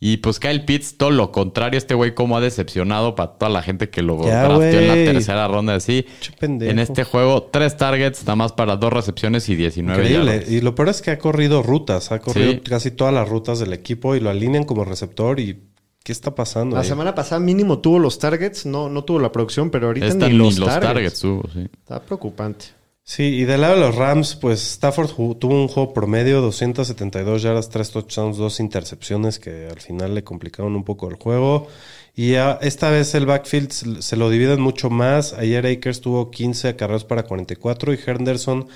[0.00, 3.62] Y pues Kyle Pitts, todo lo contrario, este güey como ha decepcionado para toda la
[3.62, 6.06] gente que lo Ya, drafteó en la tercera ronda así.
[6.40, 10.32] En este juego, 3 targets, nada más para 2 recepciones y 19 Increíble.
[10.36, 10.50] yardas.
[10.52, 12.60] Y lo peor es que ha corrido rutas, ha corrido Sí.
[12.60, 15.58] casi todas las rutas del equipo y lo alinean como receptor y
[16.08, 16.74] ¿qué está pasando?
[16.76, 16.88] La ahí?
[16.88, 20.32] semana pasada mínimo tuvo los targets, no, no tuvo la producción, pero ahorita Esta ni,
[20.32, 20.86] ni los, los targets.
[20.94, 21.68] targets tuvo, sí.
[21.80, 22.64] Está preocupante.
[23.02, 27.42] Sí, y del lado de los Rams, pues Stafford jugó- tuvo un juego promedio, 272
[27.42, 31.66] yardas, 3 touchdowns, 2 intercepciones que al final le complicaron un poco el juego.
[32.14, 35.34] Y ah, esta vez el backfield se se lo dividen mucho más.
[35.34, 38.66] Ayer Akers tuvo 15 acarreos para 44 y Henderson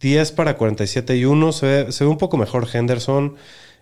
[0.00, 1.52] 10 para 47 y 1.
[1.52, 3.36] Se ve, se ve un poco mejor Henderson.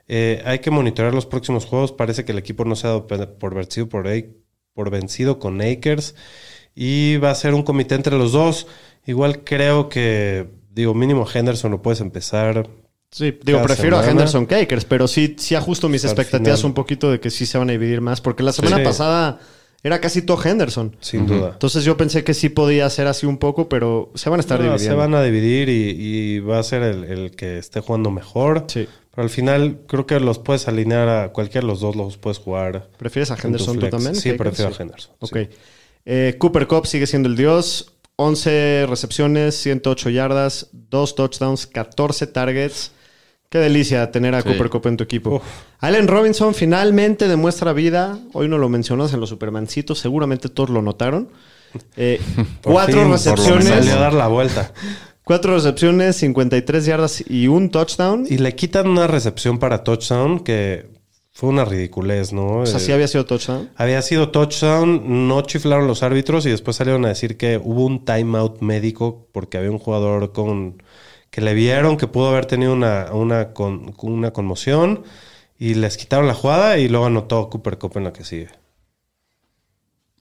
[0.08, 1.92] Eh, hay que monitorear los próximos juegos.
[1.92, 3.06] Parece que el equipo no se ha dado
[3.38, 4.24] por vencido, por, A-
[4.74, 6.14] por vencido con Akers.
[6.74, 8.66] Y va a ser un comité entre los dos.
[9.06, 12.68] Igual creo que, digo, mínimo Henderson lo puedes empezar.
[13.10, 14.08] Sí, digo, prefiero a.
[14.08, 16.70] Henderson que Akers, pero sí, sí ajusto mis Al expectativas final.
[16.70, 18.84] un poquito de que sí se van a dividir más, porque la semana Sí.
[18.84, 19.38] pasada
[19.82, 20.96] era casi todo Henderson.
[21.00, 21.50] Sin duda.
[21.52, 24.58] Entonces yo pensé que sí podía ser así un poco, pero se van a estar
[24.60, 24.94] No, dividiendo.
[24.94, 28.64] se van a dividir y, y va a ser el, el que esté jugando mejor.
[28.68, 28.88] Sí.
[29.14, 32.38] Pero al final creo que los puedes alinear a cualquiera de los dos, los puedes
[32.38, 32.88] jugar.
[32.96, 34.14] ¿Prefieres a Henderson tú también?
[34.16, 34.76] Sí, prefiero Sí.
[34.78, 35.14] a Henderson.
[35.20, 35.36] Ok.
[35.36, 35.48] sí.
[36.04, 37.92] Eh, Cooper Cup sigue siendo el dios.
[38.16, 42.92] 11 recepciones, 108 yardas, 2 touchdowns, 14 targets.
[43.48, 44.48] Qué delicia tener a Sí.
[44.48, 45.36] Cooper Cup en tu equipo.
[45.36, 45.42] Uf.
[45.80, 48.18] Allen Robinson finalmente demuestra vida.
[48.32, 49.98] Hoy no lo mencionas en los Supermancitos.
[49.98, 51.28] Seguramente todos lo notaron.
[51.96, 52.20] Eh,
[52.62, 53.64] cuatro fin, por lo recepciones.
[53.64, 54.72] menos Salió a dar la vuelta.
[55.24, 58.26] Cuatro recepciones, 53 yardas y un touchdown.
[58.28, 60.90] Y le quitan una recepción para touchdown que
[61.30, 62.58] fue una ridiculez, ¿no?
[62.58, 63.70] o sea, Eh, sí había sido touchdown.
[63.76, 68.04] Había sido touchdown, no chiflaron los árbitros y después salieron a decir que hubo un
[68.04, 70.82] timeout médico porque había un jugador con
[71.30, 75.04] que le vieron que pudo haber tenido una, una, con- una conmoción
[75.58, 78.48] y les quitaron la jugada y luego anotó Cooper Cup en la que sigue.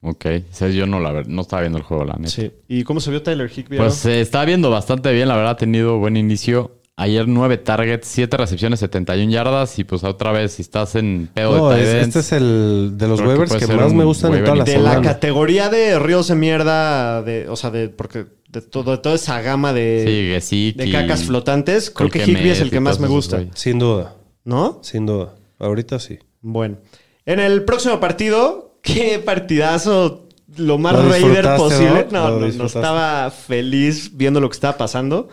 [0.04, 2.30] Ok, O sea, yo no la ver- no estaba viendo el juego, la neta.
[2.30, 2.52] Sí.
[2.68, 3.50] ¿Y cómo se vio Tyler?
[3.52, 3.78] Aaron?
[3.78, 6.78] Pues se está viendo bastante bien, la verdad ha tenido buen inicio.
[6.98, 11.56] Ayer nueve targets, siete recepciones, 71 yardas y pues otra vez si estás en pedo
[11.58, 13.94] No, de es- tight ends, este es el de los Creo que waivers que, más
[13.94, 17.56] me gustan en waiver toda la de la categoría de ríos de mierda, de, o
[17.56, 22.10] sea, de porque de, todo, de toda esa gama de, Sí, de cacas flotantes, creo
[22.10, 23.46] que Higbee es el que más me gusta.
[23.56, 24.80] Sin duda, ¿No?
[24.84, 25.36] sin duda.
[25.60, 26.20] Ahorita sí.
[26.42, 26.78] Bueno.
[27.26, 30.28] En el próximo partido, qué partidazo,
[30.58, 32.08] lo más ¿Lo Raider posible.
[32.12, 32.40] no?
[32.40, 35.30] No, estaba feliz viendo lo que estaba pasando.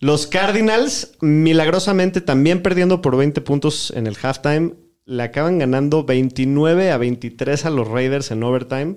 [0.00, 4.74] Los Cardinals, milagrosamente también perdiendo por 20 puntos en el halftime,
[5.06, 8.96] le acaban ganando 29 a 23 a los Raiders en overtime.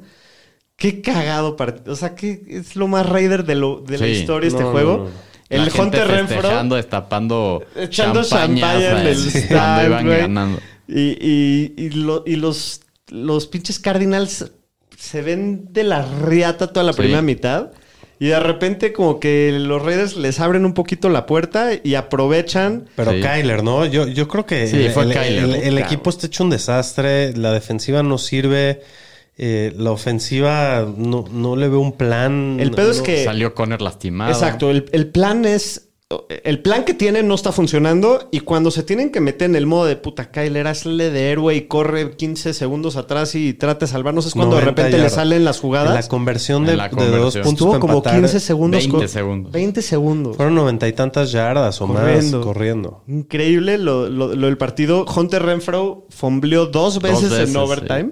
[0.76, 1.94] Qué cagado partido.
[1.94, 4.98] O sea, que es lo más Raider de, lo, de la historia este No, juego.
[4.98, 5.10] no, no.
[5.50, 10.60] El La gente Hunter Renfro destapando echando champaña en el stand.
[10.90, 14.52] Y, y- y lo- y los, los pinches Cardinals
[14.98, 16.98] se ven de la riata toda la Sí.
[17.00, 17.72] primera mitad.
[18.20, 22.90] Y de repente como que los Raiders les abren un poquito la puerta y aprovechan.
[22.96, 23.22] Pero Sí.
[23.22, 23.86] Kyler, ¿no?
[23.86, 25.44] Yo, yo creo que Sí, el, fue el- Kyler.
[25.44, 28.82] el- el Puta, equipo está hecho un desastre, la defensiva no sirve,
[29.38, 32.58] eh, la ofensiva no, no le veo un plan.
[32.60, 34.32] El pedo es que- Salió Conner lastimado.
[34.32, 35.87] Exacto, el, el plan es...
[36.30, 39.66] El plan que tienen no está funcionando y cuando se tienen que meter en el
[39.66, 43.92] modo de puta Kyler, hazle de héroe y corre 15 segundos atrás y trate de
[43.92, 45.94] salvarnos es cuando de 90 repente le salen las En jugadas.
[45.94, 47.22] la conversión de, la de conversión.
[47.22, 48.80] dos puntos Estuvo como empatar, 15 segundos.
[48.84, 49.52] 20 con- segundos.
[49.52, 50.38] 20 segundos.
[50.38, 52.38] Fueron noventa y tantas yardas o Corriendo.
[52.38, 53.04] más corriendo.
[53.10, 55.06] Increíble lo, lo- lo del partido.
[55.14, 58.12] Hunter Renfro fombleó dos veces, veces, en overtime.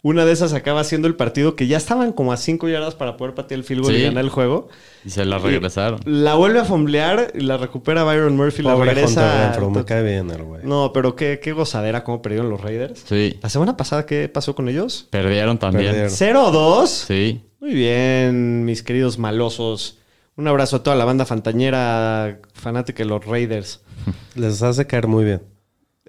[0.00, 3.16] Una de esas acaba siendo el partido que ya estaban como a 5 yardas para
[3.16, 4.68] poder patear el field goal y ganar el juego.
[5.04, 5.98] Y se la regresaron.
[6.04, 8.62] La vuelve a fomblear y la recupera Byron Murphy.
[8.62, 9.46] la Pobre regresa.
[9.50, 10.60] Renfro, me cae bien el güey.
[10.64, 13.02] No, pero qué, qué gozadera cómo perdieron los Raiders.
[13.08, 13.38] Sí.
[13.42, 15.08] La semana pasada, ¿qué pasó con ellos?
[15.10, 15.92] Perdieron también.
[15.92, 16.52] Perdieron.
[16.52, 16.86] 0-2.
[16.86, 17.42] Sí.
[17.58, 19.98] Muy bien, mis queridos malosos.
[20.36, 23.80] Un abrazo a toda la banda fantañera fanática de los Raiders.
[24.36, 25.42] Les hace caer muy bien.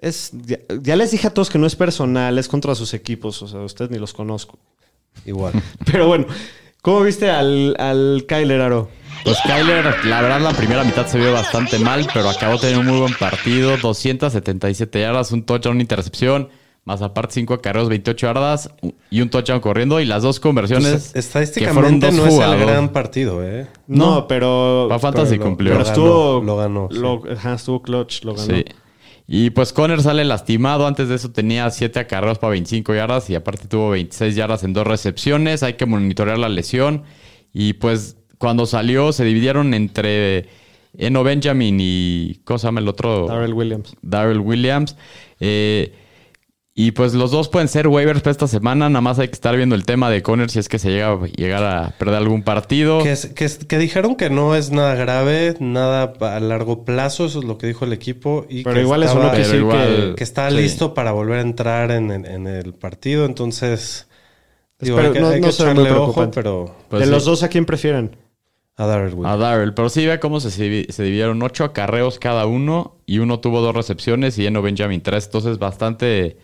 [0.00, 3.42] Es, ya, ya les dije a todos que no es personal, es contra sus equipos.
[3.42, 4.58] O sea, ustedes ni los conozco.
[5.26, 5.52] Igual.
[5.84, 6.26] Pero bueno,
[6.82, 8.88] ¿cómo viste al, al Kyler Aro?
[9.24, 12.86] Pues Kyler, la verdad, la primera mitad se vio bastante mal, pero acabó teniendo un
[12.86, 13.76] muy buen partido.
[13.76, 16.48] 277 yardas, un touchdown, una intercepción.
[16.86, 18.70] Más aparte, 5 acarreos, 28 yardas
[19.10, 20.00] y un touchdown corriendo.
[20.00, 21.10] Y las dos conversiones.
[21.12, 21.50] Pues, que fueron
[22.00, 23.68] estadísticamente dos no es el gran partido, ¿eh?
[23.86, 24.26] No, No.
[24.26, 24.86] pero.
[24.88, 25.72] Para Fantasy pero lo- cumplió.
[25.72, 26.40] pero lo estuvo.
[26.40, 26.98] ganó, lo ganó, sí.
[26.98, 28.54] lo- ajá, estuvo clutch, lo ganó.
[28.54, 28.64] Sí.
[29.32, 30.88] Y pues Conner sale lastimado.
[30.88, 34.72] Antes de eso tenía 7 acarreos para 25 yardas y aparte tuvo 26 yardas en
[34.72, 35.62] dos recepciones.
[35.62, 37.04] Hay que monitorear la lesión.
[37.52, 40.48] Y pues cuando salió se dividieron entre
[40.98, 42.40] Eno Benjamin y.
[42.42, 43.28] ¿Cómo se llama el otro?
[43.28, 43.94] Darrell Williams.
[44.02, 44.96] Darrell Williams.
[45.38, 45.94] Eh,
[46.74, 48.88] y pues los dos pueden ser waivers para esta semana.
[48.88, 51.12] Nada más hay que estar viendo el tema de Conner si es que se llega
[51.12, 53.02] a llegar a perder algún partido.
[53.02, 57.26] Que, es- que, es- que dijeron que no es nada grave, nada a largo plazo,
[57.26, 58.46] eso es lo que dijo el equipo.
[58.48, 59.92] Y Pero que igual eso estaba- no quiere Pero decir que...
[59.98, 60.56] igual- que está Sí.
[60.56, 63.26] listo para volver a entrar en, en- en el partido.
[63.26, 64.06] Entonces,
[64.78, 67.12] digo, hay que, no- hay no echarle ojo, pero Pues de sí.
[67.12, 68.16] los dos, ¿a quién prefieren?
[68.76, 69.34] a Darrell Williams.
[69.34, 69.74] A Darrell.
[69.74, 73.74] Pero sí ve cómo se, se dividieron ocho acarreos cada uno y uno tuvo dos
[73.74, 75.26] recepciones y Eno Benjamin tres.
[75.26, 76.38] Entonces bastante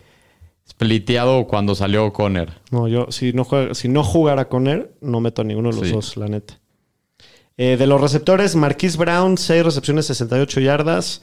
[0.69, 2.53] spliteado cuando salió Conner.
[2.71, 5.77] No, yo si no, juega- si no jugara con él, no meto a ninguno de
[5.77, 5.93] los Sí.
[5.93, 6.59] dos, la neta.
[7.57, 11.23] Eh, de los receptores, Marquise Brown, 6 recepciones, 68 yardas.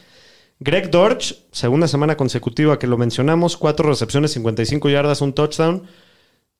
[0.60, 5.84] Greg Dortch, segunda semana consecutiva que lo mencionamos, 4 recepciones, 55 yardas, un touchdown.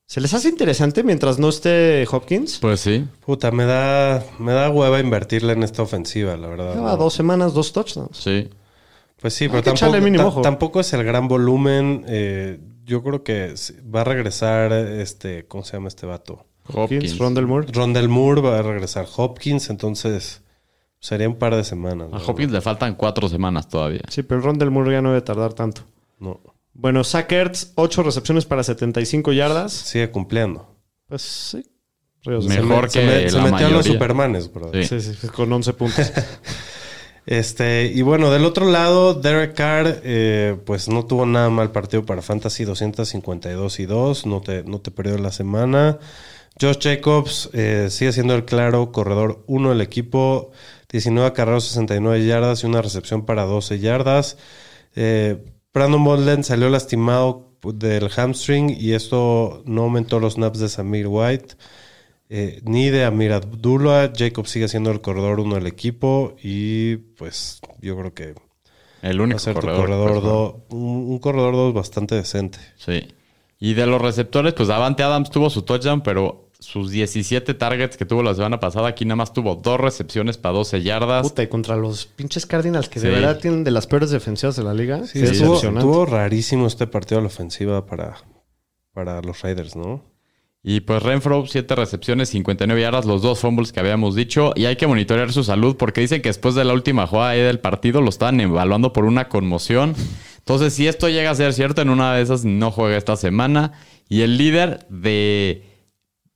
[0.06, 2.58] ¿Se les hace interesante mientras no esté Hopkins?
[2.60, 3.06] Pues sí.
[3.24, 6.74] Puta, me da, me da hueva invertirle en esta ofensiva, la verdad.
[6.74, 6.96] Lleva ¿no?
[6.98, 8.18] dos semanas, dos touchdowns.
[8.18, 8.50] Sí.
[9.20, 12.04] Pues sí, Hay pero tampoco, mínimo tampoco es el gran volumen.
[12.06, 13.54] eh, yo creo que
[13.94, 16.46] va a regresar este, ¿cómo se llama este vato?
[16.72, 17.18] Hopkins.
[17.18, 17.66] Rondell Moore.
[17.72, 20.42] Rondell Moore va a regresar Hopkins, entonces
[21.00, 22.08] sería un par de semanas.
[22.12, 22.16] A.
[22.18, 24.00] Hopkins le faltan cuatro semanas todavía.
[24.08, 25.82] Sí, pero el Rondell Moore ya no debe tardar tanto.
[26.18, 26.40] No,
[26.72, 29.72] Bueno, Zach Ertz, 8 recepciones para 75 yardas.
[29.72, 30.74] sigue cumpliendo.
[31.08, 31.64] Pues sí.
[32.22, 32.90] Ríos Mejor Mejor.
[32.90, 33.84] se que me- se la metió a los.
[33.86, 34.70] Supermanes, bro.
[34.72, 34.84] Sí.
[34.84, 36.10] Sí, sí, con 11 puntos.
[37.26, 42.04] Este, y bueno, del otro lado, Derek Carr, eh, pues no tuvo nada mal partido
[42.04, 45.98] para Fantasy, 252 y 2, no te, no te perdió la semana.
[46.60, 50.52] Josh Jacobs eh, sigue siendo el claro corredor 1 del equipo,
[50.92, 54.36] 19 acarreos, 69 yardas y una recepción para 12 yardas.
[54.94, 55.42] Eh,
[55.72, 61.56] Brandon Bolden salió lastimado del hamstring y esto no aumentó los snaps de Samir White.
[62.30, 64.12] Eh, ni de Amir Abdullah.
[64.16, 66.36] Jacob sigue siendo el corredor uno del equipo.
[66.42, 68.34] Y pues yo creo que
[69.02, 70.10] El va único a ser tu corredor.
[70.12, 70.54] pues, 2.
[70.70, 72.58] Un, un corredor 2 bastante decente.
[72.76, 73.08] Sí.
[73.60, 78.06] Y de los receptores, pues Davante Adams tuvo su touchdown, pero sus 17 targets que
[78.06, 81.22] tuvo la semana pasada, aquí nada más tuvo dos recepciones para 12 yardas.
[81.28, 84.64] Puta, y contra los pinches Cardinals, que de verdad tienen de las peores defensivas de
[84.64, 85.06] la liga.
[85.06, 88.16] Sí, Sí, estuvo rarísimo este partido a la ofensiva para,
[88.92, 90.02] para los Raiders, ¿no?
[90.66, 94.54] Y pues Renfro, 7 recepciones, 59 yardas, los dos fumbles que habíamos dicho.
[94.56, 97.40] Y hay que monitorear su salud porque dicen que después de la última jugada ahí
[97.40, 99.94] del partido lo estaban evaluando por una conmoción.
[100.38, 103.72] Entonces, si esto llega a ser cierto, en una de esas no juega esta semana.
[104.08, 105.64] Y el líder de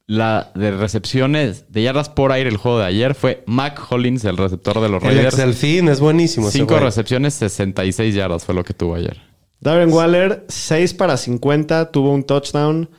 [0.06, 4.36] la de recepciones de yardas por aire el juego de ayer fue Mac Hollins, el
[4.36, 5.38] receptor de los El Raiders.
[5.38, 6.48] Delfín es buenísimo.
[6.48, 6.84] ese 5 güey.
[6.84, 9.22] recepciones, 66 yardas fue lo que tuvo ayer.
[9.60, 12.90] Darren Waller, 6 para 50, tuvo un touchdown.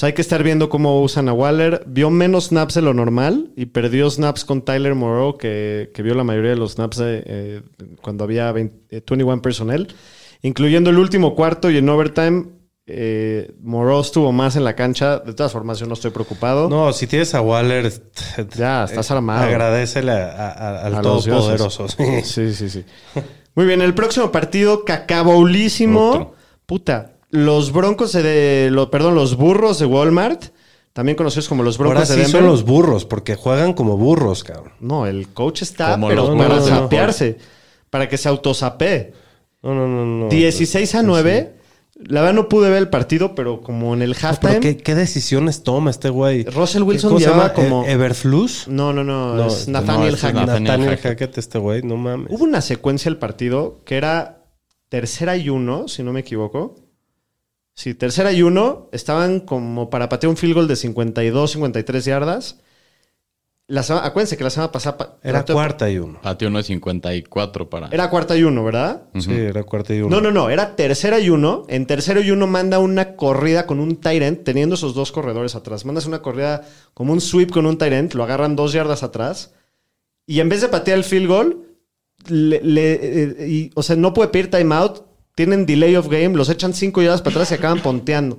[0.00, 1.82] Pues hay que estar viendo cómo usan a Waller.
[1.86, 6.14] Vio menos snaps de lo normal y perdió snaps con Tyler Moreau, que, que vio
[6.14, 7.62] la mayoría de los snaps de, eh,
[8.00, 9.88] cuando había 20 eh, 21 personnel,
[10.40, 12.46] incluyendo el último cuarto y en overtime.
[12.86, 15.18] Eh, Moreau estuvo más en la cancha.
[15.18, 16.70] De todas formas, yo no estoy preocupado.
[16.70, 17.92] No, si tienes a Waller,
[18.56, 19.44] Ya, estás armado.
[19.44, 21.86] agradecele a- a- al Todopoderoso.
[21.88, 22.26] dioses.
[22.26, 22.84] Sí, sí, sí.
[23.54, 26.08] Muy bien, el próximo partido, cacabaulísimo.
[26.12, 26.34] Otro.
[26.64, 27.16] Puta.
[27.30, 28.68] Los broncos de.
[28.72, 30.44] lo- perdón, los burros de Walmart.
[30.92, 32.40] También conocidos como los broncos Ahora de sí Denver.
[32.42, 34.72] son los burros, porque juegan como burros, cabrón.
[34.80, 37.38] No, el coach está, Como pero los para sapearse.
[37.90, 39.12] Para que se autosapee.
[39.62, 40.28] No, no, no, no.
[40.28, 41.54] 16 a 9.
[42.02, 44.58] La verdad no pude ver el partido, pero como en el halftime.
[44.60, 46.44] ¿qué, qué decisiones toma este güey?
[46.44, 47.54] Russell Wilson ¿Cómo se llevaba llama?
[47.54, 48.66] como- ¿E- ¿Everflus?
[48.68, 49.34] No, no, no.
[49.36, 50.34] No, es no, Nathaniel Hackett.
[50.34, 51.04] Nathaniel Nathaniel Hackett.
[51.20, 52.28] Hackett, este güey, no mames.
[52.30, 54.44] Hubo una secuencia del partido que era
[54.88, 56.74] tercera y uno, si no me equivoco.
[57.80, 58.90] Sí, tercera y uno.
[58.92, 62.58] Estaban como para patear un field goal de 52, 53 yardas.
[63.68, 64.98] La sema- acuérdense que la semana pasada...
[64.98, 66.20] pa- Era pateó- cuarta y uno.
[66.20, 67.88] Patio uno de 54 para.
[67.88, 69.04] Era cuarta y uno, ¿verdad?
[69.18, 70.10] Sí, era cuarta y uno.
[70.16, 70.50] No, no, no.
[70.50, 71.64] Era tercera y uno.
[71.68, 75.86] En tercero y uno manda una corrida con un end, teniendo esos dos corredores atrás.
[75.86, 79.54] Mandas una corrida como un sweep con un end, lo agarran dos yardas atrás.
[80.26, 81.64] Y en vez de patear el field goal,
[82.28, 85.08] le- le- eh, y, o sea, no puede pedir timeout.
[85.40, 88.36] Tienen delay of game, los echan cinco yardas para atrás y acaban ponteando.
[88.36, 88.38] O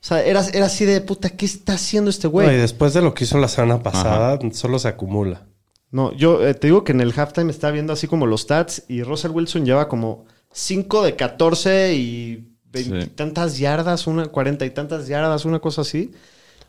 [0.00, 2.48] sea, era, era así de puta, ¿qué está haciendo este güey?
[2.48, 5.46] No, y después de lo que hizo la semana pasada, solo se acumula.
[5.92, 8.82] No, yo eh, te digo que en el halftime estaba viendo así como los stats
[8.88, 15.06] y Russell Wilson lleva como 5 de 14 y veintitantas yardas, una, cuarenta y tantas
[15.06, 16.10] yardas, una cosa así.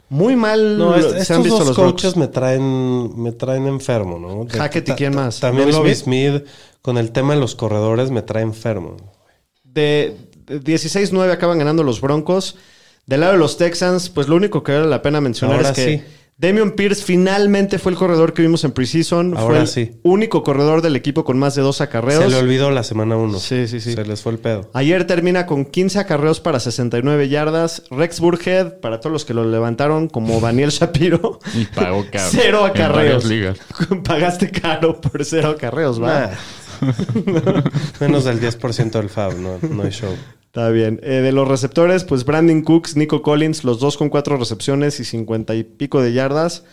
[0.09, 3.65] Muy mal No, est- se han estos visto dos los coaches me traen, me traen
[3.65, 4.45] enfermo, ¿no?
[4.45, 5.39] De- Hackett y quién más?
[5.39, 6.45] También ¿Lovie Lovie Smith,
[6.83, 8.97] con el tema de los corredores, me trae enfermo.
[9.73, 10.17] De,
[10.47, 12.57] de 16-9 acaban ganando los Broncos.
[13.05, 15.75] Del lado de los Texans, pues lo único que vale la pena mencionar Ahora es
[15.75, 16.03] que sí.
[16.41, 19.37] Damian Pierce finalmente fue el corredor que vimos en preseason.
[19.37, 19.99] Ahora fue el sí.
[20.01, 22.23] único corredor del equipo con más de dos acarreos.
[22.23, 23.37] Se le olvidó la semana 1.
[23.37, 23.93] Sí, sí, sí.
[23.93, 24.67] Se les fue el pedo.
[24.73, 27.83] Ayer termina con 15 acarreos para 69 yardas.
[27.91, 31.37] Rex Burhead, para todos los que lo levantaron, como Daniel Shapiro.
[31.53, 32.29] Y pagó caro.
[32.31, 33.25] Cero acarreos.
[33.25, 33.59] ligas.
[34.03, 36.21] Pagaste caro por cero acarreos, ¿va?
[36.21, 36.35] Nah.
[37.99, 40.13] Menos del 10% del FAB, no, no hay show.
[40.45, 40.99] Está bien.
[41.03, 45.05] Eh, de los receptores, pues Brandon Cooks, Nico Collins, los dos con cuatro recepciones y
[45.05, 46.63] 50 y pico de yardas.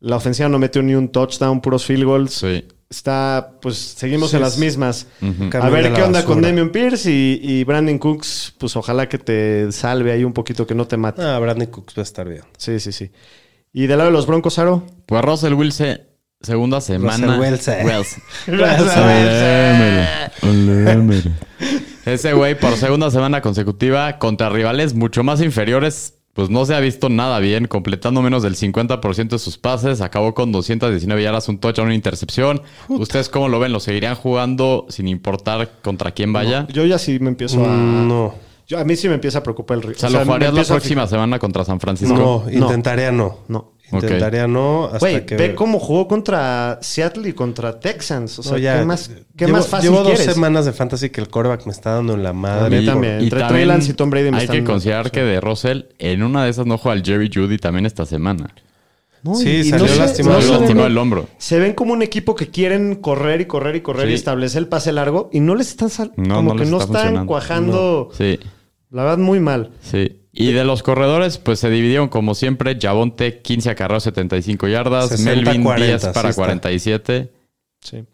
[0.00, 2.32] La ofensiva no metió ni un touchdown, puros field goals.
[2.34, 2.64] Sí.
[2.90, 5.06] Está, pues seguimos Sí, en las mismas.
[5.60, 6.40] A ver qué onda con.
[6.40, 8.54] Damian Pierce y, y Brandon Cooks.
[8.58, 11.22] Pues ojalá que te salve ahí un poquito, que no te mate.
[11.22, 12.42] Ah, Brandon Cooks va a estar bien.
[12.56, 13.10] Sí, sí, sí.
[13.72, 14.86] Y del lado de los Broncos, Aro.
[15.06, 16.00] Pues Russell Wilson,
[16.44, 17.36] segunda semana.
[20.46, 21.30] Lémelo.
[22.06, 26.80] Ese güey por segunda semana consecutiva contra rivales mucho más inferiores, pues no se ha
[26.80, 31.58] visto nada bien, completando menos del 50% de sus pases, acabó con 219 yardas, un
[31.58, 32.60] touchdown, una intercepción.
[32.88, 33.72] ¿Ustedes cómo lo ven?
[33.72, 36.66] ¿Lo seguirían jugando sin importar contra quién vaya?
[36.70, 37.68] Yo ya sí me empiezo a.
[37.68, 38.34] Mm, No.
[38.66, 39.96] Yo- a mí sí me empieza a preocupar el ritmo.
[39.96, 42.44] O sea, ¿lo jugarías la próxima semana contra San Francisco?
[42.46, 43.38] No, intentaría no.
[43.48, 43.72] No.
[44.02, 45.36] Intentaría no hasta Güey, que...
[45.36, 48.38] ve cómo jugó contra Seattle y contra Texans.
[48.38, 50.34] O sea, No, ya, ¿qué más, qué llevo, más fácil Llevo dos quieres?
[50.34, 52.80] semanas de fantasy que el coreback me está dando en la A madre.
[52.80, 53.12] mí también.
[53.14, 55.82] Entre Trey también Lance y Tom Brady me Hay están- que considerar que de Russell,
[55.98, 58.54] en una de esas no juega el Jerry Judy también esta semana.
[59.22, 60.34] No, Sí, y- y salió se- lastimado.
[60.36, 61.28] no Se se lastimó ven- el hombro.
[61.38, 64.12] Se ven como un equipo que quieren correr y correr y correr Sí.
[64.12, 66.70] y establecer el pase largo y no les están sal- No, como no que les
[66.70, 68.10] no está están cuajando.
[68.12, 68.38] Sí.
[68.90, 69.70] La verdad, muy mal.
[69.80, 70.20] Sí.
[70.36, 72.76] Y de los corredores, pues se dividieron como siempre.
[72.80, 75.08] Javonte, 15 acarreos, 75 yardas.
[75.10, 76.42] 60, Melvin, 40, 10 sí para está.
[76.42, 77.32] 47.
[77.80, 78.04] Sí.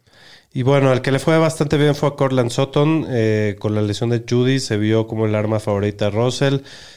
[0.53, 3.07] Y bueno, el que le fue bastante bien fue a Cortland Sutton.
[3.09, 6.57] eh, con la lesión de Judy se vio como el arma favorita de Russell.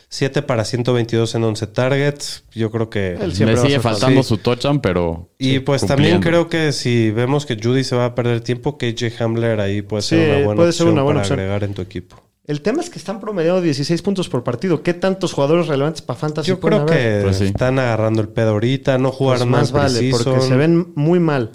[0.10, 2.44] 7 para 122 en 11 targets.
[2.54, 3.14] Yo creo que...
[3.14, 4.30] Él siempre a sigue ser faltando Sí.
[4.30, 5.30] su touchdown, pero.
[5.40, 6.20] Y sí, pues cumpliendo.
[6.20, 9.82] también creo que si vemos que Judy se va a perder tiempo, KJ Hamler ahí
[9.84, 11.40] puede ser Sí, una buena puede ser opción una buena para opción.
[11.40, 12.24] agregar en tu equipo.
[12.46, 14.84] El tema es que están promediando 16 puntos por partido.
[14.84, 17.24] ¿Qué tantos jugadores relevantes para Fantasy Yo pueden creo que haber?
[17.24, 17.46] Pues sí.
[17.46, 21.20] están agarrando el pedo ahorita, no Pues jugaron más más vale, porque se ven muy
[21.20, 21.52] mal.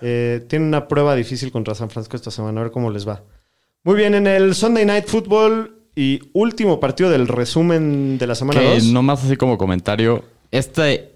[0.00, 3.22] Eh, tienen una prueba difícil contra San Francisco esta semana, a ver cómo les va.
[3.82, 8.60] Muy bien, en el Sunday Night Football y último partido del resumen de la semana
[8.60, 8.84] Que 2.
[8.92, 10.22] nomás así como comentario.
[10.50, 11.13] Este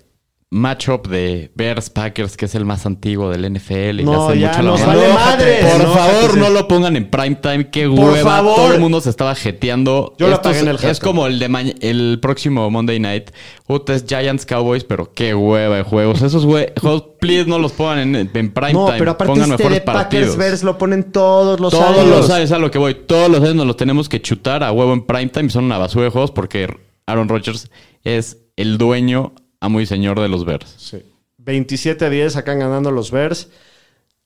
[0.50, 4.00] matchup de Bears Packers, que es el más antiguo del NFL.
[4.00, 5.66] y No, le hacen ya mucho la vale madres.
[5.66, 7.68] Por enójate, favor, no lo pongan en prime time.
[7.70, 8.30] Qué Por hueva.
[8.36, 8.56] favor.
[8.56, 10.14] Todo el mundo se estaba jeteando.
[10.18, 11.04] Yo lo Esto apagué es, en el es hashtag.
[11.06, 13.30] como el de el próximo Monday Night.
[13.66, 16.22] Puta, es Giants Cowboys, pero qué hueva de juegos.
[16.22, 19.78] Esos juegos, please, no los pongan en, en prime no, pero aparte pongan este mejores
[19.80, 20.36] de Packers.
[20.38, 22.06] Bears lo ponen todos los Todos años.
[22.06, 22.94] los años, a lo que voy.
[22.94, 25.50] Todos los años nos los tenemos que chutar a huevo en prime time.
[25.50, 26.74] Son una basura de juegos porque
[27.06, 27.70] Aaron Rodgers
[28.04, 30.74] es el dueño, amo y señor de los Bears.
[30.78, 30.98] Sí.
[31.39, 33.48] 27 a 10 acaban ganando los Bears.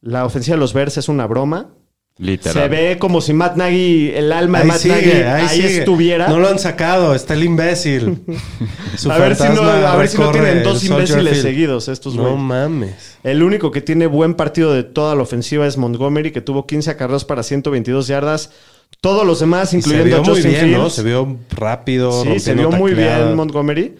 [0.01, 1.71] La ofensiva de los Bears es una broma.
[2.19, 2.53] Literal.
[2.65, 6.29] Se ve como si Matt Nagy, el alma de Matt sigue, Nagy, ahí, estuviera.
[6.29, 8.23] No lo han sacado, está el imbécil.
[8.97, 11.43] Su a ver si no, a ver si no tienen dos imbéciles Field.
[11.43, 13.17] seguidos estos No mames.
[13.23, 16.91] El único que tiene buen partido de toda la ofensiva es Montgomery, que tuvo 15
[16.91, 18.51] acarreos para 122 yardas.
[19.01, 20.79] Todos los demás, Y se incluyendo vio a muy Justin bien, ¿no?
[20.81, 20.95] Fields.
[20.95, 22.23] Se vio rápido.
[22.25, 23.95] sí, se vio muy bien Montgomery.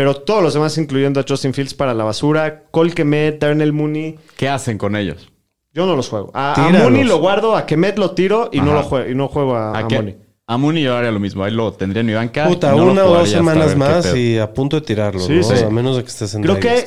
[0.00, 2.62] Pero todos los demás, incluyendo a Justin Fields, para la basura.
[2.70, 4.18] Cole Kemet, Darnell Mooney.
[4.38, 5.30] ¿Qué hacen con ellos?
[5.74, 6.30] Yo no los juego.
[6.32, 6.70] A, a.
[6.70, 9.76] Mooney lo guardo, a Kemet lo tiro y no lo juego, y no juego a,
[9.76, 9.84] ¿A, a?
[9.90, 10.16] Mooney.
[10.46, 11.44] A Mooney yo haría lo mismo.
[11.44, 12.48] Ahí lo tendría en mi banca.
[12.48, 15.42] Puta, no una o dos semanas más y a punto de tirarlo, Sí, ¿no?
[15.42, 15.62] sí.
[15.62, 16.82] A menos de que estés en Creo que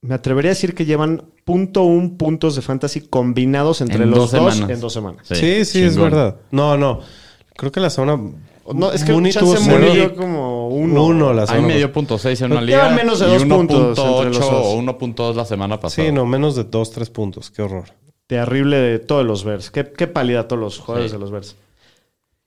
[0.00, 4.32] me atrevería a decir que llevan punto un puntos de fantasy combinados entre En los
[4.32, 5.28] dos en dos semanas.
[5.30, 6.38] Sí, sí, es verdad.
[6.50, 7.02] No, no.
[7.54, 8.20] Creo que la semana...
[8.72, 10.08] No, es que Mooney chance tuvo Mooney cero.
[10.08, 11.04] dio como uno.
[11.04, 12.90] Uno la Ahí semana me dio punto seis en una Pero liga.
[12.90, 14.66] menos de y dos puntos entre los 1.8 dos.
[14.66, 16.06] o 1.2 la semana pasada.
[16.08, 17.50] Sí, no, menos de dos, tres puntos.
[17.50, 17.84] Qué horror.
[18.26, 19.70] Terrible de todos los Bears.
[19.70, 21.16] Qué, qué pálida todos los jugadores Sí.
[21.16, 21.56] de los Bears.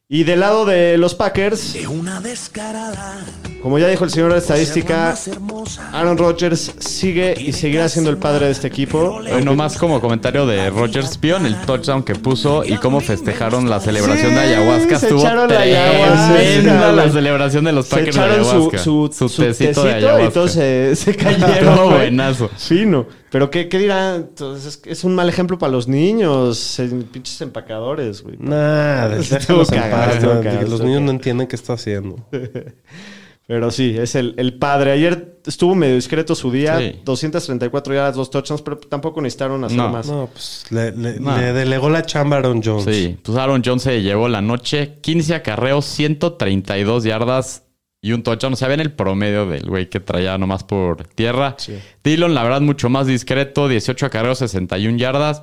[0.07, 3.25] Y del lado de los Packers, Una descarada.
[3.63, 5.79] como ya dijo el señor de estadística, Más.
[5.93, 8.99] Aaron Rodgers sigue y seguirá siendo el padre de este equipo.
[9.33, 13.79] Hoy nomás como comentario de Rogers Pion, el touchdown que puso y cómo festejaron la
[13.79, 14.99] celebración Sí, de ayahuasca.
[14.99, 18.77] se Estuvo echaron la ayahuasca, celebración de los Se Packers de su, ayahuasca.
[18.77, 20.29] su, su tecito, de y ayahuasca.
[20.31, 21.89] todos se, se cayeron.
[21.89, 22.51] Buenazo.
[22.55, 23.07] Fino.
[23.31, 24.15] Pero ¿qué, qué dirán?
[24.29, 26.79] Entonces, es, es un mal ejemplo para los niños.
[26.79, 28.37] eh, pinches empacadores, güey.
[28.39, 30.23] Nada, déjalos en paz.
[30.23, 30.41] ¿no?
[30.61, 32.15] Los niños no entienden qué está haciendo.
[33.47, 34.91] Pero sí, es el, el padre.
[34.91, 36.79] Ayer estuvo medio discreto su día.
[36.79, 36.99] Sí.
[37.05, 39.89] 234 yardas, dos touchdowns, pero tampoco necesitaron hacer No.
[39.89, 40.07] más.
[40.07, 41.37] No, pues le, le- No.
[41.37, 42.85] le delegó la chamba a Aaron Jones.
[42.85, 47.64] Sí, pues Aaron Jones se llevó la noche 15 acarreos, 132 yardas
[48.05, 48.53] y un touchdown.
[48.53, 51.55] O sea, ven el promedio del güey que traía nomás por tierra.
[52.03, 53.67] Dillon, la verdad, mucho más discreto.
[53.67, 55.41] 18 acarreos, 61 yardas.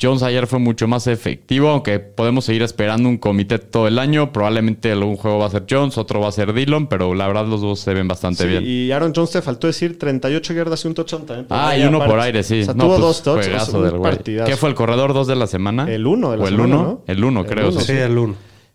[0.00, 4.32] Jones ayer fue mucho más efectivo, aunque podemos seguir esperando un comité todo el año.
[4.32, 7.44] Probablemente algún juego va a ser Jones, otro va a ser Dillon, pero la verdad
[7.46, 8.62] los dos se ven bastante Sí, bien.
[8.64, 11.46] Y Aaron Jones te faltó decir 38 yardas y un touchdown también.
[11.50, 12.12] Ah, y uno aparte.
[12.14, 12.62] por aire, sí.
[12.62, 14.22] O sea, No, tuvo pues, dos touchdowns.
[14.46, 15.92] ¿Qué fue el corredor 2 de la semana?
[15.92, 16.82] El uno de la ¿O el semana, 1?
[16.84, 17.02] ¿no?
[17.06, 17.68] El 1, El creo.
[17.70, 18.34] uno, Sí, el 1.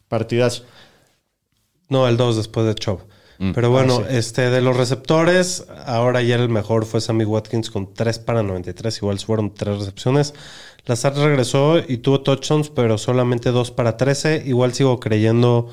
[0.10, 0.66] Partidazo.
[1.90, 3.02] No, el 2 después de Chop.
[3.38, 3.52] Mm.
[3.52, 4.16] Pero bueno, Ah, sí.
[4.18, 8.98] este de los receptores, ahora ya el mejor fue Sammy Watkins con 3 para 93.
[8.98, 10.34] Igual fueron 3 recepciones.
[10.86, 14.44] Lazard regresó y tuvo touchdowns, pero solamente 2 para 13.
[14.46, 15.68] Igual sigo creyendo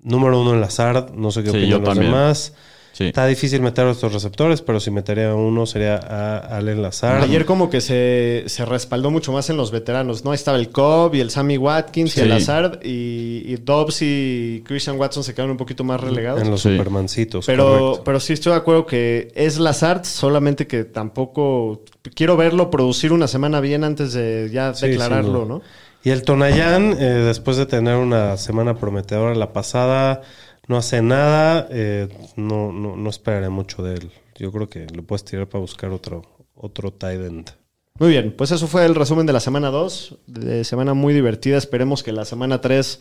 [0.00, 1.12] número uno en Lazard.
[1.14, 2.12] No sé qué Sí, opinan los también.
[2.12, 2.54] demás.
[2.96, 3.08] Sí.
[3.08, 7.22] Está difícil meter a estos receptores, pero si metería a uno sería a Allen Lazard.
[7.24, 10.30] Ayer como que se, se respaldó mucho más en los veteranos, ¿no?
[10.30, 12.30] Ahí estaba el Cobb y el Sammy Watkins y el.
[12.30, 16.40] Lazard y, y Dobbs y Christian Watson se quedaron un poquito más relegados.
[16.40, 16.70] en los Sí.
[16.70, 17.44] supermancitos.
[17.44, 18.02] Pero, correcto.
[18.04, 21.82] pero sí estoy de acuerdo que es Lazard, solamente que tampoco
[22.14, 25.44] quiero verlo producir una semana bien antes de ya declararlo.
[25.44, 25.60] ¿no?
[26.02, 30.22] Y el Tonayán, eh, después de tener una semana prometedora la pasada,
[30.68, 31.66] no hace nada.
[31.70, 34.10] eh, no, no, no esperaré mucho de él.
[34.36, 36.22] Yo creo que lo puedes tirar para buscar otro,
[36.54, 37.50] otro tight end.
[37.98, 41.56] Muy bien, pues eso fue el resumen de la semana 2, de semana muy divertida.
[41.56, 43.00] Esperemos que la semana 3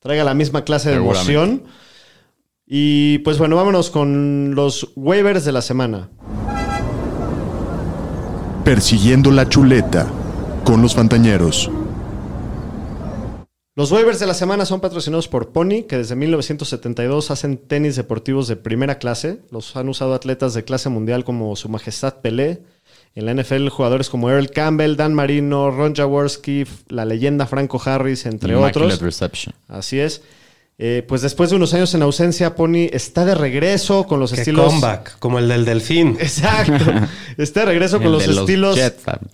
[0.00, 1.62] traiga la misma clase de emoción.
[2.66, 6.10] Y pues bueno, vámonos con los waivers de la semana.
[8.64, 10.10] Persiguiendo la chuleta
[10.64, 11.70] con los Fantañeros.
[13.76, 18.46] Los waivers de la semana son patrocinados por Pony, que desde 1972 hacen tenis deportivos
[18.46, 19.40] de primera clase.
[19.50, 22.62] Los han usado atletas de clase mundial como Su Majestad Pelé.
[23.16, 28.26] En la NFL, jugadores como Earl Campbell, Dan Marino, Ron Jaworski, la leyenda Franco Harris,
[28.26, 29.00] entre Immaculate otros.
[29.00, 29.54] Reception.
[29.66, 30.22] Así es.
[30.78, 34.66] Eh, pues después de unos años en ausencia, Pony está de regreso con los estilos.
[34.66, 36.16] comeback, como el del delfín.
[36.20, 36.92] Exacto.
[37.38, 38.78] Está de regreso con El los de los estilos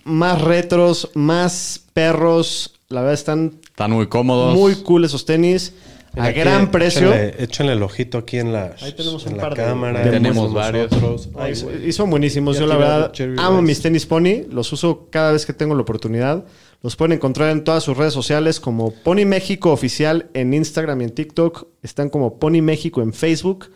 [0.03, 2.79] más retros, más perros.
[2.91, 4.55] La verdad están Están muy cómodos.
[4.55, 5.73] muy cool esos tenis.
[6.17, 7.13] A Aquí, gran precio.
[7.13, 10.03] Échenle, échenle el ojito aquí en la, Ahí tenemos en un la par de- cámara.
[10.03, 10.91] de- Tenemos varios.
[11.39, 11.53] Ay,
[11.87, 12.59] y son buenísimos.
[12.59, 13.67] Yo la verdad amo Rice.
[13.67, 14.43] mis tenis Pony.
[14.51, 16.43] Los uso cada vez que tengo la oportunidad.
[16.83, 21.03] Los pueden encontrar en todas sus redes sociales como Pony México Oficial en Instagram y
[21.05, 21.67] en TikTok.
[21.81, 23.69] Están como Pony México en Facebook.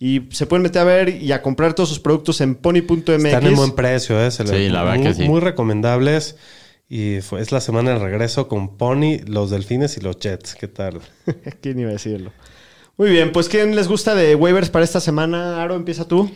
[0.00, 3.08] Y se pueden meter a ver y a comprar todos sus productos en pony.mx.
[3.24, 4.30] Están en buen precio, ¿eh?
[4.30, 5.22] Se Sí, la verdad muy, que sí.
[5.28, 6.36] Muy recomendables.
[6.88, 10.54] Y fue- es la semana de regreso con Pony, los delfines y los Jets.
[10.54, 11.00] ¿Qué tal?
[11.60, 12.32] ¿Quién iba a decirlo?
[12.96, 15.62] Muy bien, pues ¿quién les gusta de waivers para esta semana?
[15.62, 16.30] Aro, empieza tú.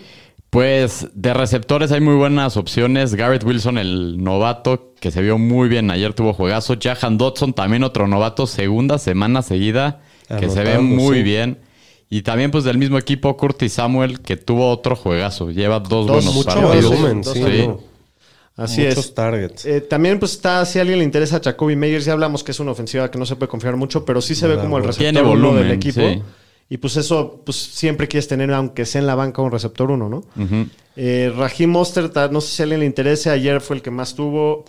[0.51, 3.15] Pues de receptores hay muy buenas opciones.
[3.15, 6.75] Garrett Wilson, el novato, que se vio muy bien ayer, tuvo juegazo.
[6.83, 10.01] Jahan Dodson, también otro novato, segunda semana seguida,
[10.41, 11.23] que se ve muy sí.
[11.23, 11.59] bien.
[12.11, 15.51] Y también, pues del mismo equipo, Curtis Samuel, que tuvo otro juegazo.
[15.51, 16.85] Lleva dos, Dos, buenos Mucho partidos.
[16.87, 17.41] volumen, dos sí.
[17.66, 17.81] ¿no?
[18.59, 19.14] Así Muchos es.
[19.14, 19.64] targets.
[19.64, 22.59] Eh, también, pues está, si a alguien le interesa Jacoby Meyers, ya hablamos que es
[22.60, 25.05] una ofensiva que no se puede confiar mucho, pero sí se ve como el receptor
[25.12, 26.01] Tiene uno volumen, del equipo.
[26.01, 26.20] sí.
[26.70, 30.09] Y pues eso, pues siempre quieres tener, aunque sea en la banca, un receptor uno,
[30.10, 30.24] ¿no?
[30.97, 34.14] Eh, Raheem Mostert, no sé si a alguien le interese, ayer fue el que más
[34.14, 34.64] tuvo.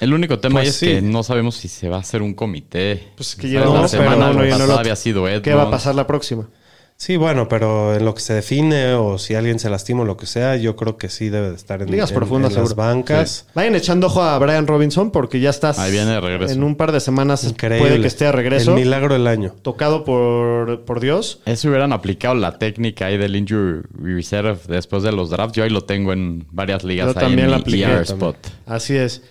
[0.00, 0.86] El único tema Pues es sí.
[0.86, 3.08] que no sabemos si se va a hacer un comité.
[3.16, 5.42] Pues que lleva No, pero semana, no, y no lo- pasada había sido Edmonds.
[5.44, 6.48] ¿Qué va a pasar la próxima?
[6.96, 10.16] Sí, bueno, pero en lo que se define o si alguien se lastima o lo
[10.16, 12.76] que sea, yo creo que sí debe de estar en, Ligas en- profundas, en las
[12.76, 13.46] bancas.
[13.56, 15.80] Vayan echando ojo a Brian Robinson porque ya estás.
[15.80, 16.54] Ahí viene de regreso.
[16.54, 17.88] En un par de semanas Increíble.
[17.88, 18.70] puede que esté de regreso.
[18.76, 19.52] El milagro del año.
[19.62, 21.40] Tocado por, por Dios.
[21.44, 25.56] Eso hubieran aplicado la técnica ahí del injury reserve después de los drafts.
[25.56, 28.30] Yo ahí lo tengo en varias ligas Yo ahí también en la apliqué ER también.
[28.30, 28.36] spot.
[28.66, 29.22] Así es.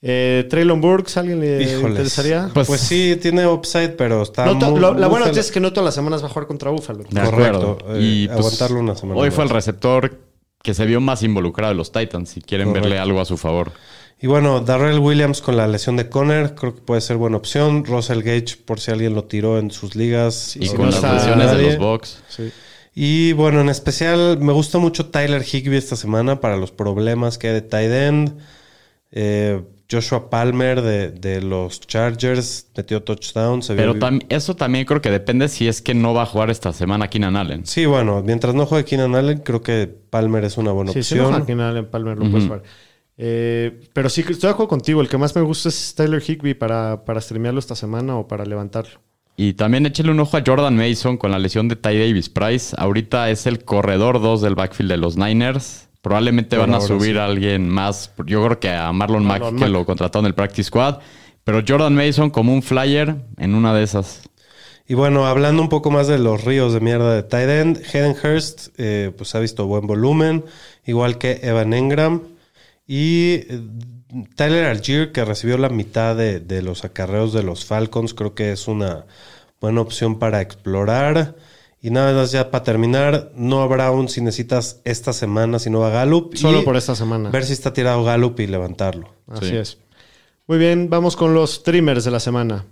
[0.00, 1.90] Eh, Traylon Burks, ¿alguien le Híjoles.
[1.90, 2.50] interesaría?
[2.54, 5.58] Pues, Pues- sí, tiene upside, pero está No muy- lo- la buena noticia es que
[5.60, 7.00] no todas las semanas va a jugar contra Búfalo.
[7.04, 7.78] De Correcto.
[7.80, 7.96] acuerdo.
[7.96, 10.18] Eh, y pues, aguantarlo una semana Hoy fue el receptor
[10.62, 12.30] que se vio más involucrado de los Titans.
[12.30, 12.88] Si quieren Correcto.
[12.88, 13.72] verle algo a su favor.
[14.20, 17.84] Y bueno, Darrell Williams con la lesión de Conner, creo que puede ser buena opción.
[17.84, 20.56] Russell Gage, por si alguien lo tiró en sus ligas.
[20.56, 22.22] Y si con no las lesiones de los Bucks.
[22.94, 27.48] Y bueno, en especial me gusta mucho Tyler Higby esta semana para los problemas que
[27.48, 28.38] hay de tight end.
[29.12, 33.62] Eh, Joshua Palmer de, de los Chargers metió touchdown.
[33.62, 36.50] Se Pero tam- eso también creo que depende si es que no va a jugar
[36.50, 37.64] esta semana Keenan Allen.
[37.66, 41.14] Sí, bueno, mientras no juegue Keenan Allen, creo que Palmer es una buena Sí, si
[41.18, 41.32] opción.
[41.32, 42.62] no, aquí en Allen Palmer lo puedes jugar.
[43.16, 45.00] Eh, pero sí, estoy de acuerdo contigo.
[45.00, 48.44] El que más me gusta es Tyler Higby para, para streamearlo esta semana o para
[48.44, 49.00] levantarlo.
[49.36, 52.74] Y también échale un ojo a Jordan Mason con la lesión de Ty Davis Price.
[52.78, 55.87] Ahorita es el corredor 2 del backfield de los Niners.
[56.02, 57.18] Probablemente van a subir sí.
[57.18, 58.12] a alguien más.
[58.26, 60.98] Yo creo que a Marlon, Mack, que lo contrataron en el practice squad.
[61.44, 64.22] Pero Jordan Mason como un flyer en una de esas.
[64.86, 68.16] Y bueno, hablando un poco más de los ríos de mierda de tight end, Hayden
[68.22, 70.44] Hurst eh, pues ha visto buen volumen,
[70.86, 72.22] igual que Evan Engram.
[72.86, 73.60] Y eh,
[74.34, 78.52] Tyler Algier, que recibió la mitad de, de los acarreos de los Falcons, creo que
[78.52, 79.04] es una
[79.60, 81.34] buena opción para explorar.
[81.80, 85.78] Y nada más ya para terminar, no habrá aún si necesitas esta semana, si no
[85.80, 86.34] va Gallup.
[86.36, 87.30] Solo y por esta semana.
[87.30, 89.14] Ver si está tirado Gallup y levantarlo.
[89.28, 89.56] Así Sí.
[89.56, 89.78] es.
[90.48, 92.64] Muy bien, vamos con los streamers de la semana.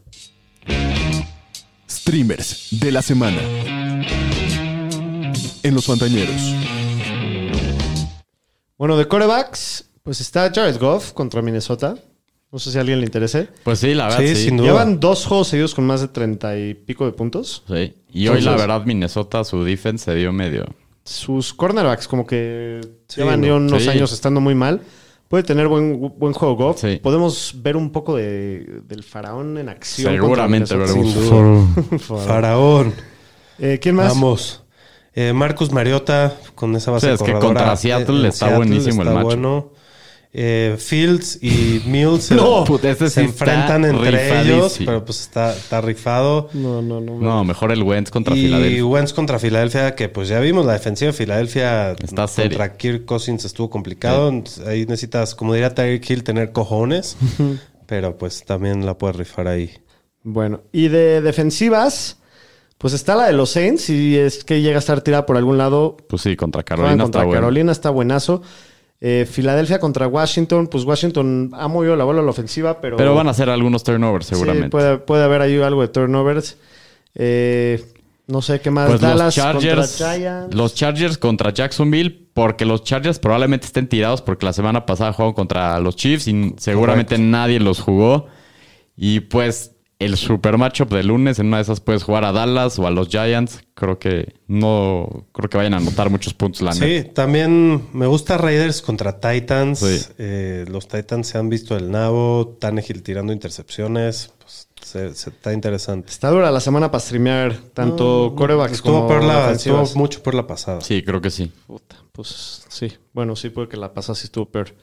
[1.89, 3.39] Streamers de la semana.
[5.62, 6.55] En los Fantañeros.
[8.78, 11.97] Bueno, de corebacks, pues está Jared Goff contra Minnesota.
[12.52, 13.48] No sé si a alguien le interese.
[13.64, 14.44] Pues sí, la verdad, Sí, sí.
[14.47, 14.68] sin duda.
[14.68, 17.64] Llevan dos juegos seguidos con más de treinta y pico de puntos.
[17.68, 17.94] Sí.
[18.12, 20.64] Y hoy, la verdad, Minnesota, su defense se dio medio.
[21.05, 23.47] Sus cornerbacks como que Sí, llevan no.
[23.47, 23.89] ya unos Sí.
[23.90, 24.81] años estando muy mal.
[25.28, 26.81] Puede tener buen, buen juego Goff.
[26.81, 27.01] Sí.
[27.02, 30.12] Podemos ver un poco de, del faraón en acción.
[30.14, 31.14] Seguramente veremos.
[32.27, 32.94] Faraón.
[33.59, 34.09] Eh, ¿Quién más?
[34.09, 34.62] Vamos.
[35.14, 39.09] Eh, Marcus Mariota con esa base Sí, es que contra Seattle en está buenísimo el
[39.09, 39.24] está match.
[39.24, 39.73] bueno.
[40.39, 42.35] Eh, Fields y Mills se-
[42.67, 44.57] puta, sí enfrentan entre rifadísimo.
[44.59, 46.51] ellos, pero pues está, está rifado.
[46.53, 47.19] No, no, no.
[47.19, 48.85] No, mejor el Wentz contra y Filadelfia.
[48.85, 52.51] Wentz contra Filadelfia, que pues ya vimos la defensiva de Filadelfia Está seria.
[52.51, 54.31] contra Kirk Cousins estuvo complicado.
[54.67, 57.17] Ahí necesitas, como diría Tyreek Hill, tener cojones.
[57.87, 59.71] pero pues también la puedes rifar ahí.
[60.23, 62.19] Bueno, y de defensivas,
[62.77, 63.89] pues está la de los Saints.
[63.89, 65.97] Y es que llega a estar tirada por algún lado.
[66.11, 67.41] Pues sí, contra Carolina contra está bueno.
[67.41, 68.43] Carolina está buenazo.
[69.01, 70.68] Eh, Filadelfia contra Washington.
[70.68, 72.97] Pues Washington ha movido la bola a la ofensiva, pero.
[72.97, 74.70] Pero van a hacer algunos turnovers Sí, seguramente.
[74.70, 76.56] puede, puede haber ahí algo de turnovers.
[77.14, 77.85] Eh,
[78.27, 78.89] no sé qué más.
[78.89, 80.55] Pues Dallas los Chargers, contra Giants.
[80.55, 85.35] los Chargers contra Jacksonville, porque los Chargers probablemente estén tirados porque la semana pasada jugaron
[85.35, 88.27] contra los Chiefs y seguramente nadie los jugó.
[88.97, 92.78] Y pues el super matchup de lunes, en una de esas puedes jugar a Dallas
[92.78, 93.60] o a los Giants.
[93.74, 96.73] Creo que no creo que vayan a anotar muchos puntos la.
[96.73, 99.78] Sí, también me gusta Raiders contra Titans.
[99.78, 100.01] Sí.
[100.18, 104.32] Eh, los Titans se han visto el nabo, Tannehill tirando intercepciones.
[104.39, 106.10] Pues, se, se- está interesante.
[106.10, 110.35] Está dura la semana para streamear tanto corebacks Estuvo, como peor la, estuvo mucho por
[110.35, 110.81] la pasada.
[110.82, 111.51] Sí, creo que sí.
[111.66, 112.93] Puta, pues sí.
[113.14, 114.74] Bueno, sí, puede que la pasada sí estuvo peor.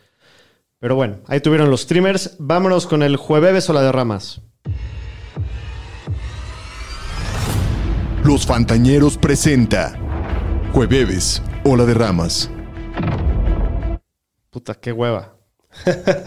[0.79, 2.35] Pero bueno, ahí tuvieron los streamers.
[2.39, 4.41] Vámonos con el jueves o la de ramas.
[8.23, 9.97] Los Fantañeros presenta
[10.73, 12.49] Jueves Ola de Ramas.
[14.49, 15.33] Puta, qué hueva.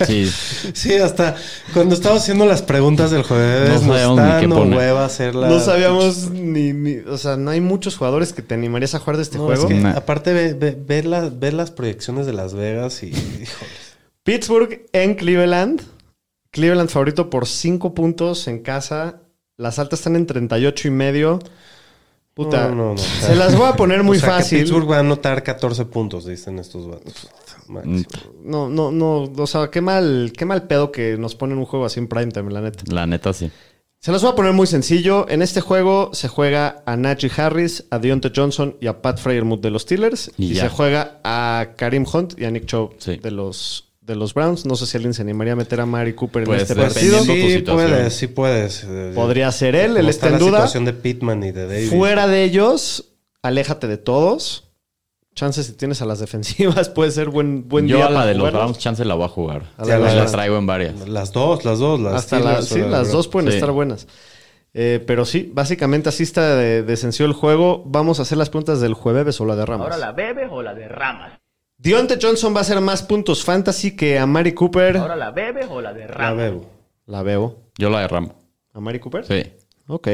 [0.06, 0.28] Sí.
[0.74, 1.36] Sí, hasta
[1.73, 4.78] cuando estaba haciendo las preguntas del jueves, No nos sabíamos está ni qué dando poner.
[4.78, 5.51] hueva hacerlas.
[5.51, 9.16] No sabíamos ni, ni- O sea, no hay muchos jugadores que te animarías a jugar
[9.16, 9.62] de este No, juego.
[9.62, 9.93] es que, Nah.
[9.97, 13.12] aparte, ve, ve- ve la- ve las proyecciones de Las Vegas y.
[14.24, 15.82] Pittsburgh en Cleveland.
[16.51, 19.20] Cleveland favorito por 5 puntos en casa.
[19.56, 21.39] Las altas están en 38 y medio.
[22.36, 22.98] Puta, No, no, no.
[22.98, 24.58] se las voy a poner muy O sea, que fácil.
[24.60, 27.30] Pittsburgh va a anotar 14 puntos, dicen estos vatos.
[27.66, 28.04] Máximo.
[28.44, 29.22] No, no, no.
[29.38, 32.52] O sea, qué mal, qué mal pedo que nos ponen un juego así en primetime,
[32.52, 32.84] la neta.
[32.92, 33.50] La neta sí.
[34.00, 35.26] Se los voy a poner muy sencillo.
[35.30, 39.62] En este juego se juega a Najee Harris, a Deontay Johnson y a Pat Freyermuth
[39.62, 40.30] de los Steelers.
[40.36, 43.16] Y se juega a Karim Hunt y a Nick Chubb Sí.
[43.16, 44.64] de, los, de los Browns.
[44.64, 47.20] No sé si alguien se animaría a meter a Mari Cooper en Pues, este partido.
[47.24, 48.84] Sí, puedes, sí puedes.
[48.84, 50.50] Eh, Podría ser él, como él está en la duda.
[50.58, 51.90] situación de Pittman y de Davis.
[51.90, 53.12] Fuera de ellos,
[53.42, 54.62] aléjate de todos.
[55.34, 58.26] Chances si tienes a las defensivas, puede ser buen, buen Yo día a la para
[58.28, 58.50] de los.
[58.52, 59.64] Browns, chance la voy a jugar.
[59.76, 61.06] A la traigo en varias.
[61.08, 62.00] Las dos, las dos.
[62.00, 63.56] Las Hasta la- sí, la- las dos pueden Sí.
[63.56, 64.06] estar buenas.
[64.72, 67.82] Eh, pero sí, básicamente así está de, de sencillo el juego.
[67.86, 69.86] Vamos a hacer las preguntas del jueves o la de Ramos.
[69.86, 71.38] Ahora la bebes o la derramas.
[71.78, 74.97] Deontay Johnson va a hacer más puntos fantasy que a Mari Cooper.
[74.97, 76.36] Ahora la bebes o la La derramas.
[76.36, 76.70] bebo.
[77.07, 77.59] La veo.
[77.78, 78.35] Yo la derramo.
[78.73, 79.24] ¿A Mari Cooper?
[79.27, 79.53] Sí.
[79.86, 80.09] Ok.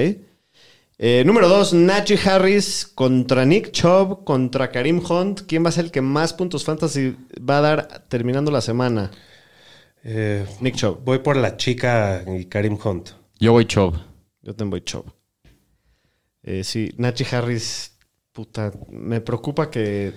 [0.99, 5.43] Eh, número dos, Najee Harris contra Nick Chubb contra Karim Hunt.
[5.47, 7.17] ¿Quién va a ser el que más puntos fantasy
[7.49, 9.11] va a dar terminando la semana?
[10.05, 11.03] Eh, Nick Chubb.
[11.05, 13.11] voy por la chica y Karim Hunt.
[13.39, 13.97] Yo voy Chubb.
[14.43, 15.07] Yo tengo Chubb.
[16.43, 17.97] Eh, sí, Najee Harris,
[18.33, 20.13] puta, me preocupa que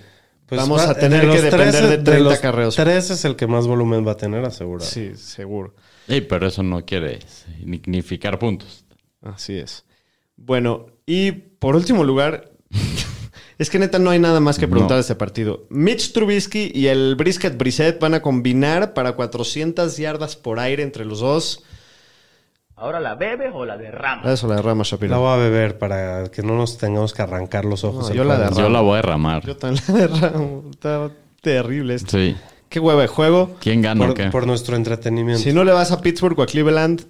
[0.47, 2.75] Pues vamos va- a tener de que depender tres- de 30 los carreos.
[2.75, 4.89] Tres es el que más volumen va a tener asegurado.
[4.89, 5.73] Sí, seguro.
[6.07, 8.85] Ey, pero eso no quiere significar puntos.
[9.21, 9.85] Así es.
[10.35, 12.51] Bueno, y por último lugar,
[13.57, 14.95] es que neta no hay nada más que preguntar No.
[14.97, 15.65] de este partido.
[15.69, 21.05] Mitch Trubisky y el Brisket Brissett van a combinar para 400 yardas por aire entre
[21.05, 21.63] los dos.
[22.77, 24.25] Ahora la bebes o la derramas.
[24.27, 25.19] Eso la derrama La Shapiro.
[25.19, 28.09] voy a beber para que no nos tengamos que arrancar los ojos.
[28.09, 28.49] No, yo la.
[28.51, 29.45] Yo la voy a derramar.
[29.45, 30.63] Yo también la derramo.
[30.71, 31.09] Está
[31.41, 32.17] terrible esto.
[32.17, 32.35] Sí.
[32.67, 33.55] Qué hueva de juego.
[33.61, 34.25] ¿Quién gana o Por, qué?
[34.29, 35.41] por nuestro entretenimiento.
[35.41, 37.05] Si no le vas a Pittsburgh o a Cleveland,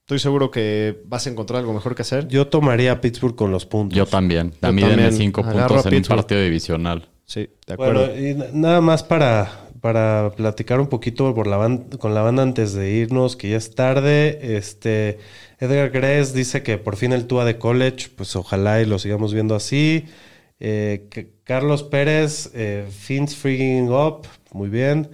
[0.00, 2.28] Estoy seguro que vas a encontrar algo mejor que hacer.
[2.28, 3.96] Yo tomaría a Pittsburgh con los puntos.
[3.98, 4.52] Yo también.
[4.62, 5.12] Denme también.
[5.12, 7.08] 5 Agarro puntos en un partido divisional.
[7.24, 8.06] Sí, de acuerdo.
[8.06, 12.20] Bueno, y na- nada más para, para platicar un poquito por la ban- con la
[12.22, 14.56] banda antes de irnos, que ya es tarde.
[14.56, 15.18] Este,
[15.60, 19.32] Edgar Gress dice que por fin el Tua de college, pues ojalá y lo sigamos
[19.32, 20.06] viendo así.
[20.58, 25.08] Eh, que- Carlos Pérez, eh, Fins Freaking Up, muy bien.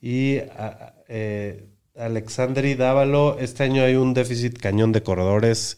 [0.00, 5.76] Y a- eh, Alexandri Dávalo, este año hay un déficit cañón de corredores.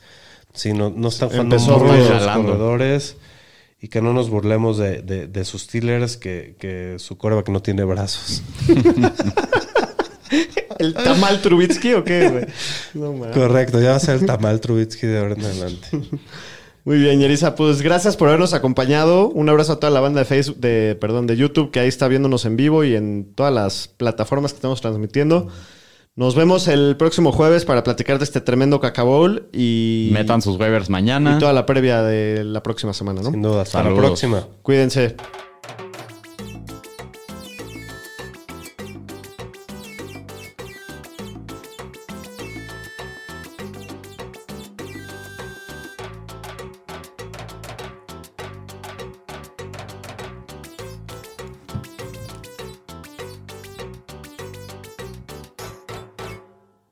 [0.52, 3.16] Sí, no, no están jugando Empezó muy bien los corredores.
[3.86, 7.62] Y que no nos burlemos de, de- de sus Steelers, que, que su coreback no
[7.62, 8.42] tiene brazos.
[10.80, 12.46] ¿El tamal Trubitsky o qué, güey?
[12.94, 13.30] No.
[13.30, 15.86] Correcto, ya va a ser el tamal Trubitsky de ahora en adelante.
[16.84, 19.28] Muy bien, Yerisa, pues gracias por habernos acompañado.
[19.28, 22.08] Un abrazo a toda la banda de Facebook, de, perdón, de YouTube que ahí está
[22.08, 25.46] viéndonos en vivo y en todas las plataformas que estamos transmitiendo.
[26.16, 30.88] Nos vemos el próximo jueves para platicar de este tremendo cacabowl y, Metan sus waivers
[30.88, 31.36] mañana.
[31.36, 33.30] y toda la previa de la próxima semana, ¿no?
[33.30, 33.62] Sin duda.
[33.62, 34.04] Hasta la Saludos.
[34.06, 34.46] próxima.
[34.62, 35.14] Cuídense.